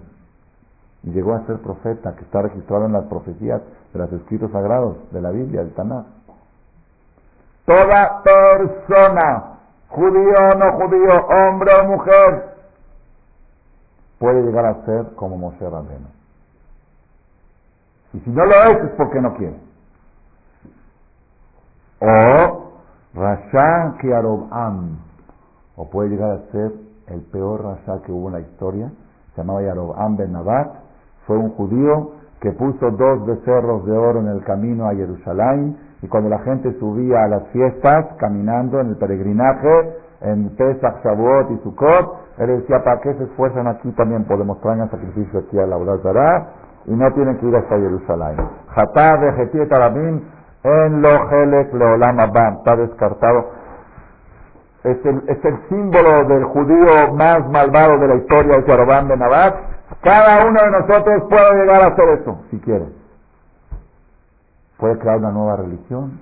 y 1.04 1.10
llegó 1.10 1.34
a 1.34 1.46
ser 1.46 1.58
profeta, 1.58 2.14
que 2.14 2.24
está 2.24 2.42
registrado 2.42 2.86
en 2.86 2.92
las 2.92 3.04
profecías 3.04 3.60
de 3.92 3.98
los 3.98 4.12
escritos 4.12 4.50
sagrados 4.52 4.96
de 5.12 5.20
la 5.20 5.30
Biblia, 5.30 5.62
del 5.62 5.74
Tanakh. 5.74 6.06
Toda 7.64 8.22
persona 8.22 9.52
judío 9.88 10.34
o 10.52 10.54
no 10.54 10.72
judío, 10.72 11.26
hombre 11.26 11.70
o 11.74 11.84
mujer, 11.84 12.52
puede 14.18 14.42
llegar 14.42 14.66
a 14.66 14.84
ser 14.84 15.14
como 15.14 15.36
Moshe 15.36 15.68
Rabbeinu. 15.68 16.06
Y 18.14 18.20
si 18.20 18.30
no 18.30 18.44
lo 18.44 18.54
es, 18.54 18.84
es 18.84 18.90
porque 18.96 19.20
no 19.20 19.34
quiere. 19.34 19.56
O 22.00 22.72
Rasha 23.14 23.94
Yarobam, 24.02 24.98
o 25.76 25.88
puede 25.88 26.10
llegar 26.10 26.30
a 26.30 26.52
ser 26.52 26.72
el 27.06 27.20
peor 27.32 27.64
Rasha 27.64 28.02
que 28.04 28.12
hubo 28.12 28.28
en 28.28 28.34
la 28.34 28.40
historia, 28.40 28.90
se 29.34 29.40
llamaba 29.40 29.62
Yarobam 29.62 30.16
Ben 30.16 30.32
Nabat, 30.32 30.72
fue 31.26 31.36
un 31.36 31.50
judío 31.50 32.12
que 32.40 32.50
puso 32.52 32.90
dos 32.90 33.24
becerros 33.24 33.86
de 33.86 33.96
oro 33.96 34.20
en 34.20 34.28
el 34.28 34.42
camino 34.42 34.88
a 34.88 34.94
Jerusalén 34.94 35.78
y 36.02 36.08
cuando 36.08 36.28
la 36.28 36.40
gente 36.40 36.72
subía 36.80 37.22
a 37.24 37.28
las 37.28 37.46
fiestas, 37.48 38.06
caminando 38.18 38.80
en 38.80 38.88
el 38.88 38.96
peregrinaje, 38.96 39.94
en 40.20 40.50
Pesach, 40.56 41.02
Shavuot 41.04 41.50
y 41.52 41.58
Sukkot, 41.62 42.22
él 42.38 42.60
decía, 42.60 42.82
¿para 42.82 43.00
qué 43.00 43.14
se 43.14 43.24
esfuerzan 43.24 43.68
aquí? 43.68 43.90
También 43.92 44.24
podemos 44.24 44.60
traer 44.60 44.80
el 44.80 44.90
sacrificio 44.90 45.40
aquí 45.40 45.58
a 45.58 45.66
la 45.66 45.78
Zara 46.02 46.48
y 46.86 46.94
no 46.94 47.12
tienen 47.12 47.38
que 47.38 47.46
ir 47.46 47.54
hasta 47.54 47.76
Jerusalén. 47.76 48.36
Jatá 48.74 49.16
de 49.16 49.66
Tarabim 49.66 50.22
en 50.64 51.02
lo 51.02 51.30
Helek 51.30 51.72
Leolam 51.72 52.18
está 52.20 52.76
descartado. 52.76 53.50
Es 54.82 54.98
el, 55.04 55.22
es 55.28 55.44
el 55.44 55.58
símbolo 55.68 56.24
del 56.24 56.44
judío 56.44 57.14
más 57.14 57.48
malvado 57.48 57.98
de 57.98 58.08
la 58.08 58.16
historia, 58.16 58.56
el 58.56 58.64
Yarobán 58.66 59.06
de 59.06 59.16
Nabat. 59.16 59.54
Cada 60.02 60.48
uno 60.48 60.60
de 60.60 60.70
nosotros 60.72 61.22
puede 61.28 61.60
llegar 61.60 61.82
a 61.82 61.86
hacer 61.88 62.08
eso, 62.20 62.40
si 62.50 62.58
quiere 62.60 63.01
puede 64.82 64.98
crear 64.98 65.18
una 65.18 65.30
nueva 65.30 65.54
religión, 65.54 66.18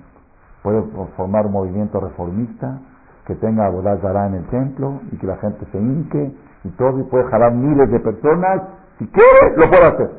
puede 0.61 0.83
formar 1.17 1.47
un 1.47 1.51
movimiento 1.51 1.99
reformista 1.99 2.79
que 3.25 3.33
tenga 3.33 3.65
Abodazara 3.65 4.27
en 4.27 4.35
el 4.35 4.45
templo 4.49 5.01
y 5.11 5.17
que 5.17 5.25
la 5.25 5.37
gente 5.37 5.65
se 5.71 5.79
hinque 5.79 6.31
y 6.63 6.69
todo 6.77 6.99
y 6.99 7.03
puede 7.05 7.23
jalar 7.31 7.53
miles 7.55 7.89
de 7.89 7.99
personas. 7.99 8.61
Si 8.99 9.07
quiere, 9.07 9.57
lo 9.57 9.67
puede 9.67 9.83
hacer. 9.83 10.11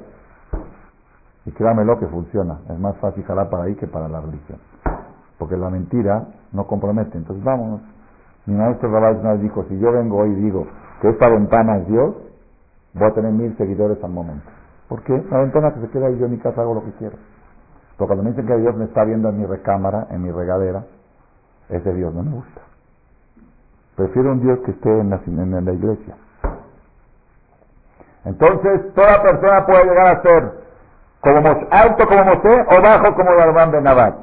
Y 1.47 1.53
créamelo 1.53 2.01
que 2.01 2.09
funciona. 2.09 2.59
Es 2.69 2.81
más 2.81 2.97
fácil 2.97 3.23
jalar 3.23 3.49
para 3.49 3.63
ahí 3.63 3.77
que 3.77 3.87
para 3.87 4.09
la 4.09 4.21
religión. 4.21 4.59
Porque 5.39 5.57
la 5.57 5.71
mentira 5.71 6.27
no 6.51 6.67
compromete. 6.67 7.17
Entonces 7.17 7.45
vámonos. 7.45 7.81
Mi 8.47 8.57
maestro 8.57 8.91
Rabal 8.91 9.41
dijo, 9.41 9.65
si 9.69 9.79
yo 9.79 9.93
vengo 9.93 10.17
hoy 10.17 10.31
y 10.31 10.35
digo 10.35 10.67
que 11.01 11.11
esta 11.11 11.29
ventana 11.29 11.77
es 11.77 11.87
Dios, 11.87 12.17
voy 12.95 13.07
a 13.07 13.15
tener 13.15 13.31
mil 13.31 13.57
seguidores 13.57 14.03
al 14.03 14.11
momento. 14.11 14.51
¿Por 14.89 15.05
qué? 15.05 15.13
La 15.31 15.39
ventana 15.39 15.73
que 15.75 15.81
se 15.83 15.91
queda 15.91 16.09
ahí, 16.09 16.19
yo 16.19 16.27
en 16.27 16.33
mi 16.33 16.39
casa 16.39 16.61
hago 16.61 16.75
lo 16.75 16.85
que 16.85 16.91
quiero. 16.99 17.17
Pero 18.03 18.09
cuando 18.09 18.25
me 18.25 18.31
dicen 18.31 18.49
que 18.49 18.57
Dios 18.57 18.75
me 18.75 18.87
está 18.87 19.05
viendo 19.05 19.29
en 19.29 19.39
mi 19.39 19.47
recámara, 19.47 20.09
en 20.11 20.25
mi 20.25 20.33
regadera, 20.33 20.83
ese 21.69 21.95
Dios 21.95 22.13
no 22.13 22.25
me 22.25 22.33
gusta. 22.33 22.61
Prefiero 23.95 24.33
un 24.33 24.41
Dios 24.41 24.59
que 24.65 24.73
esté 24.73 24.91
en 24.99 25.11
la, 25.11 25.21
en 25.25 25.65
la 25.65 25.73
iglesia. 25.73 26.17
Entonces, 28.25 28.93
toda 28.95 29.23
persona 29.23 29.65
puede 29.67 29.85
llegar 29.85 30.17
a 30.17 30.23
ser 30.23 30.53
como 31.21 31.49
alto 31.71 32.09
como 32.09 32.25
Mosé 32.25 32.67
o 32.77 32.83
bajo 32.83 33.15
como 33.15 33.37
Darban 33.37 33.71
de 33.71 33.81
Nabat. 33.81 34.15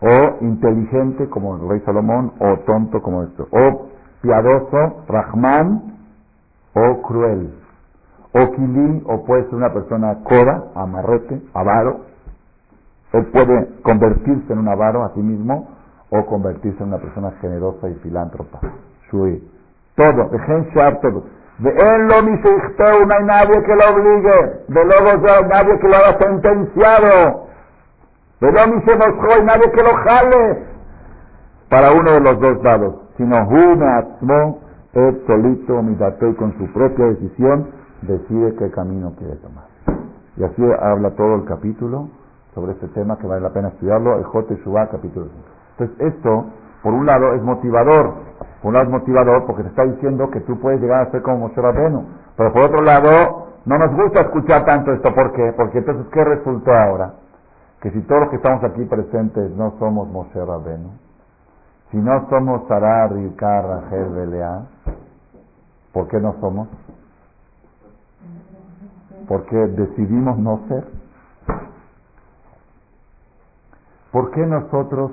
O 0.00 0.38
inteligente 0.40 1.28
como 1.28 1.56
el 1.56 1.68
rey 1.68 1.80
Salomón 1.80 2.32
o 2.38 2.60
tonto 2.60 3.02
como 3.02 3.24
esto. 3.24 3.46
O 3.50 3.88
piadoso, 4.22 5.04
Rahman 5.06 5.82
o 6.72 7.02
cruel. 7.02 7.52
O 8.32 8.52
Kilín 8.52 9.02
o 9.04 9.22
puede 9.26 9.44
ser 9.44 9.56
una 9.56 9.70
persona 9.70 10.20
coda, 10.24 10.70
amarrete, 10.74 11.42
avaro, 11.52 12.08
él 13.12 13.26
puede 13.26 13.68
convertirse 13.82 14.52
en 14.52 14.60
un 14.60 14.68
avaro 14.68 15.04
a 15.04 15.12
sí 15.14 15.20
mismo 15.20 15.68
o 16.10 16.26
convertirse 16.26 16.82
en 16.82 16.90
una 16.90 16.98
persona 16.98 17.32
generosa 17.40 17.88
y 17.88 17.94
filántropa. 17.96 18.60
Shui. 19.10 19.42
Todo. 19.96 20.28
Dejen 20.30 20.70
todo. 21.00 21.24
De 21.58 21.70
él 21.70 22.06
lo 22.06 22.22
no 22.22 23.14
hay 23.14 23.24
nadie 23.24 23.62
que 23.64 23.74
lo 23.74 23.94
obligue. 23.94 24.64
De 24.68 24.84
luego 24.84 25.26
ya 25.26 25.40
nadie 25.42 25.78
que 25.78 25.88
lo 25.88 25.96
haya 25.96 26.18
sentenciado. 26.18 27.46
De 28.40 28.52
lo 28.52 28.60
hay 28.60 29.44
nadie 29.44 29.70
que 29.70 29.82
lo 29.82 29.94
jale 29.94 30.66
para 31.68 31.92
uno 31.92 32.12
de 32.12 32.20
los 32.20 32.40
dos 32.40 32.62
lados. 32.62 32.94
Sino 33.16 33.36
una 33.48 33.98
atzmo, 33.98 34.60
él 34.94 35.22
solito, 35.26 35.82
y 36.28 36.34
con 36.34 36.56
su 36.56 36.72
propia 36.72 37.06
decisión, 37.06 37.68
decide 38.02 38.54
qué 38.54 38.70
camino 38.70 39.12
quiere 39.18 39.36
tomar. 39.36 39.64
Y 40.36 40.44
así 40.44 40.62
habla 40.80 41.10
todo 41.10 41.34
el 41.34 41.44
capítulo 41.44 42.08
sobre 42.54 42.72
este 42.72 42.88
tema 42.88 43.16
que 43.18 43.26
vale 43.26 43.40
la 43.40 43.50
pena 43.50 43.68
estudiarlo, 43.68 44.18
el 44.18 44.24
Jote 44.24 44.56
Shubá, 44.64 44.88
capítulo 44.88 45.26
5. 45.26 45.48
Entonces, 45.78 46.14
esto, 46.14 46.46
por 46.82 46.92
un 46.92 47.06
lado, 47.06 47.34
es 47.34 47.42
motivador. 47.42 48.14
Por 48.60 48.68
un 48.68 48.74
lado 48.74 48.86
es 48.86 48.92
motivador 48.92 49.46
porque 49.46 49.62
te 49.62 49.68
está 49.68 49.84
diciendo 49.84 50.30
que 50.30 50.40
tú 50.40 50.58
puedes 50.60 50.80
llegar 50.80 51.06
a 51.06 51.10
ser 51.10 51.22
como 51.22 51.48
Moshe 51.48 51.60
Rabenu. 51.60 52.04
Pero 52.36 52.52
por 52.52 52.62
otro 52.62 52.82
lado, 52.82 53.48
no 53.64 53.78
nos 53.78 53.94
gusta 53.94 54.22
escuchar 54.22 54.64
tanto 54.64 54.92
esto. 54.92 55.14
¿Por 55.14 55.32
qué? 55.32 55.52
Porque 55.56 55.78
entonces, 55.78 56.06
¿qué 56.12 56.24
resultó 56.24 56.72
ahora? 56.72 57.14
Que 57.80 57.90
si 57.90 58.00
todos 58.02 58.22
los 58.22 58.30
que 58.30 58.36
estamos 58.36 58.62
aquí 58.64 58.84
presentes 58.84 59.50
no 59.56 59.74
somos 59.78 60.08
Moshe 60.08 60.44
Rabenu, 60.44 60.90
si 61.90 61.96
no 61.96 62.28
somos 62.28 62.68
Sarah, 62.68 63.08
Rivka, 63.08 63.62
Rachel, 63.62 64.10
Belea, 64.10 64.66
¿por 65.92 66.06
qué 66.08 66.20
no 66.20 66.34
somos? 66.40 66.68
Porque 69.26 69.56
decidimos 69.56 70.38
no 70.38 70.60
ser. 70.68 70.99
¿Por 74.12 74.30
qué 74.32 74.44
nosotros, 74.46 75.12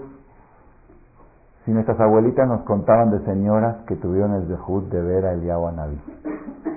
Si 1.66 1.72
nuestras 1.74 2.00
abuelitas 2.00 2.48
nos 2.48 2.62
contaban 2.62 3.12
de 3.12 3.20
señoras 3.26 3.76
que 3.88 3.98
tuvieron 3.98 4.36
el 4.36 4.48
dejud 4.48 4.84
de 4.84 5.02
ver 5.02 5.26
a 5.26 5.34
Eliyahu 5.34 5.70
Naví. 5.72 6.02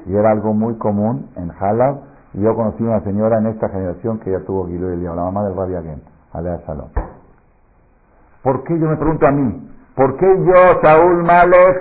Y 0.06 0.16
era 0.16 0.32
algo 0.32 0.52
muy 0.52 0.74
común 0.78 1.30
en 1.36 1.52
Halab. 1.52 2.00
Y 2.34 2.40
yo 2.40 2.56
conocí 2.56 2.82
una 2.82 3.00
señora 3.02 3.38
en 3.38 3.46
esta 3.46 3.68
generación 3.68 4.18
que 4.18 4.32
ya 4.32 4.40
tuvo 4.40 4.66
Gilu 4.66 4.88
Eliyahu, 4.88 5.14
la 5.14 5.22
mamá 5.22 5.44
del 5.44 5.54
Rabbi 5.54 5.76
Agen, 5.76 6.02
Alea 6.32 6.60
Shalom. 6.66 6.88
¿Por 8.42 8.64
qué 8.64 8.78
yo 8.80 8.86
me 8.88 8.96
pregunto 8.96 9.26
a 9.28 9.30
mí? 9.30 9.70
¿Por 9.94 10.16
qué 10.16 10.26
yo, 10.26 10.80
Saúl 10.82 11.22
Malek, 11.22 11.76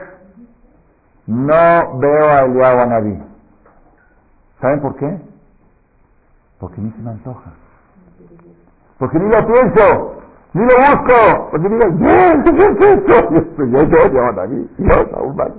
no 1.26 1.98
veo 1.98 2.30
a 2.30 2.42
Eliyahu 2.42 2.90
Naví? 2.90 3.24
¿Saben 4.62 4.82
por 4.82 4.96
qué? 4.98 5.20
Porque 6.60 6.80
ni 6.80 6.92
se 6.92 7.02
me 7.02 7.10
antoja. 7.10 7.54
Porque 9.00 9.18
ni 9.18 9.30
lo 9.30 9.48
pienso. 9.48 10.19
Ni 10.54 10.62
lo 10.62 10.78
busco. 10.78 11.50
Porque 11.52 11.70
digo, 11.70 11.92
bien, 11.94 12.44
¿qué 12.44 12.50
es 12.50 12.98
esto? 12.98 13.30
Yo, 13.58 13.66
yo, 13.66 13.84
yo, 13.84 14.12
yo, 14.12 14.42
aquí, 14.42 14.70
yo, 14.78 15.34
más. 15.36 15.52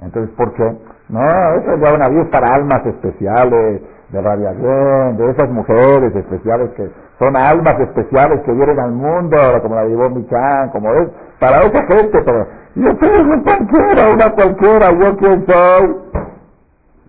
Entonces, 0.00 0.34
¿por 0.36 0.52
qué? 0.54 0.76
No, 1.08 1.20
eso 1.20 1.76
ya 1.76 1.94
una 1.94 2.08
vida 2.08 2.30
para 2.30 2.54
almas 2.54 2.86
especiales, 2.86 3.82
de 4.10 4.20
radiación, 4.20 5.16
de 5.16 5.30
esas 5.30 5.50
mujeres 5.50 6.14
especiales 6.14 6.70
que 6.70 6.90
son 7.18 7.36
almas 7.36 7.78
especiales 7.78 8.40
que 8.42 8.52
vienen 8.52 8.78
al 8.78 8.92
mundo, 8.92 9.36
como 9.62 9.74
la 9.76 9.84
llevó 9.84 10.10
Michan, 10.10 10.70
como 10.70 10.92
es, 10.94 11.08
para 11.38 11.60
esa 11.60 11.84
gente, 11.86 12.20
pero 12.24 12.46
yo 12.74 12.90
soy 12.98 13.20
una 13.20 13.42
cualquiera, 13.42 14.10
una 14.12 14.30
cualquiera, 14.34 14.90
yo 14.98 15.16
quién 15.16 15.46
soy. 15.46 15.96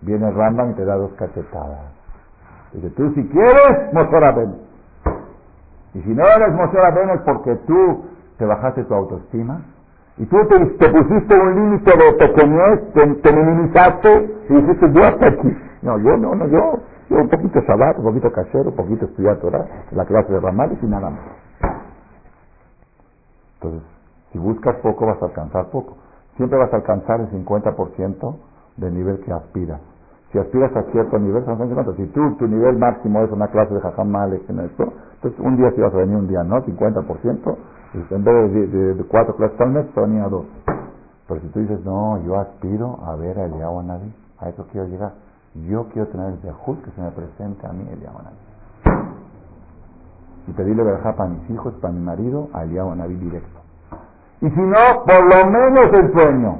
Viene 0.02 0.30
Rambam 0.30 0.70
y 0.70 0.74
te 0.74 0.84
da 0.84 0.96
dos 0.96 1.12
cachetadas. 1.14 1.92
Dice, 2.72 2.90
tú 2.90 3.12
si 3.14 3.28
quieres, 3.28 3.92
Moshe 3.92 4.20
y 5.94 6.00
si 6.02 6.08
no 6.14 6.24
eres 6.24 6.54
Moshe 6.54 6.78
Rabbeinu 6.78 7.12
es 7.14 7.20
porque 7.22 7.54
tú 7.66 8.04
te 8.38 8.46
bajaste 8.46 8.84
tu 8.84 8.94
autoestima 8.94 9.60
y 10.16 10.26
tú 10.26 10.36
te, 10.48 10.58
pusiste 10.58 11.40
un 11.40 11.54
límite 11.54 11.90
de 11.96 12.12
pequeñez, 12.14 12.92
te, 12.92 13.06
te, 13.14 13.32
minimizaste 13.32 14.36
y 14.48 14.54
dijiste 14.54 14.92
yo 14.92 15.02
hasta 15.04 15.26
aquí. 15.28 15.48
No, 15.82 15.98
yo 15.98 16.16
no, 16.16 16.34
no, 16.34 16.46
yo, 16.46 16.78
yo 17.08 17.16
un 17.16 17.28
poquito 17.28 17.60
sabat, 17.66 17.98
un 17.98 18.04
poquito 18.04 18.30
casero, 18.30 18.70
un 18.70 18.76
poquito 18.76 19.06
estudiar 19.06 19.38
Torah, 19.38 19.66
la 19.90 20.04
clase 20.04 20.32
de 20.32 20.40
Ramales 20.40 20.78
y 20.82 20.86
nada 20.86 21.10
más. 21.10 21.20
Entonces, 23.54 23.82
si 24.32 24.38
buscas 24.38 24.76
poco 24.76 25.06
vas 25.06 25.20
a 25.22 25.26
alcanzar 25.26 25.70
poco. 25.70 25.96
Siempre 26.36 26.58
vas 26.58 26.72
a 26.72 26.76
alcanzar 26.76 27.20
el 27.20 27.30
50% 27.30 28.36
del 28.76 28.94
nivel 28.94 29.20
que 29.20 29.32
aspiras. 29.32 29.80
Si 30.32 30.38
aspiras 30.38 30.74
a 30.74 30.82
cierto 30.84 31.18
nivel, 31.18 31.44
Si 31.96 32.06
tú, 32.06 32.36
tu 32.36 32.48
nivel 32.48 32.78
máximo 32.78 33.22
es 33.22 33.30
una 33.30 33.48
clase 33.48 33.74
de 33.74 33.80
jajam 33.80 34.16
en 34.16 34.60
esto, 34.60 34.84
entonces 35.14 35.38
un 35.38 35.58
día 35.58 35.70
si 35.72 35.80
vas 35.82 35.92
a 35.92 35.98
venir 35.98 36.16
un 36.16 36.26
día, 36.26 36.42
¿no? 36.42 36.62
50%, 36.62 37.56
en 38.10 38.24
vez 38.24 38.52
de, 38.52 38.94
de, 38.94 39.04
cuatro 39.04 39.36
clases 39.36 39.60
al 39.60 39.70
mes, 39.72 39.92
te 39.92 40.00
venía 40.00 40.26
dos. 40.28 40.46
Pero 41.28 41.40
si 41.40 41.48
tú 41.48 41.60
dices, 41.60 41.84
no, 41.84 42.18
yo 42.24 42.40
aspiro 42.40 42.98
a 43.04 43.14
ver 43.16 43.38
a 43.38 43.44
Eliyahu 43.44 43.80
a 44.38 44.48
eso 44.48 44.66
quiero 44.72 44.86
llegar. 44.88 45.12
Yo 45.68 45.86
quiero 45.92 46.08
tener 46.08 46.28
el 46.32 46.40
dejud 46.40 46.78
que 46.78 46.90
se 46.92 47.02
me 47.02 47.10
presente 47.10 47.66
a 47.66 47.72
mí 47.72 47.86
Eliyahu 47.92 48.18
nadie. 48.24 49.02
Y 50.48 50.52
pedirle 50.52 50.82
verajá 50.82 51.14
para 51.14 51.28
mis 51.28 51.50
hijos, 51.50 51.74
para 51.74 51.92
mi 51.92 52.00
marido, 52.00 52.48
a 52.54 52.64
Eliyahu 52.64 52.94
Naví 52.94 53.16
directo. 53.16 53.60
Y 54.40 54.48
si 54.48 54.60
no, 54.60 55.04
por 55.06 55.22
lo 55.22 55.50
menos 55.50 55.92
el 55.92 56.12
sueño. 56.12 56.58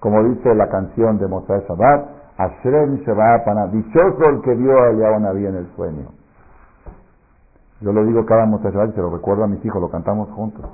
Como 0.00 0.24
dice 0.24 0.54
la 0.54 0.68
canción 0.68 1.18
de 1.18 1.28
Moshe 1.28 1.64
Shabbat, 1.66 2.17
Ashrem 2.38 3.04
Pana, 3.44 3.66
dichoso 3.66 4.30
el 4.30 4.40
que 4.42 4.54
vio 4.54 4.80
a 4.80 4.90
Eliyahu 4.90 5.20
Naví 5.20 5.44
en 5.44 5.56
el 5.56 5.66
sueño. 5.74 6.06
Yo 7.80 7.92
lo 7.92 8.04
digo 8.04 8.24
cada 8.24 8.46
muchacho 8.46 8.84
y 8.84 8.92
se 8.92 9.00
lo 9.00 9.10
recuerdo 9.10 9.42
a 9.42 9.48
mis 9.48 9.64
hijos, 9.64 9.80
lo 9.80 9.90
cantamos 9.90 10.28
juntos. 10.30 10.64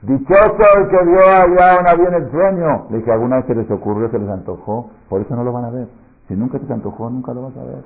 Dichoso 0.00 0.64
el 0.78 0.88
que 0.88 1.04
vio 1.04 1.20
a 1.20 1.44
Eliyahu 1.44 1.82
Naví 1.84 2.06
en 2.06 2.14
el 2.14 2.30
sueño. 2.30 2.86
Le 2.88 2.98
dije, 2.98 3.12
alguna 3.12 3.36
vez 3.36 3.46
se 3.46 3.54
les 3.54 3.70
ocurrió, 3.70 4.08
se 4.10 4.18
les 4.18 4.30
antojó, 4.30 4.90
por 5.10 5.20
eso 5.20 5.36
no 5.36 5.44
lo 5.44 5.52
van 5.52 5.66
a 5.66 5.70
ver. 5.70 5.88
Si 6.26 6.34
nunca 6.34 6.58
se 6.58 6.64
te 6.64 6.72
antojó, 6.72 7.10
nunca 7.10 7.34
lo 7.34 7.42
vas 7.42 7.56
a 7.58 7.64
ver. 7.64 7.84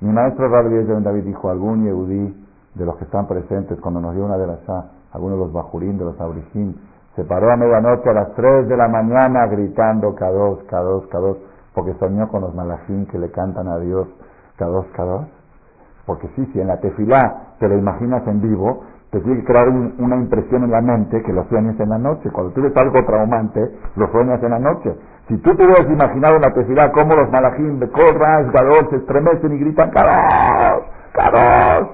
Mi 0.00 0.12
maestro 0.12 0.48
Rabbi 0.48 0.82
de 0.82 1.00
David 1.00 1.24
dijo, 1.24 1.48
algún 1.48 1.84
yehudí 1.84 2.46
de 2.74 2.84
los 2.86 2.96
que 2.96 3.04
están 3.04 3.28
presentes, 3.28 3.78
cuando 3.80 4.00
nos 4.00 4.16
dio 4.16 4.24
una 4.24 4.36
de 4.36 4.48
las 4.48 4.58
algunos 5.12 5.38
de 5.38 5.44
los 5.44 5.52
bajurín, 5.52 5.96
de 5.96 6.06
los 6.06 6.20
abrijín, 6.20 6.76
se 7.14 7.24
paró 7.24 7.52
a 7.52 7.56
medianoche 7.56 8.08
a 8.08 8.14
las 8.14 8.34
3 8.34 8.68
de 8.68 8.76
la 8.76 8.88
mañana 8.88 9.46
gritando, 9.46 10.14
K2, 10.14 10.66
K2, 10.66 11.08
K2 11.08 11.36
porque 11.74 11.94
soñó 11.94 12.28
con 12.28 12.42
los 12.42 12.54
malajín 12.54 13.06
que 13.06 13.18
le 13.18 13.30
cantan 13.30 13.68
a 13.68 13.78
Dios 13.78 14.08
cada 14.56 14.70
dos. 14.70 14.86
Porque 16.06 16.28
sí, 16.36 16.46
si 16.52 16.60
en 16.60 16.68
la 16.68 16.80
tefilá 16.80 17.54
te 17.58 17.68
lo 17.68 17.76
imaginas 17.78 18.26
en 18.26 18.40
vivo, 18.40 18.84
te 19.10 19.20
tiene 19.20 19.40
que 19.40 19.46
crear 19.46 19.68
una 19.68 20.16
impresión 20.16 20.64
en 20.64 20.70
la 20.70 20.80
mente 20.80 21.22
que 21.22 21.32
lo 21.32 21.44
sueñes 21.48 21.78
en 21.80 21.88
la 21.88 21.98
noche. 21.98 22.30
Cuando 22.30 22.52
tú 22.52 22.62
ves 22.62 22.76
algo 22.76 23.04
traumante, 23.04 23.60
lo 23.96 24.10
sueñas 24.12 24.42
en 24.42 24.50
la 24.50 24.58
noche. 24.58 24.94
Si 25.28 25.36
tú 25.38 25.54
te 25.56 25.64
hubieras 25.64 25.86
imaginado 25.90 26.36
en 26.36 26.42
la 26.42 26.52
tefilá 26.52 26.92
cómo 26.92 27.14
los 27.14 27.30
malajín 27.30 27.80
de 27.80 27.88
Corras, 27.90 28.50
Gadol 28.52 28.88
se 28.90 28.96
estremecen 28.96 29.52
y 29.52 29.58
gritan 29.58 29.90
¡Caros! 29.90 30.84
¡Caros! 31.12 31.88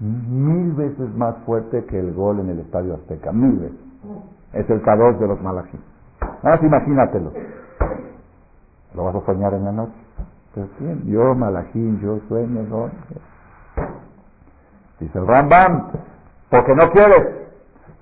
Mil 0.00 0.72
veces 0.72 1.14
más 1.16 1.36
fuerte 1.44 1.84
que 1.84 1.98
el 1.98 2.14
gol 2.14 2.40
en 2.40 2.50
el 2.50 2.60
Estadio 2.60 2.94
Azteca. 2.94 3.32
Mil 3.32 3.58
veces. 3.58 3.78
Es 4.52 4.68
el 4.70 4.80
Kadosh 4.82 5.16
de 5.16 5.26
los. 5.26 5.40
Nada 5.42 5.64
más 6.42 6.62
imagínatelo. 6.62 7.32
Lo 8.98 9.04
vas 9.04 9.14
a 9.14 9.20
soñar 9.26 9.54
en 9.54 9.64
la 9.64 9.70
noche. 9.70 9.94
Pero 10.52 10.66
bien, 10.80 11.04
yo, 11.06 11.32
Malajín, 11.32 12.00
yo 12.00 12.18
sueño, 12.26 12.64
no. 12.68 12.90
Dice 14.98 15.16
el 15.20 15.24
Rambam, 15.24 15.92
porque 16.50 16.74
no 16.74 16.90
quieres. 16.90 17.46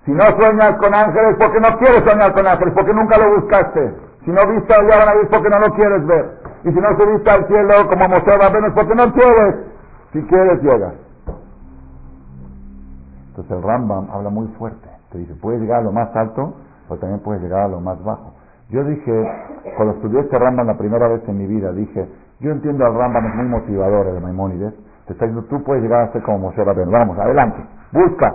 Si 0.07 0.12
no 0.12 0.24
sueñas 0.38 0.76
con 0.76 0.94
ángeles, 0.94 1.36
porque 1.38 1.61
no 1.61 1.76
quieres 1.76 2.03
soñar 2.03 2.32
con 2.32 2.47
ángeles, 2.47 2.72
porque 2.74 2.94
nunca 2.94 3.18
lo 3.18 3.40
buscaste. 3.40 3.94
Si 4.24 4.30
no 4.30 4.40
viste 4.47 4.72
a 4.72 4.78
es 4.78 5.28
porque 5.28 5.51
no 5.51 5.59
lo 5.59 5.74
quieres 5.74 6.07
ver. 6.07 6.38
Y 6.64 6.72
si 6.72 6.80
no 6.80 6.88
subiste 6.99 7.30
al 7.30 7.47
cielo 7.47 7.74
como 7.90 8.09
Moshe 8.09 8.38
Rabbeinu 8.38 8.74
porque 8.74 8.94
no 8.94 9.12
quieres. 9.12 9.55
Si 10.14 10.22
quieres, 10.22 10.62
llegas. 10.62 10.94
Entonces 13.28 13.53
el 13.53 13.62
Rambam 13.62 14.09
habla 14.11 14.30
muy 14.30 14.49
fuerte. 14.57 14.88
Te 15.12 15.18
dice, 15.18 15.34
puedes 15.34 15.61
llegar 15.61 15.80
a 15.80 15.82
lo 15.82 15.92
más 15.92 16.09
alto, 16.16 16.55
pero 16.88 16.99
también 17.01 17.20
puedes 17.20 17.42
llegar 17.42 17.64
a 17.64 17.68
lo 17.68 17.82
más 17.82 18.03
bajo. 18.03 18.36
Yo 18.71 18.83
dije, 18.83 19.12
cuando 19.77 19.95
estudié 19.95 20.21
este 20.21 20.39
Rambam 20.39 20.67
la 20.67 20.77
primera 20.77 21.07
vez 21.09 21.23
en 21.29 21.39
mi 21.39 21.47
vida, 21.47 21.71
dije, 21.73 22.09
yo 22.41 22.51
entiendo 22.51 22.85
al 22.85 22.95
Rambam, 22.95 23.27
es 23.27 23.35
muy 23.37 23.47
motivador, 23.47 24.09
el 24.09 24.21
Maimónides. 24.21 24.75
Te 25.07 25.12
está 25.12 25.27
diciendo, 25.27 25.49
tú 25.49 25.62
puedes 25.62 25.85
llegar 25.85 26.09
a 26.09 26.12
ser 26.12 26.23
como 26.23 26.39
Moshe 26.39 26.64
Rabén. 26.64 26.91
Vamos, 26.91 27.17
adelante, 27.19 27.64
busca. 27.93 28.35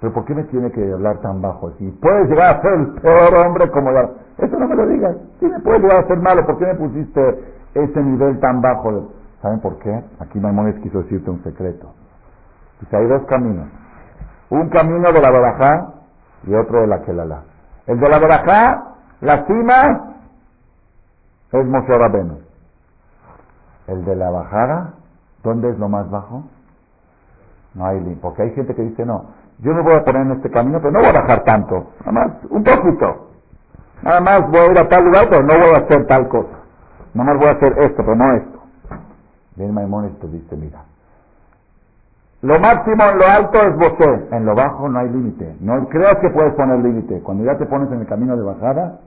Pero 0.00 0.12
¿por 0.12 0.24
qué 0.24 0.34
me 0.34 0.44
tiene 0.44 0.70
que 0.70 0.90
hablar 0.90 1.18
tan 1.18 1.42
bajo? 1.42 1.70
Si 1.72 1.90
puedes 2.02 2.28
llegar 2.30 2.56
a 2.56 2.62
ser 2.62 2.72
el 2.72 2.86
peor 3.00 3.34
hombre 3.34 3.70
como 3.70 3.92
ya... 3.92 4.08
Eso 4.38 4.58
no 4.58 4.68
me 4.68 4.74
lo 4.74 4.86
digas. 4.86 5.16
Si 5.38 5.46
me 5.46 5.60
puedes 5.60 5.82
llegar 5.82 6.04
a 6.04 6.06
ser 6.06 6.18
malo, 6.18 6.44
¿por 6.46 6.58
qué 6.58 6.66
me 6.66 6.74
pusiste 6.74 7.44
ese 7.74 8.02
nivel 8.02 8.38
tan 8.40 8.60
bajo? 8.62 9.12
¿Saben 9.42 9.60
por 9.60 9.78
qué? 9.78 10.02
Aquí 10.20 10.40
Maimónides 10.40 10.80
quiso 10.80 11.02
decirte 11.02 11.30
un 11.30 11.42
secreto. 11.42 11.92
Dice, 12.80 12.96
hay 12.96 13.06
dos 13.06 13.22
caminos. 13.26 13.68
Un 14.48 14.68
camino 14.70 15.12
de 15.12 15.20
la 15.20 15.30
Barajá 15.30 15.92
y 16.46 16.54
otro 16.54 16.80
de 16.80 16.86
la 16.86 17.02
Kelala. 17.02 17.42
El 17.86 18.00
de 18.00 18.08
la 18.08 18.18
Barajá 18.18 18.95
la 19.20 19.46
cima 19.46 20.14
es 21.52 21.66
Moshe 21.66 21.98
Rabenu. 21.98 22.38
El 23.86 24.04
de 24.04 24.16
la 24.16 24.30
bajada, 24.30 24.94
¿dónde 25.42 25.70
es 25.70 25.78
lo 25.78 25.88
más 25.88 26.10
bajo? 26.10 26.44
No 27.74 27.86
hay. 27.86 28.00
Porque 28.20 28.42
hay 28.42 28.50
gente 28.54 28.74
que 28.74 28.82
dice, 28.82 29.06
no, 29.06 29.26
yo 29.58 29.72
me 29.72 29.82
voy 29.82 29.94
a 29.94 30.04
poner 30.04 30.22
en 30.22 30.32
este 30.32 30.50
camino, 30.50 30.78
pero 30.80 30.92
no 30.92 31.00
voy 31.00 31.08
a 31.08 31.20
bajar 31.20 31.44
tanto. 31.44 31.92
Nada 32.04 32.12
más, 32.12 32.44
un 32.50 32.64
poquito. 32.64 33.28
Nada 34.02 34.20
más 34.20 34.50
voy 34.50 34.60
a 34.60 34.70
ir 34.72 34.78
a 34.78 34.88
tal 34.88 35.04
lugar, 35.04 35.28
pero 35.30 35.42
no 35.42 35.54
voy 35.54 35.70
a 35.70 35.84
hacer 35.84 36.06
tal 36.06 36.28
cosa. 36.28 36.56
Nada 37.14 37.32
más 37.32 37.40
voy 37.40 37.48
a 37.48 37.52
hacer 37.52 37.78
esto, 37.78 37.96
pero 37.96 38.16
no 38.16 38.34
esto. 38.34 38.58
Bien 39.56 39.72
Maimónides 39.72 40.18
te 40.18 40.28
dice, 40.28 40.56
mira, 40.56 40.82
lo 42.42 42.58
máximo 42.60 43.02
en 43.04 43.18
lo 43.18 43.26
alto 43.26 43.58
es 43.62 43.76
Moshe, 43.76 44.28
en 44.30 44.44
lo 44.44 44.54
bajo 44.54 44.88
no 44.88 44.98
hay 44.98 45.08
límite. 45.08 45.56
No 45.60 45.88
creas 45.88 46.16
que 46.20 46.28
puedes 46.30 46.54
poner 46.54 46.78
límite. 46.80 47.22
Cuando 47.22 47.44
ya 47.44 47.56
te 47.56 47.66
pones 47.66 47.90
en 47.90 48.00
el 48.00 48.06
camino 48.06 48.36
de 48.36 48.44
bajada, 48.44 49.00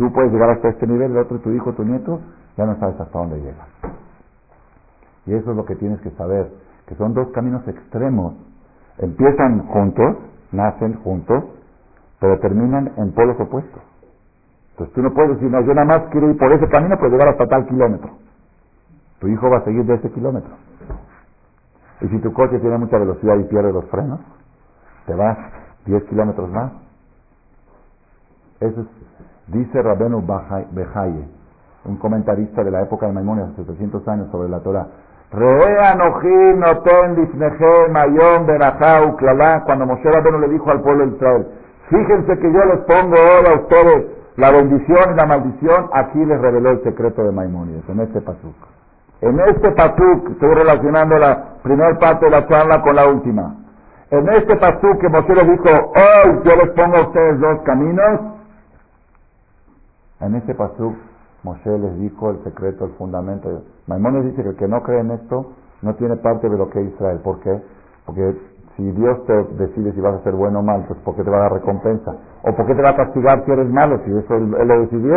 Tú 0.00 0.10
puedes 0.14 0.32
llegar 0.32 0.48
hasta 0.48 0.70
este 0.70 0.86
nivel, 0.86 1.10
el 1.10 1.18
otro, 1.18 1.38
tu 1.40 1.50
hijo, 1.50 1.74
tu 1.74 1.84
nieto, 1.84 2.22
ya 2.56 2.64
no 2.64 2.74
sabes 2.78 2.98
hasta 2.98 3.18
dónde 3.18 3.36
llega. 3.36 3.66
Y 5.26 5.34
eso 5.34 5.50
es 5.50 5.56
lo 5.58 5.66
que 5.66 5.76
tienes 5.76 6.00
que 6.00 6.08
saber, 6.12 6.50
que 6.86 6.94
son 6.94 7.12
dos 7.12 7.28
caminos 7.32 7.68
extremos. 7.68 8.32
Empiezan 8.96 9.66
juntos, 9.66 10.16
nacen 10.52 10.94
juntos, 11.02 11.44
pero 12.18 12.38
terminan 12.38 12.94
en 12.96 13.12
polos 13.12 13.38
opuestos. 13.40 13.82
Entonces 14.70 14.94
tú 14.94 15.02
no 15.02 15.12
puedes 15.12 15.32
decir, 15.32 15.50
no, 15.50 15.60
yo 15.60 15.74
nada 15.74 15.86
más 15.86 16.02
quiero 16.10 16.30
ir 16.30 16.38
por 16.38 16.50
ese 16.50 16.66
camino 16.70 16.96
para 16.96 17.10
llegar 17.10 17.28
hasta 17.28 17.46
tal 17.46 17.66
kilómetro. 17.66 18.10
Tu 19.18 19.28
hijo 19.28 19.50
va 19.50 19.58
a 19.58 19.64
seguir 19.64 19.84
de 19.84 19.96
ese 19.96 20.10
kilómetro. 20.12 20.54
Y 22.00 22.08
si 22.08 22.18
tu 22.20 22.32
coche 22.32 22.58
tiene 22.58 22.78
mucha 22.78 22.96
velocidad 22.96 23.36
y 23.36 23.44
pierde 23.44 23.70
los 23.70 23.84
frenos, 23.90 24.20
te 25.04 25.14
vas 25.14 25.36
10 25.84 26.04
kilómetros 26.04 26.48
más. 26.48 26.72
Eso 28.60 28.80
es 28.80 29.09
Dice 29.52 29.82
Rabenu 29.82 30.22
Bejaye, 30.70 31.28
un 31.84 31.96
comentarista 31.96 32.62
de 32.62 32.70
la 32.70 32.82
época 32.82 33.06
de 33.06 33.12
Maimónides, 33.12 33.50
hace 33.52 33.64
300 33.64 34.06
años, 34.06 34.28
sobre 34.30 34.48
la 34.48 34.60
Torah. 34.60 34.86
Cuando 35.32 35.46
Moshe 39.86 40.10
Rabbeinu 40.10 40.38
le 40.38 40.48
dijo 40.48 40.70
al 40.70 40.80
pueblo 40.82 41.06
de 41.06 41.16
Israel, 41.16 41.46
fíjense 41.88 42.38
que 42.38 42.52
yo 42.52 42.64
les 42.64 42.78
pongo 42.80 43.16
ahora 43.16 43.50
a 43.50 43.54
ustedes 43.60 44.06
la 44.36 44.52
bendición 44.52 45.12
y 45.12 45.16
la 45.16 45.26
maldición, 45.26 45.90
aquí 45.92 46.24
les 46.24 46.40
reveló 46.40 46.70
el 46.70 46.82
secreto 46.84 47.24
de 47.24 47.32
Maimónides, 47.32 47.88
en 47.88 48.00
este 48.00 48.20
pasuk. 48.20 48.54
En 49.20 49.38
este 49.40 49.72
pasuk, 49.72 50.30
estoy 50.30 50.54
relacionando 50.54 51.18
la 51.18 51.56
primera 51.62 51.98
parte 51.98 52.26
de 52.26 52.30
la 52.30 52.46
charla 52.46 52.82
con 52.82 52.94
la 52.94 53.08
última. 53.08 53.56
En 54.10 54.28
este 54.28 54.56
pasuk 54.56 54.98
que 55.00 55.08
Moshe 55.08 55.34
les 55.34 55.48
dijo, 55.50 55.68
hoy 55.68 56.40
yo 56.44 56.56
les 56.56 56.70
pongo 56.70 56.96
a 56.96 57.00
ustedes 57.02 57.40
dos 57.40 57.60
caminos, 57.64 58.20
en 60.20 60.34
este 60.34 60.54
pasuk 60.54 60.94
Moshe 61.42 61.78
les 61.78 61.98
dijo 61.98 62.30
el 62.30 62.44
secreto, 62.44 62.84
el 62.84 62.92
fundamento. 62.92 63.62
Maimónides 63.86 64.32
dice 64.32 64.42
que 64.42 64.48
el 64.50 64.56
que 64.56 64.68
no 64.68 64.82
cree 64.82 65.00
en 65.00 65.10
esto 65.12 65.52
no 65.82 65.94
tiene 65.94 66.16
parte 66.16 66.48
de 66.48 66.58
lo 66.58 66.68
que 66.68 66.80
es 66.80 66.92
Israel. 66.92 67.20
¿Por 67.24 67.40
qué? 67.40 67.62
Porque 68.04 68.36
si 68.76 68.90
Dios 68.92 69.24
te 69.26 69.32
decide 69.54 69.92
si 69.92 70.00
vas 70.00 70.16
a 70.16 70.22
ser 70.22 70.34
bueno 70.34 70.60
o 70.60 70.62
mal, 70.62 70.84
pues 70.86 70.98
¿por 71.00 71.16
qué 71.16 71.24
te 71.24 71.30
va 71.30 71.38
a 71.38 71.40
dar 71.40 71.52
recompensa? 71.54 72.14
¿O 72.42 72.54
por 72.54 72.66
qué 72.66 72.74
te 72.74 72.82
va 72.82 72.90
a 72.90 72.96
castigar 72.96 73.42
si 73.44 73.52
eres 73.52 73.70
malo? 73.70 74.00
Si 74.04 74.10
eso 74.10 74.34
él, 74.34 74.50
lo 74.50 74.80
decidió. 74.80 75.16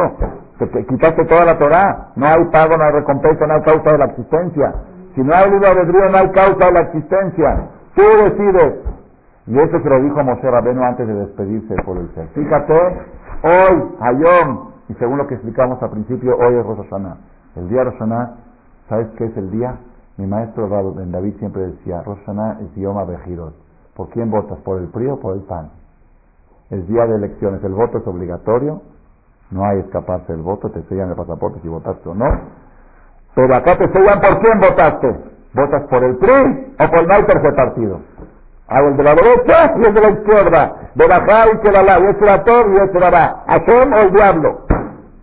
Te, 0.60 0.86
quitaste 0.86 1.26
toda 1.26 1.46
la 1.46 1.58
Torah. 1.58 2.12
No 2.16 2.26
hay 2.26 2.46
pago, 2.52 2.78
no 2.78 2.84
hay 2.84 2.92
recompensa, 2.92 3.46
no 3.46 3.54
hay 3.56 3.62
causa 3.62 3.92
de 3.92 3.98
la 3.98 4.06
existencia. 4.06 4.74
Si 5.16 5.22
no 5.22 5.34
hay 5.34 5.52
libre 5.52 5.68
albedrío, 5.68 6.10
no 6.10 6.18
hay 6.18 6.30
causa 6.32 6.66
de 6.66 6.72
la 6.72 6.80
existencia. 6.82 7.70
Tú 7.96 8.02
decides. 8.02 8.76
Y 9.46 9.58
eso 9.58 9.80
se 9.82 9.90
lo 9.90 10.02
dijo 10.02 10.24
Moshe 10.24 10.50
Rabeno 10.50 10.84
antes 10.84 11.06
de 11.06 11.14
despedirse 11.14 11.76
por 11.84 11.98
el 11.98 12.10
ser. 12.16 12.28
Fíjate, 12.30 12.74
hoy, 13.44 13.96
Hayom, 14.00 14.73
y 14.90 14.94
según 14.96 15.18
lo 15.18 15.28
que 15.28 15.36
explicamos 15.36 15.82
al 15.82 15.92
principio, 15.92 16.36
hoy 16.38 16.56
es 16.56 16.66
Rosh. 16.66 16.88
El 17.56 17.70
día 17.70 17.80
de 17.80 17.84
Rosh 17.86 18.00
Hashanah, 18.00 18.36
¿sabes 18.90 19.08
qué 19.18 19.26
es 19.26 19.38
el 19.38 19.52
día? 19.52 19.78
Mi 20.18 20.28
maestro 20.28 20.68
David 20.68 21.38
siempre 21.40 21.68
decía, 21.68 22.02
Rosh 22.04 22.20
es 22.62 22.78
idioma 22.78 23.06
Bejirot. 23.06 23.54
¿Por 23.96 24.10
quién 24.10 24.30
votas? 24.30 24.60
¿Por 24.60 24.82
el 24.82 24.90
PRI 24.90 25.08
o 25.08 25.20
por 25.20 25.36
el 25.36 25.44
PAN? 25.44 25.70
Es 26.70 26.88
día 26.88 27.06
de 27.06 27.16
elecciones, 27.16 27.64
el 27.64 27.74
voto 27.74 28.00
es 28.00 28.08
obligatorio, 28.08 28.82
no 29.52 29.66
hay 29.66 29.80
escaparse 29.80 30.34
del 30.34 30.42
voto, 30.42 30.70
te 30.72 30.82
sellan 30.84 31.10
el 31.10 31.16
pasaporte 31.16 31.60
si 31.62 31.68
votaste 31.68 32.10
o 32.10 32.16
no. 32.16 32.26
Pero 33.36 33.56
acá 33.56 33.78
te 33.78 33.88
sellan 33.92 34.20
por 34.20 34.40
quién 34.40 34.60
votaste. 34.60 35.34
¿Votas 35.54 35.84
por 35.88 36.04
el 36.04 36.18
PRI 36.18 36.76
o 36.80 36.90
por 36.90 37.00
el 37.02 37.26
tercer 37.28 37.56
partido? 37.56 38.00
Hago 38.68 38.88
el 38.90 38.98
de 38.98 39.04
la 39.04 39.16
derecha 39.16 39.74
y 39.78 39.88
el 39.88 39.94
de 39.94 40.02
la 40.02 40.10
izquierda. 40.10 40.76
De 40.96 41.08
la 41.08 41.18
y 41.54 41.58
que 41.60 41.72
la 41.72 41.84
la. 41.84 42.00
Y 42.00 42.26
la 42.26 42.44
tor 42.44 42.72
y 42.74 42.78
este 42.78 43.00
la. 43.00 43.44
¿A 43.48 43.58
o 43.58 43.98
el 43.98 44.14
diablo? 44.14 44.66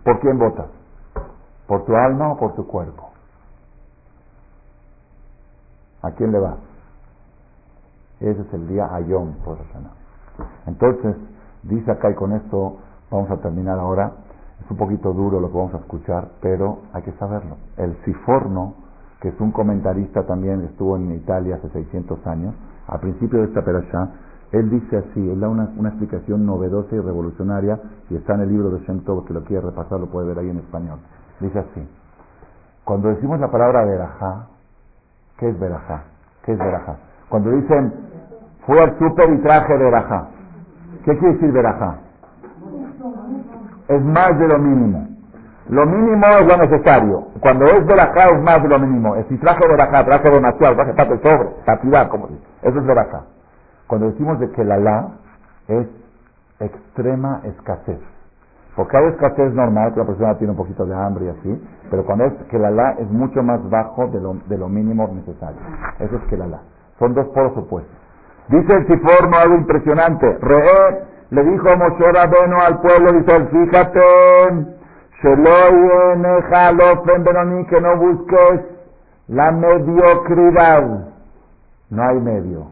¿Por 0.03 0.19
quién 0.19 0.37
votas? 0.37 0.67
¿Por 1.67 1.85
tu 1.85 1.95
alma 1.95 2.31
o 2.31 2.37
por 2.37 2.53
tu 2.55 2.67
cuerpo? 2.67 3.11
¿A 6.01 6.11
quién 6.11 6.31
le 6.31 6.39
va? 6.39 6.57
Ese 8.19 8.41
es 8.41 8.53
el 8.53 8.67
día 8.67 8.87
Ayom, 8.93 9.33
por 9.43 9.57
Entonces, 10.67 11.15
dice 11.63 11.91
acá 11.91 12.11
y 12.11 12.15
con 12.15 12.33
esto 12.33 12.77
vamos 13.09 13.31
a 13.31 13.37
terminar 13.37 13.79
ahora. 13.79 14.11
Es 14.63 14.69
un 14.69 14.77
poquito 14.77 15.11
duro 15.13 15.39
lo 15.39 15.51
que 15.51 15.57
vamos 15.57 15.73
a 15.73 15.77
escuchar, 15.77 16.29
pero 16.41 16.79
hay 16.93 17.01
que 17.01 17.11
saberlo. 17.13 17.57
El 17.77 17.95
Ciforno, 18.05 18.75
que 19.21 19.29
es 19.29 19.39
un 19.39 19.51
comentarista 19.51 20.25
también, 20.25 20.61
estuvo 20.61 20.97
en 20.97 21.11
Italia 21.11 21.55
hace 21.55 21.69
600 21.69 22.25
años, 22.25 22.55
al 22.87 22.99
principio 22.99 23.39
de 23.39 23.45
esta 23.45 23.63
perashá, 23.63 24.09
él 24.51 24.69
dice 24.69 24.97
así, 24.97 25.29
él 25.29 25.39
da 25.39 25.47
una, 25.47 25.65
explicación 25.89 26.45
novedosa 26.45 26.95
y 26.95 26.99
revolucionaria, 26.99 27.79
y 28.09 28.15
está 28.15 28.33
en 28.33 28.41
el 28.41 28.49
libro 28.49 28.71
de 28.71 28.79
Shem 28.79 29.01
Tov, 29.01 29.25
que 29.25 29.33
lo 29.33 29.43
quiere 29.43 29.61
repasar, 29.61 29.99
lo 29.99 30.07
puede 30.07 30.27
ver 30.27 30.39
ahí 30.39 30.49
en 30.49 30.57
español. 30.57 30.99
Dice 31.39 31.59
así, 31.59 31.87
cuando 32.83 33.09
decimos 33.09 33.39
la 33.39 33.49
palabra 33.49 33.85
verajá, 33.85 34.47
¿qué 35.37 35.49
es 35.49 35.59
verajá? 35.59 36.03
¿Qué 36.43 36.53
es 36.53 36.57
verajá? 36.57 36.97
Cuando 37.29 37.51
dicen, 37.51 37.93
fue 38.65 38.79
al 38.79 38.97
súper 38.97 39.33
y 39.33 39.41
traje 39.41 39.77
verajá, 39.77 40.27
¿qué 41.05 41.17
quiere 41.17 41.33
decir 41.35 41.51
verajá? 41.51 41.99
Es 43.87 44.03
más 44.03 44.37
de 44.39 44.47
lo 44.47 44.57
mínimo. 44.57 45.10
Lo 45.71 45.85
mínimo 45.85 46.27
es 46.27 46.45
lo 46.45 46.57
necesario. 46.57 47.27
Cuando 47.39 47.65
es 47.65 47.85
verajá 47.85 48.25
es 48.25 48.43
más 48.43 48.61
de 48.61 48.67
lo 48.67 48.77
mínimo. 48.77 49.15
Si 49.29 49.37
traje 49.37 49.65
verajá, 49.65 50.03
traje 50.03 50.29
demasiado, 50.29 50.75
traje 50.75 50.93
para 50.93 51.13
el 51.13 51.21
sobre, 51.21 51.49
para 51.65 52.09
como 52.09 52.27
dice. 52.27 52.43
Eso 52.61 52.77
es 52.77 52.85
verajá. 52.85 53.21
Cuando 53.87 54.11
decimos 54.11 54.37
de 54.41 54.51
que 54.51 54.65
la 54.65 54.77
la 54.77 55.07
es 55.69 55.87
extrema 56.59 57.39
escasez. 57.45 57.99
Porque 58.75 58.97
hay 58.97 59.05
escasez 59.11 59.53
normal, 59.53 59.93
que 59.93 60.01
la 60.01 60.05
persona 60.07 60.37
tiene 60.37 60.51
un 60.51 60.57
poquito 60.57 60.85
de 60.85 60.93
hambre 60.93 61.25
y 61.25 61.29
así, 61.29 61.67
pero 61.89 62.05
cuando 62.05 62.25
es 62.25 62.33
que 62.49 62.59
la 62.59 62.69
la 62.69 62.91
es 62.99 63.09
mucho 63.09 63.41
más 63.41 63.61
bajo 63.69 64.07
de 64.07 64.19
lo, 64.19 64.33
de 64.47 64.57
lo 64.57 64.67
mínimo 64.67 65.07
necesario. 65.07 65.59
Eso 65.99 66.17
es 66.17 66.23
que 66.29 66.35
la 66.35 66.47
la. 66.47 66.59
Son 66.99 67.13
dos 67.13 67.27
polos 67.27 67.55
opuestos. 67.55 67.95
Dice 68.49 68.73
el 68.73 68.87
Siforno 68.87 69.37
algo 69.37 69.55
impresionante. 69.55 70.37
Re 70.41 71.05
le 71.29 71.43
dijo 71.45 71.77
Moshe 71.77 72.11
Rabeno 72.11 72.57
al 72.59 72.81
pueblo, 72.81 73.13
dice, 73.13 73.45
fíjate, 73.45 74.80
que 77.67 77.81
no 77.81 77.97
busques 77.97 78.61
la 79.27 79.51
mediocridad. 79.51 80.83
No 81.89 82.03
hay 82.03 82.19
medio. 82.19 82.67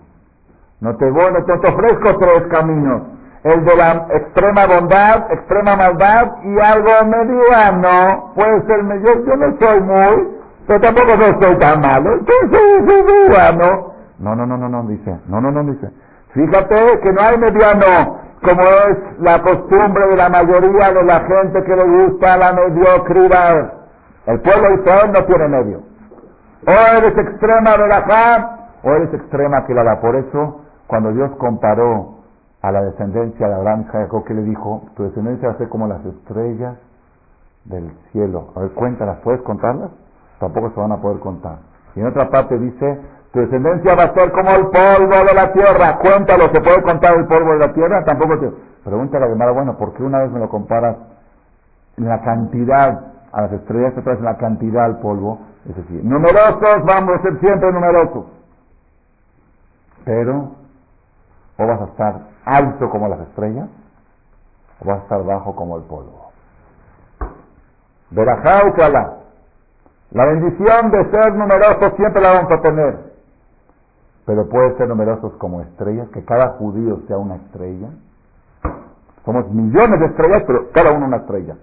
No 0.82 0.96
te 0.96 1.10
voy, 1.10 1.32
no 1.34 1.44
te 1.44 1.54
ofrezco 1.54 2.18
tres 2.18 2.44
caminos. 2.50 3.04
El 3.44 3.64
de 3.64 3.76
la 3.76 4.08
extrema 4.14 4.66
bondad, 4.66 5.32
extrema 5.32 5.76
maldad 5.76 6.32
y 6.44 6.60
algo 6.60 6.92
mediano. 7.06 8.34
Puede 8.36 8.66
ser 8.66 8.84
medio, 8.84 9.26
yo 9.26 9.36
no 9.36 9.58
soy 9.60 9.80
muy, 9.82 10.28
pero 10.68 10.82
tampoco 10.82 11.16
no 11.16 11.42
soy 11.42 11.56
tan 11.58 11.82
malo. 11.82 12.14
Entonces 12.14 12.62
es 12.88 13.56
¿no? 13.56 13.94
No, 14.20 14.36
no, 14.36 14.46
no, 14.46 14.58
no, 14.58 14.70
no, 14.70 14.84
dice. 14.84 15.18
No, 15.28 15.40
no, 15.40 15.52
no, 15.52 15.64
dice. 15.64 15.90
Fíjate 16.34 17.00
que 17.02 17.12
no 17.14 17.22
hay 17.22 17.38
mediano, 17.38 18.19
como 18.42 18.62
es 18.62 19.20
la 19.20 19.42
costumbre 19.42 20.08
de 20.08 20.16
la 20.16 20.30
mayoría 20.30 20.94
de 20.94 21.04
la 21.04 21.20
gente 21.22 21.64
que 21.64 21.76
le 21.76 21.84
gusta 21.84 22.38
la 22.38 22.54
mediocridad. 22.54 23.74
El 24.26 24.40
pueblo 24.42 24.76
Israel 24.76 25.12
no 25.12 25.26
tiene 25.26 25.48
medio. 25.48 25.82
O 26.68 26.98
eres 26.98 27.18
extrema 27.18 27.72
de 27.78 27.88
la 27.88 28.60
o 28.84 28.92
eres 28.92 29.14
extrema 29.14 29.66
que 29.66 29.74
la 29.74 29.84
da. 29.84 30.00
Por 30.00 30.16
eso, 30.16 30.62
cuando 30.88 31.12
Dios 31.12 31.32
comparó 31.38 32.20
a 32.62 32.72
la 32.72 32.82
descendencia 32.82 33.48
de 33.48 33.54
Abraham 33.54 33.86
y 33.88 33.92
Jacob, 33.92 34.24
¿qué 34.26 34.34
le 34.34 34.44
dijo? 34.44 34.84
Tu 34.96 35.04
descendencia 35.04 35.50
va 35.50 35.54
a 35.56 35.58
ser 35.58 35.70
como 35.70 35.88
las 35.88 36.06
estrellas 36.06 36.78
del 37.66 37.92
cielo. 38.12 38.52
A 38.56 38.62
ver, 38.62 38.72
cuéntalas, 38.72 39.18
¿puedes 39.20 39.42
contarlas? 39.42 39.92
Tampoco 40.40 40.72
se 40.72 40.80
van 40.80 40.92
a 40.92 40.98
poder 40.98 41.20
contar. 41.20 41.58
Y 41.96 42.02
en 42.02 42.08
otra 42.08 42.30
parte 42.30 42.58
dice, 42.58 43.00
tu 43.32 43.40
descendencia 43.40 43.96
va 43.96 44.04
a 44.06 44.14
ser 44.14 44.32
como 44.32 44.50
el 44.50 44.68
polvo 44.68 45.26
de 45.26 45.34
la 45.34 45.54
tierra. 45.54 45.98
Cuéntalo, 46.00 46.50
¿se 46.52 46.62
puede 46.62 46.82
contar 46.82 47.16
el 47.16 47.28
polvo 47.28 47.54
de 47.54 47.60
la 47.60 47.74
tierra? 47.74 48.04
Tampoco 48.04 48.40
te... 48.40 48.52
Pregunta 48.84 49.20
la 49.20 49.28
demanda, 49.28 49.54
bueno, 49.54 49.78
¿por 49.78 49.94
qué 49.94 50.04
una 50.04 50.20
vez 50.20 50.32
me 50.32 50.40
lo 50.40 50.50
comparas 50.50 50.96
en 51.98 52.08
la 52.08 52.22
cantidad 52.22 53.00
a 53.32 53.42
las 53.42 53.52
estrellas, 53.52 53.94
otra 53.98 54.14
vez 54.14 54.20
en 54.20 54.26
la 54.26 54.38
cantidad 54.38 54.86
al 54.86 55.00
polvo? 55.00 55.42
Es 55.70 55.76
decir, 55.76 56.04
numerosos 56.04 56.84
vamos 56.86 57.20
a 57.20 57.22
ser 57.22 57.40
siempre 57.40 57.72
numerosos. 57.72 58.26
Pero, 60.06 60.52
o 61.58 61.68
vas 61.68 61.82
a 61.82 61.86
estar 61.86 62.16
alto 62.46 62.90
como 62.90 63.10
las 63.10 63.20
estrellas, 63.20 63.70
o 64.80 64.88
vas 64.88 65.00
a 65.00 65.04
estar 65.04 65.24
bajo 65.24 65.56
como 65.56 65.78
el 65.78 65.84
polvo. 65.84 66.32
Verajá 68.10 68.74
La 70.12 70.26
bendición 70.26 70.90
de 70.90 71.12
ser 71.12 71.36
numerosos 71.36 71.94
siempre 71.96 72.22
la 72.22 72.34
vamos 72.34 72.52
a 72.52 72.62
tener. 72.62 73.09
Pero 74.30 74.48
puede 74.48 74.78
ser 74.78 74.88
numerosos 74.88 75.34
como 75.40 75.62
estrellas, 75.62 76.08
que 76.10 76.24
cada 76.24 76.50
judío 76.50 77.00
sea 77.08 77.18
una 77.18 77.38
estrella. 77.38 77.88
Somos 79.26 79.50
millones 79.50 80.00
de 80.00 80.06
estrellas, 80.06 80.44
pero 80.46 80.70
cada 80.72 80.92
uno 80.92 81.08
una 81.08 81.18
estrella. 81.18 81.56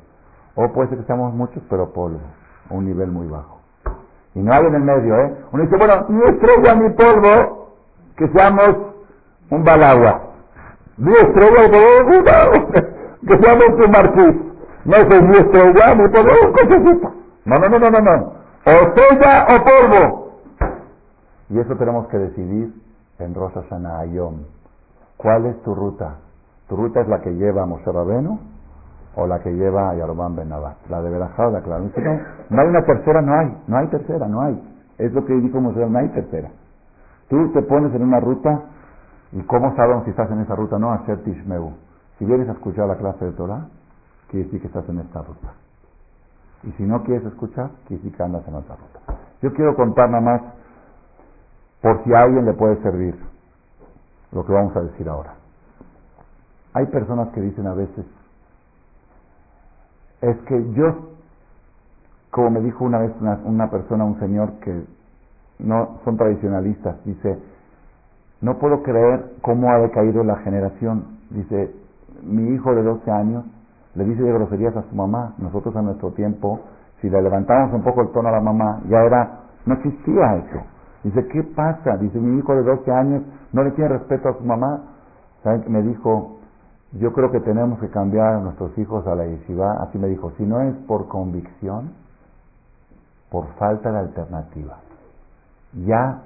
O 0.57 0.67
puede 0.73 0.89
ser 0.89 0.99
que 0.99 1.05
seamos 1.05 1.33
muchos, 1.33 1.63
pero 1.71 1.93
polvo, 1.93 2.19
a 2.69 2.75
un 2.75 2.87
nivel 2.87 3.13
muy 3.13 3.29
bajo. 3.29 3.61
Y 4.35 4.41
no 4.41 4.53
hay 4.53 4.67
en 4.67 4.75
el 4.75 4.83
medio, 4.83 5.17
¿eh? 5.17 5.37
Uno 5.53 5.63
dice, 5.63 5.77
bueno, 5.77 6.07
ni 6.09 6.25
estrella 6.25 6.75
ni 6.75 6.91
polvo, 6.91 7.69
que 8.17 8.27
seamos 8.31 8.77
un 9.49 9.63
balagua. 9.63 10.23
Ni 10.97 11.13
estrella, 11.13 11.71
que 13.29 13.39
seamos 13.45 13.87
un 13.87 13.91
marquís. 13.93 14.37
No 14.85 14.97
soy 14.97 15.23
ni 15.23 15.37
estrella, 15.37 15.95
ni 15.95 16.09
polvo, 16.09 16.33
No, 17.45 17.57
no, 17.59 17.69
no, 17.69 17.79
no, 17.79 17.91
no, 17.93 18.01
no. 18.01 18.33
O 18.67 18.71
estrella 18.71 19.47
o 19.55 19.65
polvo. 19.65 20.26
Y 21.49 21.59
eso 21.59 21.77
tenemos 21.77 22.09
que 22.09 22.19
decidir 22.19 22.75
en 23.19 23.35
Rosa 23.35 23.63
Sanayom. 23.69 24.45
¿Cuál 25.17 25.47
es 25.47 25.63
tu 25.63 25.75
ruta? 25.75 26.17
¿Tu 26.69 26.77
ruta 26.77 27.01
es 27.01 27.09
la 27.09 27.21
que 27.21 27.31
lleva 27.31 27.63
a 27.63 27.67
Moshe 27.67 27.91
Rabenu 27.91 28.39
o 29.15 29.27
la 29.27 29.41
que 29.41 29.51
lleva 29.51 29.91
a 29.91 29.95
Yarobán 29.95 30.37
Ben 30.37 30.51
La 30.51 31.03
de 31.03 31.11
Berajá 31.11 31.49
o 31.49 31.51
la 31.51 31.61
no 31.61 32.61
hay 32.61 32.69
una 32.69 32.85
tercera, 32.85 33.23
no 33.23 33.33
hay. 33.33 33.57
No 33.67 33.77
hay 33.79 33.87
tercera, 33.89 34.29
no 34.29 34.43
hay. 34.43 34.77
Es 34.99 35.13
lo 35.13 35.25
que 35.25 35.35
dijo 35.35 35.61
Moshe, 35.61 35.87
no 35.87 35.99
hay 35.99 36.09
tercera. 36.09 36.51
Tú 37.29 37.53
te 37.53 37.63
pones 37.63 37.95
en 37.95 38.03
una 38.03 38.21
ruta 38.21 38.63
y 39.33 39.43
cómo 39.43 39.75
sabemos 39.75 40.05
si 40.05 40.11
estás 40.11 40.31
en 40.31 40.41
esa 40.41 40.55
ruta 40.55 40.79
no 40.79 40.93
hacer 40.93 41.23
tishmeu. 41.25 41.73
Si 42.19 42.25
vienes 42.25 42.49
a 42.49 42.53
escuchar 42.53 42.87
la 42.87 42.97
clase 42.97 43.25
de 43.25 43.33
Torah, 43.33 43.67
quiere 44.29 44.45
decir 44.45 44.61
que 44.61 44.69
estás 44.69 44.89
en 44.89 45.01
esta 45.01 45.23
ruta. 45.23 45.53
Y 46.63 46.73
si 46.73 46.85
no 46.85 47.03
quieres 47.03 47.27
escuchar, 47.27 47.71
quiere 47.87 48.03
decir 48.03 48.17
que 48.17 48.23
andas 48.23 48.47
en 48.47 48.55
otra 48.55 48.77
ruta. 48.77 49.21
Yo 49.43 49.53
quiero 49.53 49.75
contar 49.75 50.09
nada 50.11 50.23
más 50.23 50.43
por 51.87 52.03
si 52.03 52.13
a 52.13 52.23
alguien 52.23 52.45
le 52.45 52.53
puede 52.53 52.83
servir 52.83 53.15
lo 54.33 54.45
que 54.45 54.53
vamos 54.53 54.75
a 54.75 54.81
decir 54.81 55.09
ahora. 55.09 55.35
Hay 56.75 56.87
personas 56.87 57.29
que 57.29 57.41
dicen 57.41 57.65
a 57.69 57.75
veces, 57.75 58.05
es 60.21 60.37
que 60.49 60.73
yo, 60.73 61.11
como 62.33 62.51
me 62.51 62.61
dijo 62.63 62.85
una 62.85 62.99
vez 62.99 63.13
una, 63.21 63.39
una 63.45 63.71
persona, 63.71 64.05
un 64.05 64.19
señor 64.19 64.55
que 64.65 64.83
no 65.61 66.01
son 66.05 66.17
tradicionalistas, 66.17 66.97
dice, 67.05 67.39
no 68.41 68.59
puedo 68.59 68.83
creer 68.83 69.35
cómo 69.43 69.71
ha 69.71 69.79
decaído 69.79 70.25
la 70.25 70.39
generación. 70.39 71.19
Dice, 71.31 71.73
mi 72.21 72.53
hijo 72.53 72.75
de 72.75 72.83
12 72.83 73.09
años 73.13 73.45
le 73.95 74.07
dice 74.07 74.25
de 74.25 74.33
groserías 74.33 74.77
a 74.77 74.83
su 74.91 74.95
mamá. 74.97 75.35
Nosotros 75.39 75.77
a 75.77 75.83
nuestro 75.83 76.11
tiempo, 76.15 76.63
si 77.01 77.09
le 77.09 77.23
levantamos 77.23 77.73
un 77.75 77.85
poco 77.85 78.03
el 78.03 78.11
tono 78.11 78.29
a 78.29 78.33
la 78.33 78.41
mamá, 78.41 78.81
ya 78.89 79.05
era, 79.05 79.39
no 79.67 79.75
existía 79.75 80.35
eso. 80.35 80.76
Dice, 81.05 81.27
¿qué 81.29 81.43
pasa? 81.43 81.97
Dice, 81.99 82.19
mi 82.19 82.39
hijo 82.39 82.55
de 82.55 82.63
12 82.63 82.93
años 82.93 83.23
no 83.53 83.63
le 83.63 83.71
tiene 83.73 83.91
respeto 83.91 84.29
a 84.29 84.35
su 84.35 84.45
mamá. 84.45 84.83
Me 85.69 85.83
dijo, 85.83 86.39
yo 86.93 87.13
creo 87.13 87.31
que 87.31 87.41
tenemos 87.41 87.79
que 87.79 87.89
cambiar 87.91 88.35
a 88.35 88.41
nuestros 88.41 88.77
hijos 88.79 89.07
a 89.07 89.15
la 89.15 89.27
yeshiva. 89.27 89.83
Así 89.83 89.99
me 89.99 90.09
dijo, 90.09 90.33
si 90.37 90.45
no 90.45 90.61
es 90.61 90.75
por 90.89 91.09
convicción, 91.09 91.93
por 93.31 93.47
falta 93.59 93.93
de 93.93 93.99
alternativa. 93.99 94.79
Ya 95.85 96.23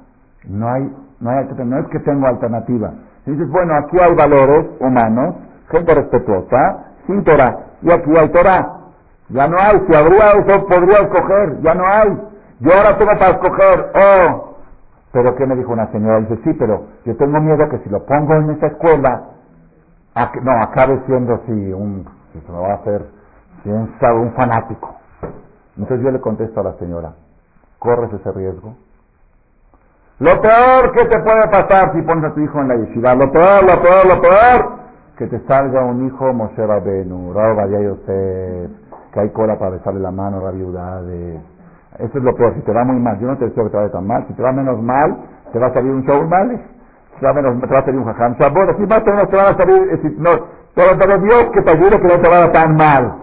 no 0.49 0.69
hay, 0.69 0.95
no 1.21 1.31
hay 1.31 1.49
no 1.65 1.79
es 1.79 1.87
que 1.89 1.99
tengo 2.01 2.27
alternativa. 2.27 2.93
Dices, 3.27 3.49
bueno, 3.51 3.75
aquí 3.75 3.99
hay 3.99 4.15
valores 4.15 4.67
humanos, 4.81 5.35
gente 5.71 5.95
respetuosa, 5.95 6.85
sin 7.07 7.23
Torah, 7.25 7.67
y 7.83 7.93
aquí 7.93 8.11
hay 8.17 8.29
Torah. 8.31 8.77
Ya 9.29 9.47
no 9.47 9.57
hay, 9.59 9.81
si 9.89 9.95
habría 9.95 10.33
eso 10.33 10.67
podría 10.67 11.03
escoger, 11.03 11.61
ya 11.63 11.75
no 11.75 11.85
hay. 11.87 12.21
Yo 12.61 12.73
ahora 12.75 12.99
tengo 12.99 13.13
para 13.13 13.31
escoger, 13.31 13.93
oh, 13.95 14.50
pero 15.13 15.35
¿qué 15.35 15.47
me 15.47 15.57
dijo 15.57 15.73
una 15.73 15.91
señora? 15.91 16.21
Dice, 16.21 16.39
sí, 16.45 16.55
pero 16.55 16.87
yo 17.05 17.17
tengo 17.17 17.41
miedo 17.41 17.69
que 17.69 17.79
si 17.79 17.89
lo 17.89 18.05
pongo 18.05 18.35
en 18.35 18.51
esa 18.51 18.69
escuela, 18.69 19.23
no, 20.43 20.53
acabe 20.63 21.03
siendo 21.07 21.35
así, 21.35 21.73
un, 21.73 22.05
se 22.33 22.53
me 22.53 22.59
va 22.59 22.73
a 22.73 22.75
hacer 22.75 23.07
un, 23.65 23.91
un 24.21 24.33
fanático. 24.33 24.97
Entonces 25.77 26.05
yo 26.05 26.11
le 26.11 26.21
contesto 26.21 26.61
a 26.61 26.65
la 26.65 26.73
señora, 26.75 27.13
¿corres 27.79 28.13
ese 28.13 28.33
riesgo? 28.33 28.75
Lo 30.21 30.41
peor 30.41 30.93
que 30.93 31.07
te 31.07 31.19
puede 31.21 31.49
pasar 31.49 31.93
si 31.95 32.03
pones 32.03 32.25
a 32.25 32.35
tu 32.35 32.41
hijo 32.41 32.61
en 32.61 32.69
la 32.69 32.77
yeshiva, 32.77 33.15
lo 33.15 33.33
peor, 33.33 33.65
lo 33.65 33.83
peor, 33.83 34.07
lo 34.07 34.21
peor, 34.21 34.81
que 35.17 35.27
te 35.27 35.41
salga 35.47 35.85
un 35.85 36.07
hijo 36.07 36.33
Moshe 36.35 36.67
Rabenu, 36.67 37.33
Raúl 37.33 37.71
Yosef, 37.71 38.71
que 39.13 39.21
hay 39.21 39.31
cola 39.31 39.59
para 39.59 39.73
besarle 39.73 40.01
la 40.01 40.11
mano, 40.11 40.47
a 40.47 40.51
viudades. 40.51 41.41
Eso 42.01 42.19
es 42.19 42.25
lo 42.25 42.35
peor, 42.35 42.55
si 42.55 42.63
te 42.63 42.73
va 42.73 42.85
muy 42.85 43.01
mal, 43.01 43.19
yo 43.21 43.27
no 43.27 43.37
te 43.37 43.47
deseo 43.47 43.65
que 43.65 43.71
te 43.71 43.77
vaya 43.77 43.93
tan 43.93 44.07
mal, 44.07 44.27
si 44.27 44.35
te 44.35 44.43
va 44.43 44.53
menos 44.53 44.83
mal, 44.83 45.17
te 45.53 45.59
va 45.59 45.67
a 45.67 45.75
salir 45.75 45.93
un 45.93 46.03
show 46.05 46.23
mal, 46.27 46.49
te 47.19 47.27
va, 47.27 47.33
menos, 47.33 47.61
te 47.61 47.67
va 47.75 47.79
a 47.79 47.85
salir 47.85 48.01
un 48.01 48.07
jajam 48.07 48.37
bueno, 48.53 48.73
si 48.77 48.87
más 48.87 49.03
o 49.03 49.11
menos 49.11 49.29
te 49.31 49.37
van 49.37 49.47
a 49.47 49.57
salir, 49.57 49.83
eh, 49.93 49.99
si, 50.03 50.09
no, 50.19 50.31
pero, 50.75 51.19
Dios 51.19 51.51
que 51.53 51.63
te 51.63 51.71
ayude 51.71 52.01
que 52.01 52.09
no 52.09 52.21
te 52.21 52.29
vaya 52.29 52.53
tan 52.53 52.75
mal. 52.77 53.15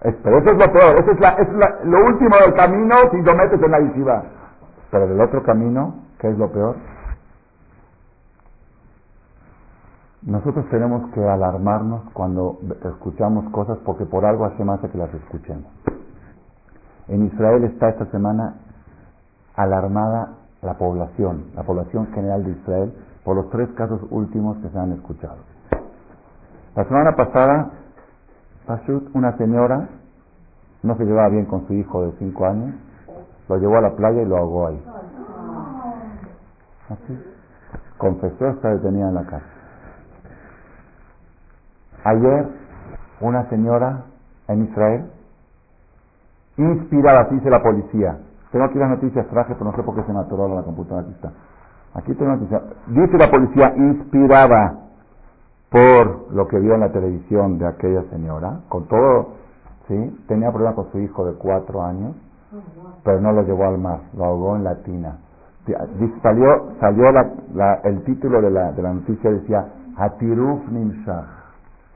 pero 0.00 0.38
eso 0.38 0.50
es 0.50 0.56
lo 0.56 0.72
peor, 0.72 0.96
eso 0.98 1.10
es, 1.10 1.20
la, 1.20 1.28
es 1.30 1.52
la, 1.52 1.78
lo 1.84 1.98
último 2.04 2.36
del 2.44 2.54
camino 2.54 2.96
si 3.10 3.22
lo 3.22 3.34
metes 3.34 3.62
en 3.62 3.70
la 3.70 3.80
yeshiva. 3.80 4.22
Pero 4.90 5.06
del 5.06 5.20
otro 5.20 5.42
camino, 5.42 5.94
¿Qué 6.20 6.28
es 6.28 6.36
lo 6.36 6.52
peor? 6.52 6.76
Nosotros 10.22 10.68
tenemos 10.68 11.10
que 11.12 11.24
alarmarnos 11.26 12.02
cuando 12.12 12.58
escuchamos 12.84 13.50
cosas 13.52 13.78
porque 13.86 14.04
por 14.04 14.26
algo 14.26 14.44
hace 14.44 14.62
más 14.62 14.80
que 14.80 14.98
las 14.98 15.12
escuchemos. 15.14 15.64
En 17.10 17.26
Israel 17.26 17.64
está 17.64 17.88
esta 17.88 18.06
semana 18.06 18.54
alarmada 19.56 20.36
la 20.62 20.74
población, 20.74 21.46
la 21.56 21.64
población 21.64 22.06
general 22.14 22.44
de 22.44 22.52
Israel, 22.52 22.92
por 23.24 23.34
los 23.34 23.50
tres 23.50 23.68
casos 23.70 24.00
últimos 24.10 24.58
que 24.58 24.68
se 24.68 24.78
han 24.78 24.92
escuchado. 24.92 25.38
La 26.76 26.84
semana 26.84 27.16
pasada, 27.16 27.72
una 29.12 29.36
señora, 29.36 29.88
no 30.84 30.96
se 30.96 31.04
llevaba 31.04 31.30
bien 31.30 31.46
con 31.46 31.66
su 31.66 31.74
hijo 31.74 32.04
de 32.04 32.12
cinco 32.18 32.46
años, 32.46 32.76
lo 33.48 33.56
llevó 33.56 33.78
a 33.78 33.80
la 33.80 33.96
playa 33.96 34.22
y 34.22 34.26
lo 34.26 34.36
ahogó 34.36 34.68
ahí. 34.68 34.82
Así. 36.90 37.24
Confesó, 37.98 38.50
está 38.50 38.68
detenida 38.68 39.08
en 39.08 39.14
la 39.16 39.24
casa. 39.24 39.46
Ayer, 42.04 42.48
una 43.20 43.48
señora 43.50 44.04
en 44.46 44.64
Israel, 44.64 45.10
inspirada, 46.62 47.22
así 47.22 47.34
dice 47.36 47.50
la 47.50 47.62
policía. 47.62 48.18
Tengo 48.50 48.64
aquí 48.64 48.78
las 48.78 48.90
noticias, 48.90 49.26
traje, 49.28 49.54
pero 49.54 49.70
no 49.70 49.76
sé 49.76 49.82
por 49.82 49.94
qué 49.94 50.02
se 50.02 50.12
me 50.12 50.20
atoró 50.20 50.48
la 50.54 50.62
computadora. 50.62 51.02
Aquí 51.06 51.12
está. 51.12 51.32
Aquí 51.94 52.14
tengo 52.14 52.32
noticias. 52.32 52.62
Dice 52.88 53.18
la 53.18 53.30
policía, 53.30 53.72
inspirada 53.76 54.78
por 55.70 56.32
lo 56.32 56.48
que 56.48 56.58
vio 56.58 56.74
en 56.74 56.80
la 56.80 56.90
televisión 56.90 57.58
de 57.58 57.66
aquella 57.66 58.02
señora, 58.10 58.60
con 58.68 58.86
todo, 58.88 59.34
¿sí? 59.86 60.24
Tenía 60.26 60.50
problemas 60.50 60.74
con 60.74 60.90
su 60.90 60.98
hijo 60.98 61.24
de 61.26 61.34
cuatro 61.34 61.82
años, 61.82 62.16
pero 63.04 63.20
no 63.20 63.32
lo 63.32 63.42
llevó 63.42 63.66
al 63.66 63.78
mar, 63.78 64.00
lo 64.16 64.24
ahogó 64.24 64.56
en 64.56 64.64
la 64.64 64.74
tina. 64.82 65.18
Salió, 66.22 66.72
salió 66.80 67.04
el 67.84 68.02
título 68.02 68.40
de 68.42 68.50
la, 68.50 68.72
de 68.72 68.82
la 68.82 68.92
noticia, 68.94 69.30
decía, 69.30 69.64
Hatiruf 69.96 70.68
Nimshach. 70.68 71.26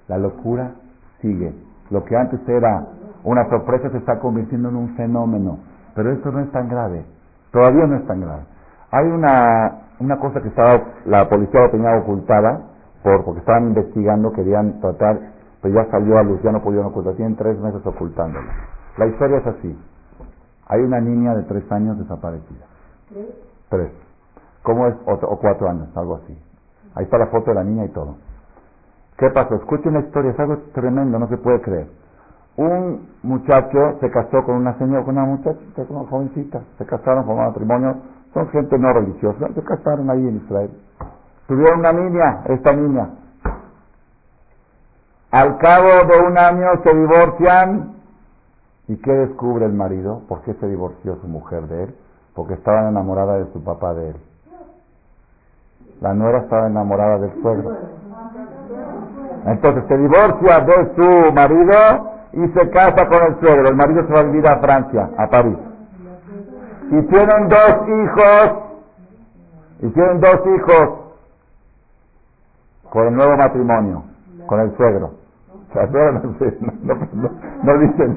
La 0.07 0.19
locura 0.19 0.73
sigue. 1.21 1.53
Lo 1.91 2.05
que 2.05 2.17
antes 2.17 2.47
era 2.49 2.87
una 3.25 3.49
sorpresa 3.49 3.91
se 3.91 3.99
está 3.99 4.19
convirtiendo 4.21 4.69
en 4.69 4.77
un 4.77 4.97
fenómeno. 4.97 5.59
Pero 5.95 6.13
esto 6.13 6.31
no 6.31 6.41
es 6.41 6.51
tan 6.53 6.69
grave. 6.69 7.05
Todavía 7.51 7.87
no 7.87 7.97
es 7.97 8.07
tan 8.07 8.21
grave. 8.21 8.43
Hay 8.91 9.07
una, 9.07 9.83
una 10.01 10.19
cosa 10.19 10.41
que 10.41 10.49
estaba, 10.49 10.81
la 11.07 11.29
policía 11.29 11.71
tenía 11.71 11.97
ocultada, 11.97 12.61
por, 13.03 13.25
porque 13.25 13.41
estaban 13.41 13.69
investigando, 13.69 14.33
querían 14.33 14.81
tratar, 14.81 15.19
pero 15.63 15.75
ya 15.75 15.91
salió 15.91 16.19
a 16.19 16.23
luz, 16.23 16.43
ya 16.43 16.53
no 16.53 16.63
pudieron 16.63 16.89
ocultar. 16.89 17.15
Tienen 17.15 17.37
tres 17.37 17.59
meses 17.59 17.85
ocultándola. 17.85 18.53
La 18.99 19.07
historia 19.07 19.39
es 19.39 19.47
así. 19.47 19.79
Hay 20.69 20.81
una 20.81 21.01
niña 21.01 21.35
de 21.35 21.43
tres 21.45 21.71
años 21.73 21.99
desaparecida. 21.99 22.67
Tres. 23.69 23.91
¿Cómo 24.63 24.87
es? 24.87 24.95
O, 25.07 25.39
cuatro 25.39 25.69
años, 25.69 25.89
algo 25.97 26.17
así. 26.17 26.39
Ahí 26.95 27.05
está 27.05 27.19
la 27.19 27.27
foto 27.27 27.51
de 27.51 27.55
la 27.55 27.65
niña 27.65 27.85
y 27.85 27.89
todo. 27.91 28.17
¿Qué 29.19 29.31
pasó? 29.31 29.55
Escuchen 29.57 29.95
la 29.95 30.01
historia, 30.01 30.33
es 30.33 30.41
algo 30.41 30.59
tremendo, 30.75 31.19
no 31.19 31.29
se 31.29 31.37
puede 31.37 31.61
creer. 31.61 31.89
Un 32.57 33.09
muchacho 33.23 33.99
se 34.01 34.11
casó 34.11 34.45
con 34.45 34.57
una 34.57 34.79
señora, 34.79 35.05
con 35.05 35.17
una 35.17 35.27
muchachita, 35.27 35.85
con 35.85 35.97
una 35.97 36.09
jovencita. 36.09 36.63
Se 36.79 36.87
casaron, 36.87 37.29
un 37.29 37.37
matrimonio. 37.37 37.97
Son 38.33 38.49
gente 38.49 38.79
no 38.79 38.93
religiosa. 38.93 39.49
Se 39.55 39.63
casaron 39.63 40.11
ahí 40.11 40.27
en 40.27 40.37
Israel. 40.37 40.71
Tuvieron 41.47 41.81
una 41.81 41.93
niña, 41.93 42.43
esta 42.47 42.73
niña. 42.73 43.11
Al 45.31 45.59
cabo 45.59 46.07
de 46.07 46.21
un 46.21 46.39
año 46.39 46.67
se 46.83 46.95
divorcian. 46.95 47.95
¿Y 48.87 48.97
qué 48.97 49.13
descubre 49.13 49.65
el 49.67 49.73
marido? 49.73 50.23
¿Por 50.29 50.43
qué 50.43 50.55
se 50.55 50.69
divorció 50.69 51.17
su 51.17 51.27
mujer 51.27 51.67
de 51.69 51.85
él? 51.85 51.95
porque 52.35 52.55
estaba 52.55 52.89
enamorada 52.89 53.39
de 53.39 53.53
su 53.53 53.63
papá 53.63 53.95
de 53.95 54.11
él. 54.11 54.17
La 56.01 56.13
nuera 56.13 56.39
estaba 56.39 56.67
enamorada 56.67 57.19
del 57.19 57.41
suegro. 57.41 57.77
Entonces 59.47 59.85
se 59.87 59.97
divorcia 59.97 60.61
de 60.61 60.95
su 60.97 61.33
marido 61.33 62.14
y 62.37 62.49
se 62.49 62.71
casa 62.71 63.07
con 63.07 63.23
el 63.23 63.41
suegro. 63.41 63.69
El 63.69 63.77
marido 63.77 64.07
se 64.07 64.13
va 64.13 64.21
a 64.21 64.25
vivir 64.25 64.47
a 64.47 64.59
Francia, 64.59 65.11
a 65.17 65.27
París. 65.29 65.59
Y 66.91 67.03
tienen 67.03 67.49
dos 67.49 67.89
hijos. 67.89 68.53
Y 69.81 69.89
tienen 69.89 70.21
dos 70.21 70.41
hijos 70.57 71.05
con 72.91 73.09
el 73.09 73.15
nuevo 73.15 73.37
matrimonio, 73.37 74.05
con 74.47 74.61
el 74.61 74.77
suegro. 74.77 75.11
no, 75.75 76.95
no, 77.13 77.31
no 77.65 77.79
dicen 77.79 78.17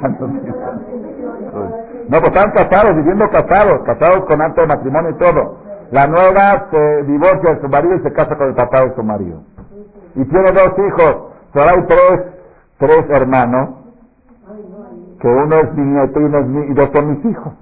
no, 2.09 2.19
pues 2.21 2.31
están 2.31 2.51
casados, 2.51 2.95
viviendo 2.95 3.29
casados, 3.29 3.81
casados 3.83 4.25
con 4.25 4.41
acto 4.41 4.61
de 4.61 4.67
matrimonio 4.67 5.09
y 5.09 5.15
todo. 5.15 5.57
La 5.91 6.07
nueva 6.07 6.67
se 6.71 7.03
divorcia 7.03 7.55
de 7.55 7.61
su 7.61 7.67
marido 7.67 7.95
y 7.95 7.99
se 8.01 8.13
casa 8.13 8.35
con 8.37 8.47
el 8.47 8.55
papá 8.55 8.85
de 8.85 8.95
su 8.95 9.03
marido. 9.03 9.41
Y 10.15 10.23
tiene 10.25 10.51
dos 10.51 10.71
hijos. 10.77 11.15
Hay 11.53 11.85
tres, 11.87 12.21
tres 12.77 13.05
hermanos, 13.09 13.69
que 15.19 15.27
uno 15.27 15.55
es 15.55 15.73
mi 15.73 15.83
nieto 15.83 16.19
y, 16.19 16.23
uno 16.23 16.39
es 16.39 16.47
mi, 16.47 16.65
y 16.65 16.73
dos 16.73 16.89
son 16.93 17.09
mis 17.09 17.25
hijos. 17.25 17.53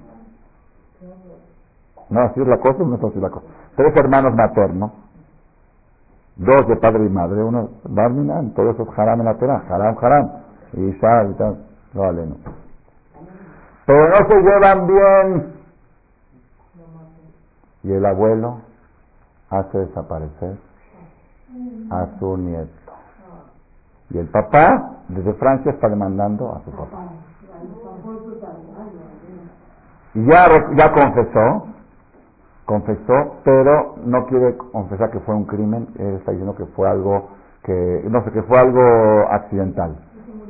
No, 2.08 2.20
así 2.20 2.40
es 2.40 2.46
la 2.46 2.58
cosa, 2.58 2.84
no 2.84 2.96
es 2.96 3.04
así 3.04 3.20
la 3.20 3.30
cosa. 3.30 3.46
Tres 3.76 3.96
hermanos 3.96 4.34
maternos, 4.34 4.92
dos 6.36 6.68
de 6.68 6.76
padre 6.76 7.06
y 7.06 7.08
madre, 7.08 7.42
uno 7.42 7.70
Barminan, 7.84 8.54
es 8.56 8.98
haram 8.98 9.20
en 9.20 9.26
la 9.26 9.34
tierra, 9.34 9.62
haram, 9.68 9.96
haram. 10.00 10.30
Y 10.72 10.92
ya, 11.00 11.24
y 11.24 11.34
tal, 11.34 11.64
no 11.94 12.00
vale, 12.00 12.26
no 12.26 12.36
pero 13.86 14.08
no 14.08 14.28
se 14.28 14.34
llevan 14.42 14.86
bien. 14.88 15.52
Y 17.84 17.92
el 17.92 18.04
abuelo 18.04 18.58
hace 19.48 19.78
desaparecer 19.78 20.56
a 21.90 22.06
su 22.18 22.36
nieto. 22.36 22.92
Y 24.10 24.18
el 24.18 24.28
papá, 24.28 25.02
desde 25.08 25.32
Francia, 25.34 25.70
está 25.70 25.88
demandando 25.88 26.52
a 26.52 26.64
su 26.64 26.72
papá. 26.72 27.08
Y 30.16 30.24
ya, 30.24 30.46
ya 30.74 30.92
confesó, 30.94 31.66
confesó, 32.64 33.36
pero 33.44 33.96
no 34.06 34.24
quiere 34.24 34.56
confesar 34.56 35.10
que 35.10 35.20
fue 35.20 35.34
un 35.34 35.44
crimen, 35.44 35.88
él 35.98 36.14
está 36.14 36.30
diciendo 36.30 36.56
que 36.56 36.64
fue 36.74 36.88
algo 36.88 37.28
que, 37.62 38.02
no 38.08 38.24
sé, 38.24 38.30
que 38.30 38.42
fue 38.44 38.58
algo 38.58 38.80
accidental. 39.30 39.94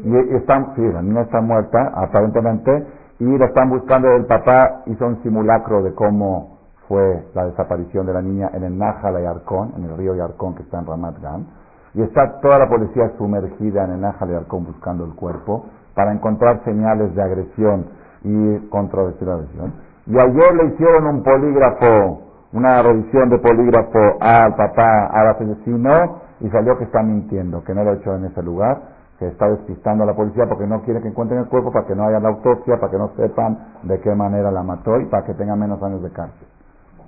Y 0.04 0.16
están, 0.36 0.72
sí, 0.76 0.82
la 0.82 1.02
niña 1.02 1.22
está 1.22 1.40
muerta, 1.40 1.92
aparentemente, 1.96 2.86
y 3.18 3.38
la 3.38 3.46
están 3.46 3.70
buscando, 3.70 4.08
el 4.12 4.26
papá 4.26 4.82
hizo 4.86 5.04
un 5.04 5.20
simulacro 5.24 5.82
de 5.82 5.94
cómo 5.94 6.58
fue 6.86 7.24
la 7.34 7.46
desaparición 7.46 8.06
de 8.06 8.12
la 8.12 8.22
niña 8.22 8.50
en 8.52 8.62
el 8.62 8.78
Nájala 8.78 9.20
Yarcón, 9.20 9.72
en 9.78 9.84
el 9.86 9.96
río 9.96 10.14
Yarcón 10.14 10.54
que 10.54 10.62
está 10.62 10.78
en 10.78 10.86
Ramat 10.86 11.20
Gan, 11.20 11.44
y 11.92 12.02
está 12.02 12.40
toda 12.40 12.60
la 12.60 12.68
policía 12.68 13.10
sumergida 13.18 13.84
en 13.84 13.94
el 13.94 14.00
Nájala 14.00 14.34
Yarcón 14.34 14.64
buscando 14.64 15.04
el 15.04 15.14
cuerpo 15.14 15.66
para 15.96 16.12
encontrar 16.12 16.62
señales 16.62 17.12
de 17.16 17.22
agresión 17.22 18.05
y 18.26 18.68
contra 18.68 19.02
la 19.04 19.34
agresión. 19.34 19.72
Y 20.06 20.18
ayer 20.18 20.54
le 20.54 20.64
hicieron 20.74 21.06
un 21.06 21.22
polígrafo, 21.22 22.22
una 22.52 22.82
revisión 22.82 23.28
de 23.30 23.38
polígrafo 23.38 23.98
al 24.20 24.54
papá, 24.56 25.06
al 25.12 25.28
asesino, 25.28 26.26
y 26.40 26.48
salió 26.50 26.76
que 26.76 26.84
está 26.84 27.02
mintiendo, 27.02 27.62
que 27.62 27.72
no 27.72 27.84
lo 27.84 27.90
ha 27.90 27.94
hecho 27.94 28.14
en 28.16 28.24
ese 28.24 28.42
lugar, 28.42 28.82
que 29.18 29.28
está 29.28 29.48
despistando 29.48 30.02
a 30.02 30.06
la 30.06 30.14
policía 30.14 30.44
porque 30.48 30.66
no 30.66 30.82
quiere 30.82 31.00
que 31.00 31.08
encuentren 31.08 31.40
el 31.40 31.46
cuerpo, 31.46 31.72
para 31.72 31.86
que 31.86 31.94
no 31.94 32.04
haya 32.04 32.20
la 32.20 32.28
autopsia, 32.28 32.78
para 32.78 32.90
que 32.90 32.98
no 32.98 33.10
sepan 33.16 33.58
de 33.84 34.00
qué 34.00 34.14
manera 34.14 34.50
la 34.50 34.62
mató 34.62 35.00
y 35.00 35.06
para 35.06 35.24
que 35.24 35.34
tenga 35.34 35.56
menos 35.56 35.82
años 35.82 36.02
de 36.02 36.10
cárcel. 36.10 36.48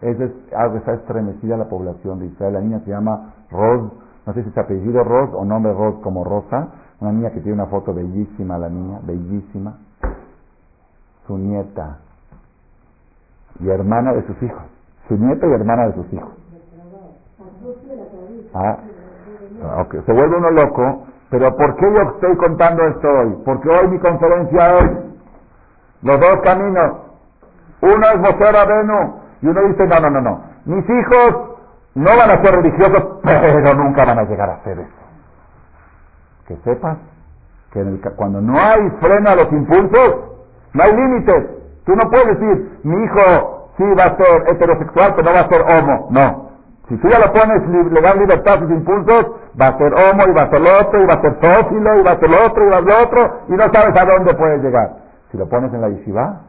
Eso 0.00 0.24
es 0.24 0.32
algo 0.54 0.74
que 0.74 0.78
está 0.78 0.94
estremecida 0.94 1.56
la 1.56 1.68
población 1.68 2.20
de 2.20 2.26
Israel. 2.26 2.54
La 2.54 2.60
niña 2.60 2.80
se 2.84 2.90
llama 2.90 3.34
Ros, 3.50 3.92
no 4.24 4.32
sé 4.32 4.44
si 4.44 4.48
es 4.48 4.58
apellido 4.58 5.02
Ros 5.02 5.30
o 5.34 5.44
nombre 5.44 5.72
Ros 5.72 5.96
como 6.02 6.24
Rosa, 6.24 6.68
una 7.00 7.12
niña 7.12 7.30
que 7.30 7.40
tiene 7.40 7.54
una 7.54 7.66
foto 7.66 7.92
bellísima, 7.92 8.56
la 8.58 8.68
niña, 8.68 9.00
bellísima, 9.02 9.76
su 11.28 11.36
nieta 11.36 11.98
y 13.60 13.68
hermana 13.68 14.14
de 14.14 14.26
sus 14.26 14.42
hijos, 14.42 14.62
su 15.08 15.16
nieta 15.16 15.46
y 15.46 15.52
hermana 15.52 15.88
de 15.88 15.94
sus 15.94 16.12
hijos. 16.12 16.30
Ah, 18.54 18.78
se 19.90 20.12
vuelve 20.12 20.36
uno 20.38 20.50
loco, 20.50 21.06
pero 21.30 21.54
¿por 21.54 21.76
qué 21.76 21.86
yo 21.92 22.00
estoy 22.14 22.36
contando 22.36 22.82
esto 22.86 23.08
hoy? 23.08 23.36
Porque 23.44 23.68
hoy 23.68 23.88
mi 23.88 23.98
conferencia 23.98 24.78
es 24.78 24.90
los 26.02 26.18
dos 26.18 26.40
caminos. 26.42 26.92
Uno 27.82 28.06
es 28.08 28.18
Moshe 28.20 28.52
Rabenu 28.52 29.14
y 29.42 29.46
uno 29.48 29.60
dice, 29.68 29.86
no, 29.86 30.00
no, 30.00 30.10
no, 30.10 30.20
no. 30.22 30.42
Mis 30.64 30.84
hijos 30.88 31.58
no 31.94 32.10
van 32.16 32.30
a 32.30 32.42
ser 32.42 32.54
religiosos, 32.54 33.04
pero 33.22 33.74
nunca 33.74 34.04
van 34.06 34.18
a 34.18 34.24
llegar 34.24 34.48
a 34.48 34.64
ser 34.64 34.78
eso. 34.78 34.90
Que 36.46 36.56
sepas 36.64 36.96
que 37.72 37.84
cuando 38.16 38.40
no 38.40 38.58
hay 38.58 38.80
freno 39.00 39.28
a 39.28 39.36
los 39.36 39.52
impulsos, 39.52 40.37
no 40.74 40.82
hay 40.82 40.92
límites. 40.92 41.46
Tú 41.84 41.94
no 41.96 42.10
puedes 42.10 42.38
decir, 42.38 42.78
mi 42.82 43.04
hijo 43.04 43.70
sí 43.76 43.84
va 43.98 44.04
a 44.04 44.16
ser 44.16 44.44
heterosexual, 44.48 45.14
pero 45.14 45.28
no 45.28 45.34
va 45.34 45.40
a 45.40 45.48
ser 45.48 45.62
homo. 45.62 46.08
No. 46.10 46.48
Si 46.88 46.96
tú 46.96 47.08
ya 47.08 47.18
lo 47.18 47.32
pones, 47.32 47.66
le 47.68 48.00
das 48.00 48.16
libertad 48.16 48.60
sus 48.60 48.70
impulsos, 48.70 49.26
va 49.60 49.66
a 49.66 49.78
ser 49.78 49.92
homo, 49.92 50.24
y 50.26 50.32
va 50.32 50.42
a 50.42 50.50
ser 50.50 50.60
lo 50.60 50.78
otro, 50.80 51.02
y 51.02 51.06
va 51.06 51.14
a 51.14 51.20
ser 51.20 51.34
zófilo, 51.40 52.00
y 52.00 52.02
va 52.02 52.12
a 52.12 52.18
ser 52.18 52.30
lo 52.30 52.46
otro, 52.46 52.66
y 52.66 52.70
va 52.70 52.76
a 52.76 52.82
ser 52.82 52.88
lo 52.88 53.04
otro, 53.04 53.40
y 53.48 53.52
no 53.52 53.64
sabes 53.72 54.00
a 54.00 54.04
dónde 54.04 54.34
puedes 54.34 54.62
llegar. 54.62 54.96
Si 55.30 55.36
lo 55.36 55.48
pones 55.48 55.72
en 55.74 55.80
la 55.82 55.90
yeshiva, 55.90 56.40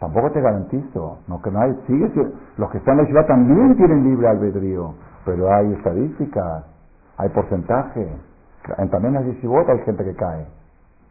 tampoco 0.00 0.30
te 0.32 0.40
garantizo. 0.40 1.18
No 1.28 1.40
que 1.40 1.50
no 1.50 1.60
hay, 1.60 1.74
sigue, 1.86 2.10
los 2.56 2.70
que 2.70 2.78
están 2.78 2.94
en 2.94 2.98
la 2.98 3.02
yeshiva 3.04 3.26
también 3.26 3.76
tienen 3.76 4.04
libre 4.04 4.28
albedrío, 4.28 4.94
pero 5.24 5.52
hay 5.52 5.72
estadísticas, 5.74 6.64
hay 7.18 7.28
porcentaje. 7.28 8.08
También 8.76 9.14
en 9.14 9.14
las 9.14 9.24
yeshivot 9.24 9.68
hay 9.68 9.78
gente 9.80 10.04
que 10.04 10.14
cae. 10.14 10.46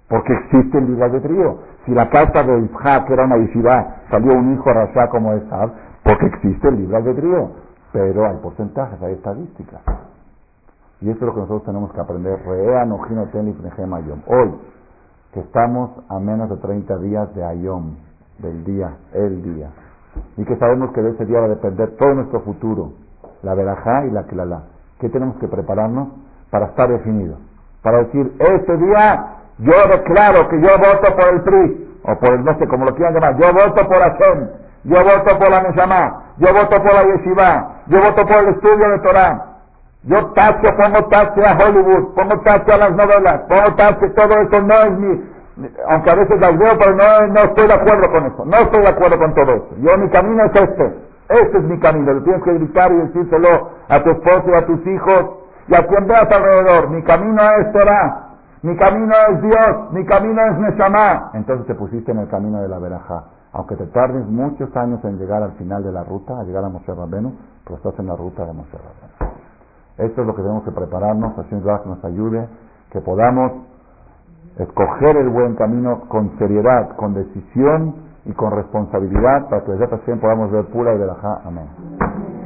Porque 0.10 0.34
existe 0.34 0.78
el 0.80 0.88
libre 0.88 1.06
albedrío. 1.06 1.60
Si 1.86 1.92
la 1.92 2.10
carta 2.10 2.44
de 2.44 2.62
Ishaq 2.66 3.10
era 3.10 3.26
una 3.26 3.38
yeshiva, 3.38 3.96
salió 4.10 4.34
un 4.34 4.54
hijo 4.54 4.74
rasha 4.74 5.08
como 5.10 5.34
esa, 5.34 5.72
porque 6.04 6.26
existe 6.26 6.68
el 6.68 6.78
libre 6.78 6.98
albedrío. 6.98 7.52
Pero 7.94 8.26
hay 8.26 8.38
porcentajes, 8.38 9.02
hay 9.02 9.14
estadísticas. 9.14 9.82
Y 11.02 11.10
esto 11.10 11.26
es 11.26 11.28
lo 11.28 11.34
que 11.34 11.40
nosotros 11.42 11.64
tenemos 11.64 11.94
que 11.94 12.02
aprender. 12.02 12.40
Hoy, 14.28 14.56
que 15.34 15.40
estamos 15.40 15.92
a 16.10 16.20
menos 16.20 16.50
de 16.50 16.58
30 16.58 16.98
días 16.98 17.34
de 17.36 17.46
Ayom, 17.46 17.96
del 18.40 18.64
día, 18.66 18.98
el 19.14 19.44
día. 19.44 19.70
Y 20.38 20.44
que 20.44 20.58
sabemos 20.58 20.92
que 20.92 21.02
de 21.02 21.12
ese 21.12 21.26
día 21.26 21.40
va 21.40 21.46
a 21.46 21.50
depender 21.50 21.96
todo 21.98 22.16
nuestro 22.16 22.42
futuro, 22.42 22.94
la 23.44 23.54
verajá 23.54 24.06
y 24.08 24.12
la 24.12 24.24
klala. 24.24 24.64
¿Qué 25.00 25.08
tenemos 25.10 25.38
que 25.38 25.48
prepararnos 25.48 26.10
para 26.50 26.68
estar 26.68 26.90
definidos? 26.90 27.40
Para 27.82 28.00
decir, 28.00 28.36
este 28.40 28.78
día 28.78 29.29
yo 29.60 29.74
declaro 29.90 30.48
que 30.50 30.62
yo 30.62 30.70
voto 30.78 31.16
por 31.16 31.28
el 31.28 31.42
PRI, 31.42 32.00
o 32.04 32.20
por 32.20 32.34
el 32.34 32.44
no 32.44 32.58
sé, 32.58 32.68
como 32.68 32.86
lo 32.86 32.96
quieran 32.96 33.14
llamar, 33.14 33.38
yo 33.38 33.54
voto 33.54 33.88
por 33.88 34.00
Hashem, 34.00 34.50
yo 34.84 35.04
voto 35.04 35.38
por 35.38 35.52
la 35.52 35.62
Neshama, 35.64 36.24
yo 36.38 36.54
voto 36.54 36.82
por 36.82 36.94
la 36.94 37.04
Yeshiva, 37.04 37.68
yo 37.88 38.02
voto 38.02 38.26
por 38.26 38.38
el 38.38 38.50
estudio 38.50 38.90
de 38.90 39.00
Torah. 39.00 39.46
Yo 40.04 40.26
tacho, 40.28 40.76
pongo 40.78 41.06
tacho 41.10 41.42
a 41.46 41.58
Hollywood, 41.58 42.16
pongo 42.16 42.40
tacho 42.40 42.74
a 42.74 42.78
las 42.78 42.92
novelas, 42.92 43.42
pongo 43.50 43.76
tacho, 43.76 44.06
todo 44.16 44.34
eso 44.40 44.62
no 44.62 44.76
es 44.76 44.92
mi, 44.92 45.22
aunque 45.90 46.10
a 46.10 46.16
veces 46.16 46.40
las 46.40 46.58
veo, 46.58 46.78
pero 46.78 46.96
no, 46.96 47.28
no 47.28 47.40
estoy 47.42 47.68
de 47.68 47.74
acuerdo 47.74 48.10
con 48.10 48.26
eso, 48.26 48.46
no 48.46 48.58
estoy 48.58 48.82
de 48.82 48.88
acuerdo 48.88 49.20
con 49.20 49.34
todo 49.34 49.52
eso. 49.52 49.76
Yo 49.80 49.98
mi 49.98 50.10
camino 50.10 50.46
es 50.46 50.56
este, 50.56 50.94
este 51.28 51.58
es 51.58 51.64
mi 51.66 51.78
camino, 51.80 52.14
lo 52.14 52.24
tienes 52.24 52.44
que 52.44 52.54
gritar 52.54 52.92
y 52.94 52.96
decírselo 52.96 53.72
a 53.90 54.00
tu 54.02 54.12
esposo 54.12 54.44
y 54.48 54.54
a 54.54 54.66
tus 54.66 54.88
hijos 54.88 55.26
y 55.68 55.76
a 55.76 55.86
quien 55.86 56.08
veas 56.08 56.32
alrededor. 56.32 56.90
Mi 56.92 57.04
camino 57.04 57.42
es 57.60 57.72
Torah, 57.74 58.29
mi 58.62 58.76
camino 58.76 59.14
es 59.30 59.42
Dios, 59.42 59.92
mi 59.92 60.06
camino 60.06 60.42
es 60.52 60.58
Neshama. 60.60 61.32
Entonces 61.34 61.66
te 61.68 61.76
pusiste 61.76 62.12
en 62.12 62.20
el 62.20 62.28
camino 62.28 62.62
de 62.62 62.68
la 62.68 62.80
verajá. 62.80 63.24
Aunque 63.54 63.76
te 63.76 63.88
tardes 63.88 64.26
muchos 64.28 64.76
años 64.76 65.04
en 65.06 65.18
llegar 65.18 65.42
al 65.42 65.54
final 65.54 65.84
de 65.84 65.92
la 65.92 66.04
ruta, 66.04 66.40
a 66.40 66.44
llegar 66.44 66.64
a 66.64 66.70
Moshe 66.70 66.94
Rabenu, 66.94 67.34
pero 67.64 67.78
estás 67.78 67.98
en 68.00 68.08
la 68.08 68.16
ruta 68.16 68.46
de 68.46 68.54
Moshe 68.54 68.78
Rabenu. 68.78 69.34
Esto 69.98 70.22
es 70.22 70.28
lo 70.28 70.36
que 70.36 70.42
tenemos 70.42 70.64
que 70.64 70.72
prepararnos, 70.72 71.38
así 71.38 71.56
nos 71.56 72.04
ayude, 72.06 72.48
que 72.92 73.02
podamos 73.02 73.52
escoger 74.58 75.18
el 75.18 75.30
buen 75.30 75.56
camino 75.56 76.02
con 76.08 76.38
seriedad, 76.38 76.96
con 76.96 77.14
decisión 77.14 77.96
y 78.26 78.34
con 78.34 78.52
responsabilidad 78.52 79.50
para 79.50 79.64
que 79.64 79.72
desde 79.72 79.88
siempre 80.06 80.30
podamos 80.30 80.52
ver 80.52 80.66
pura 80.66 80.94
y 80.94 80.98
verajá. 80.98 81.42
Amén. 81.46 82.39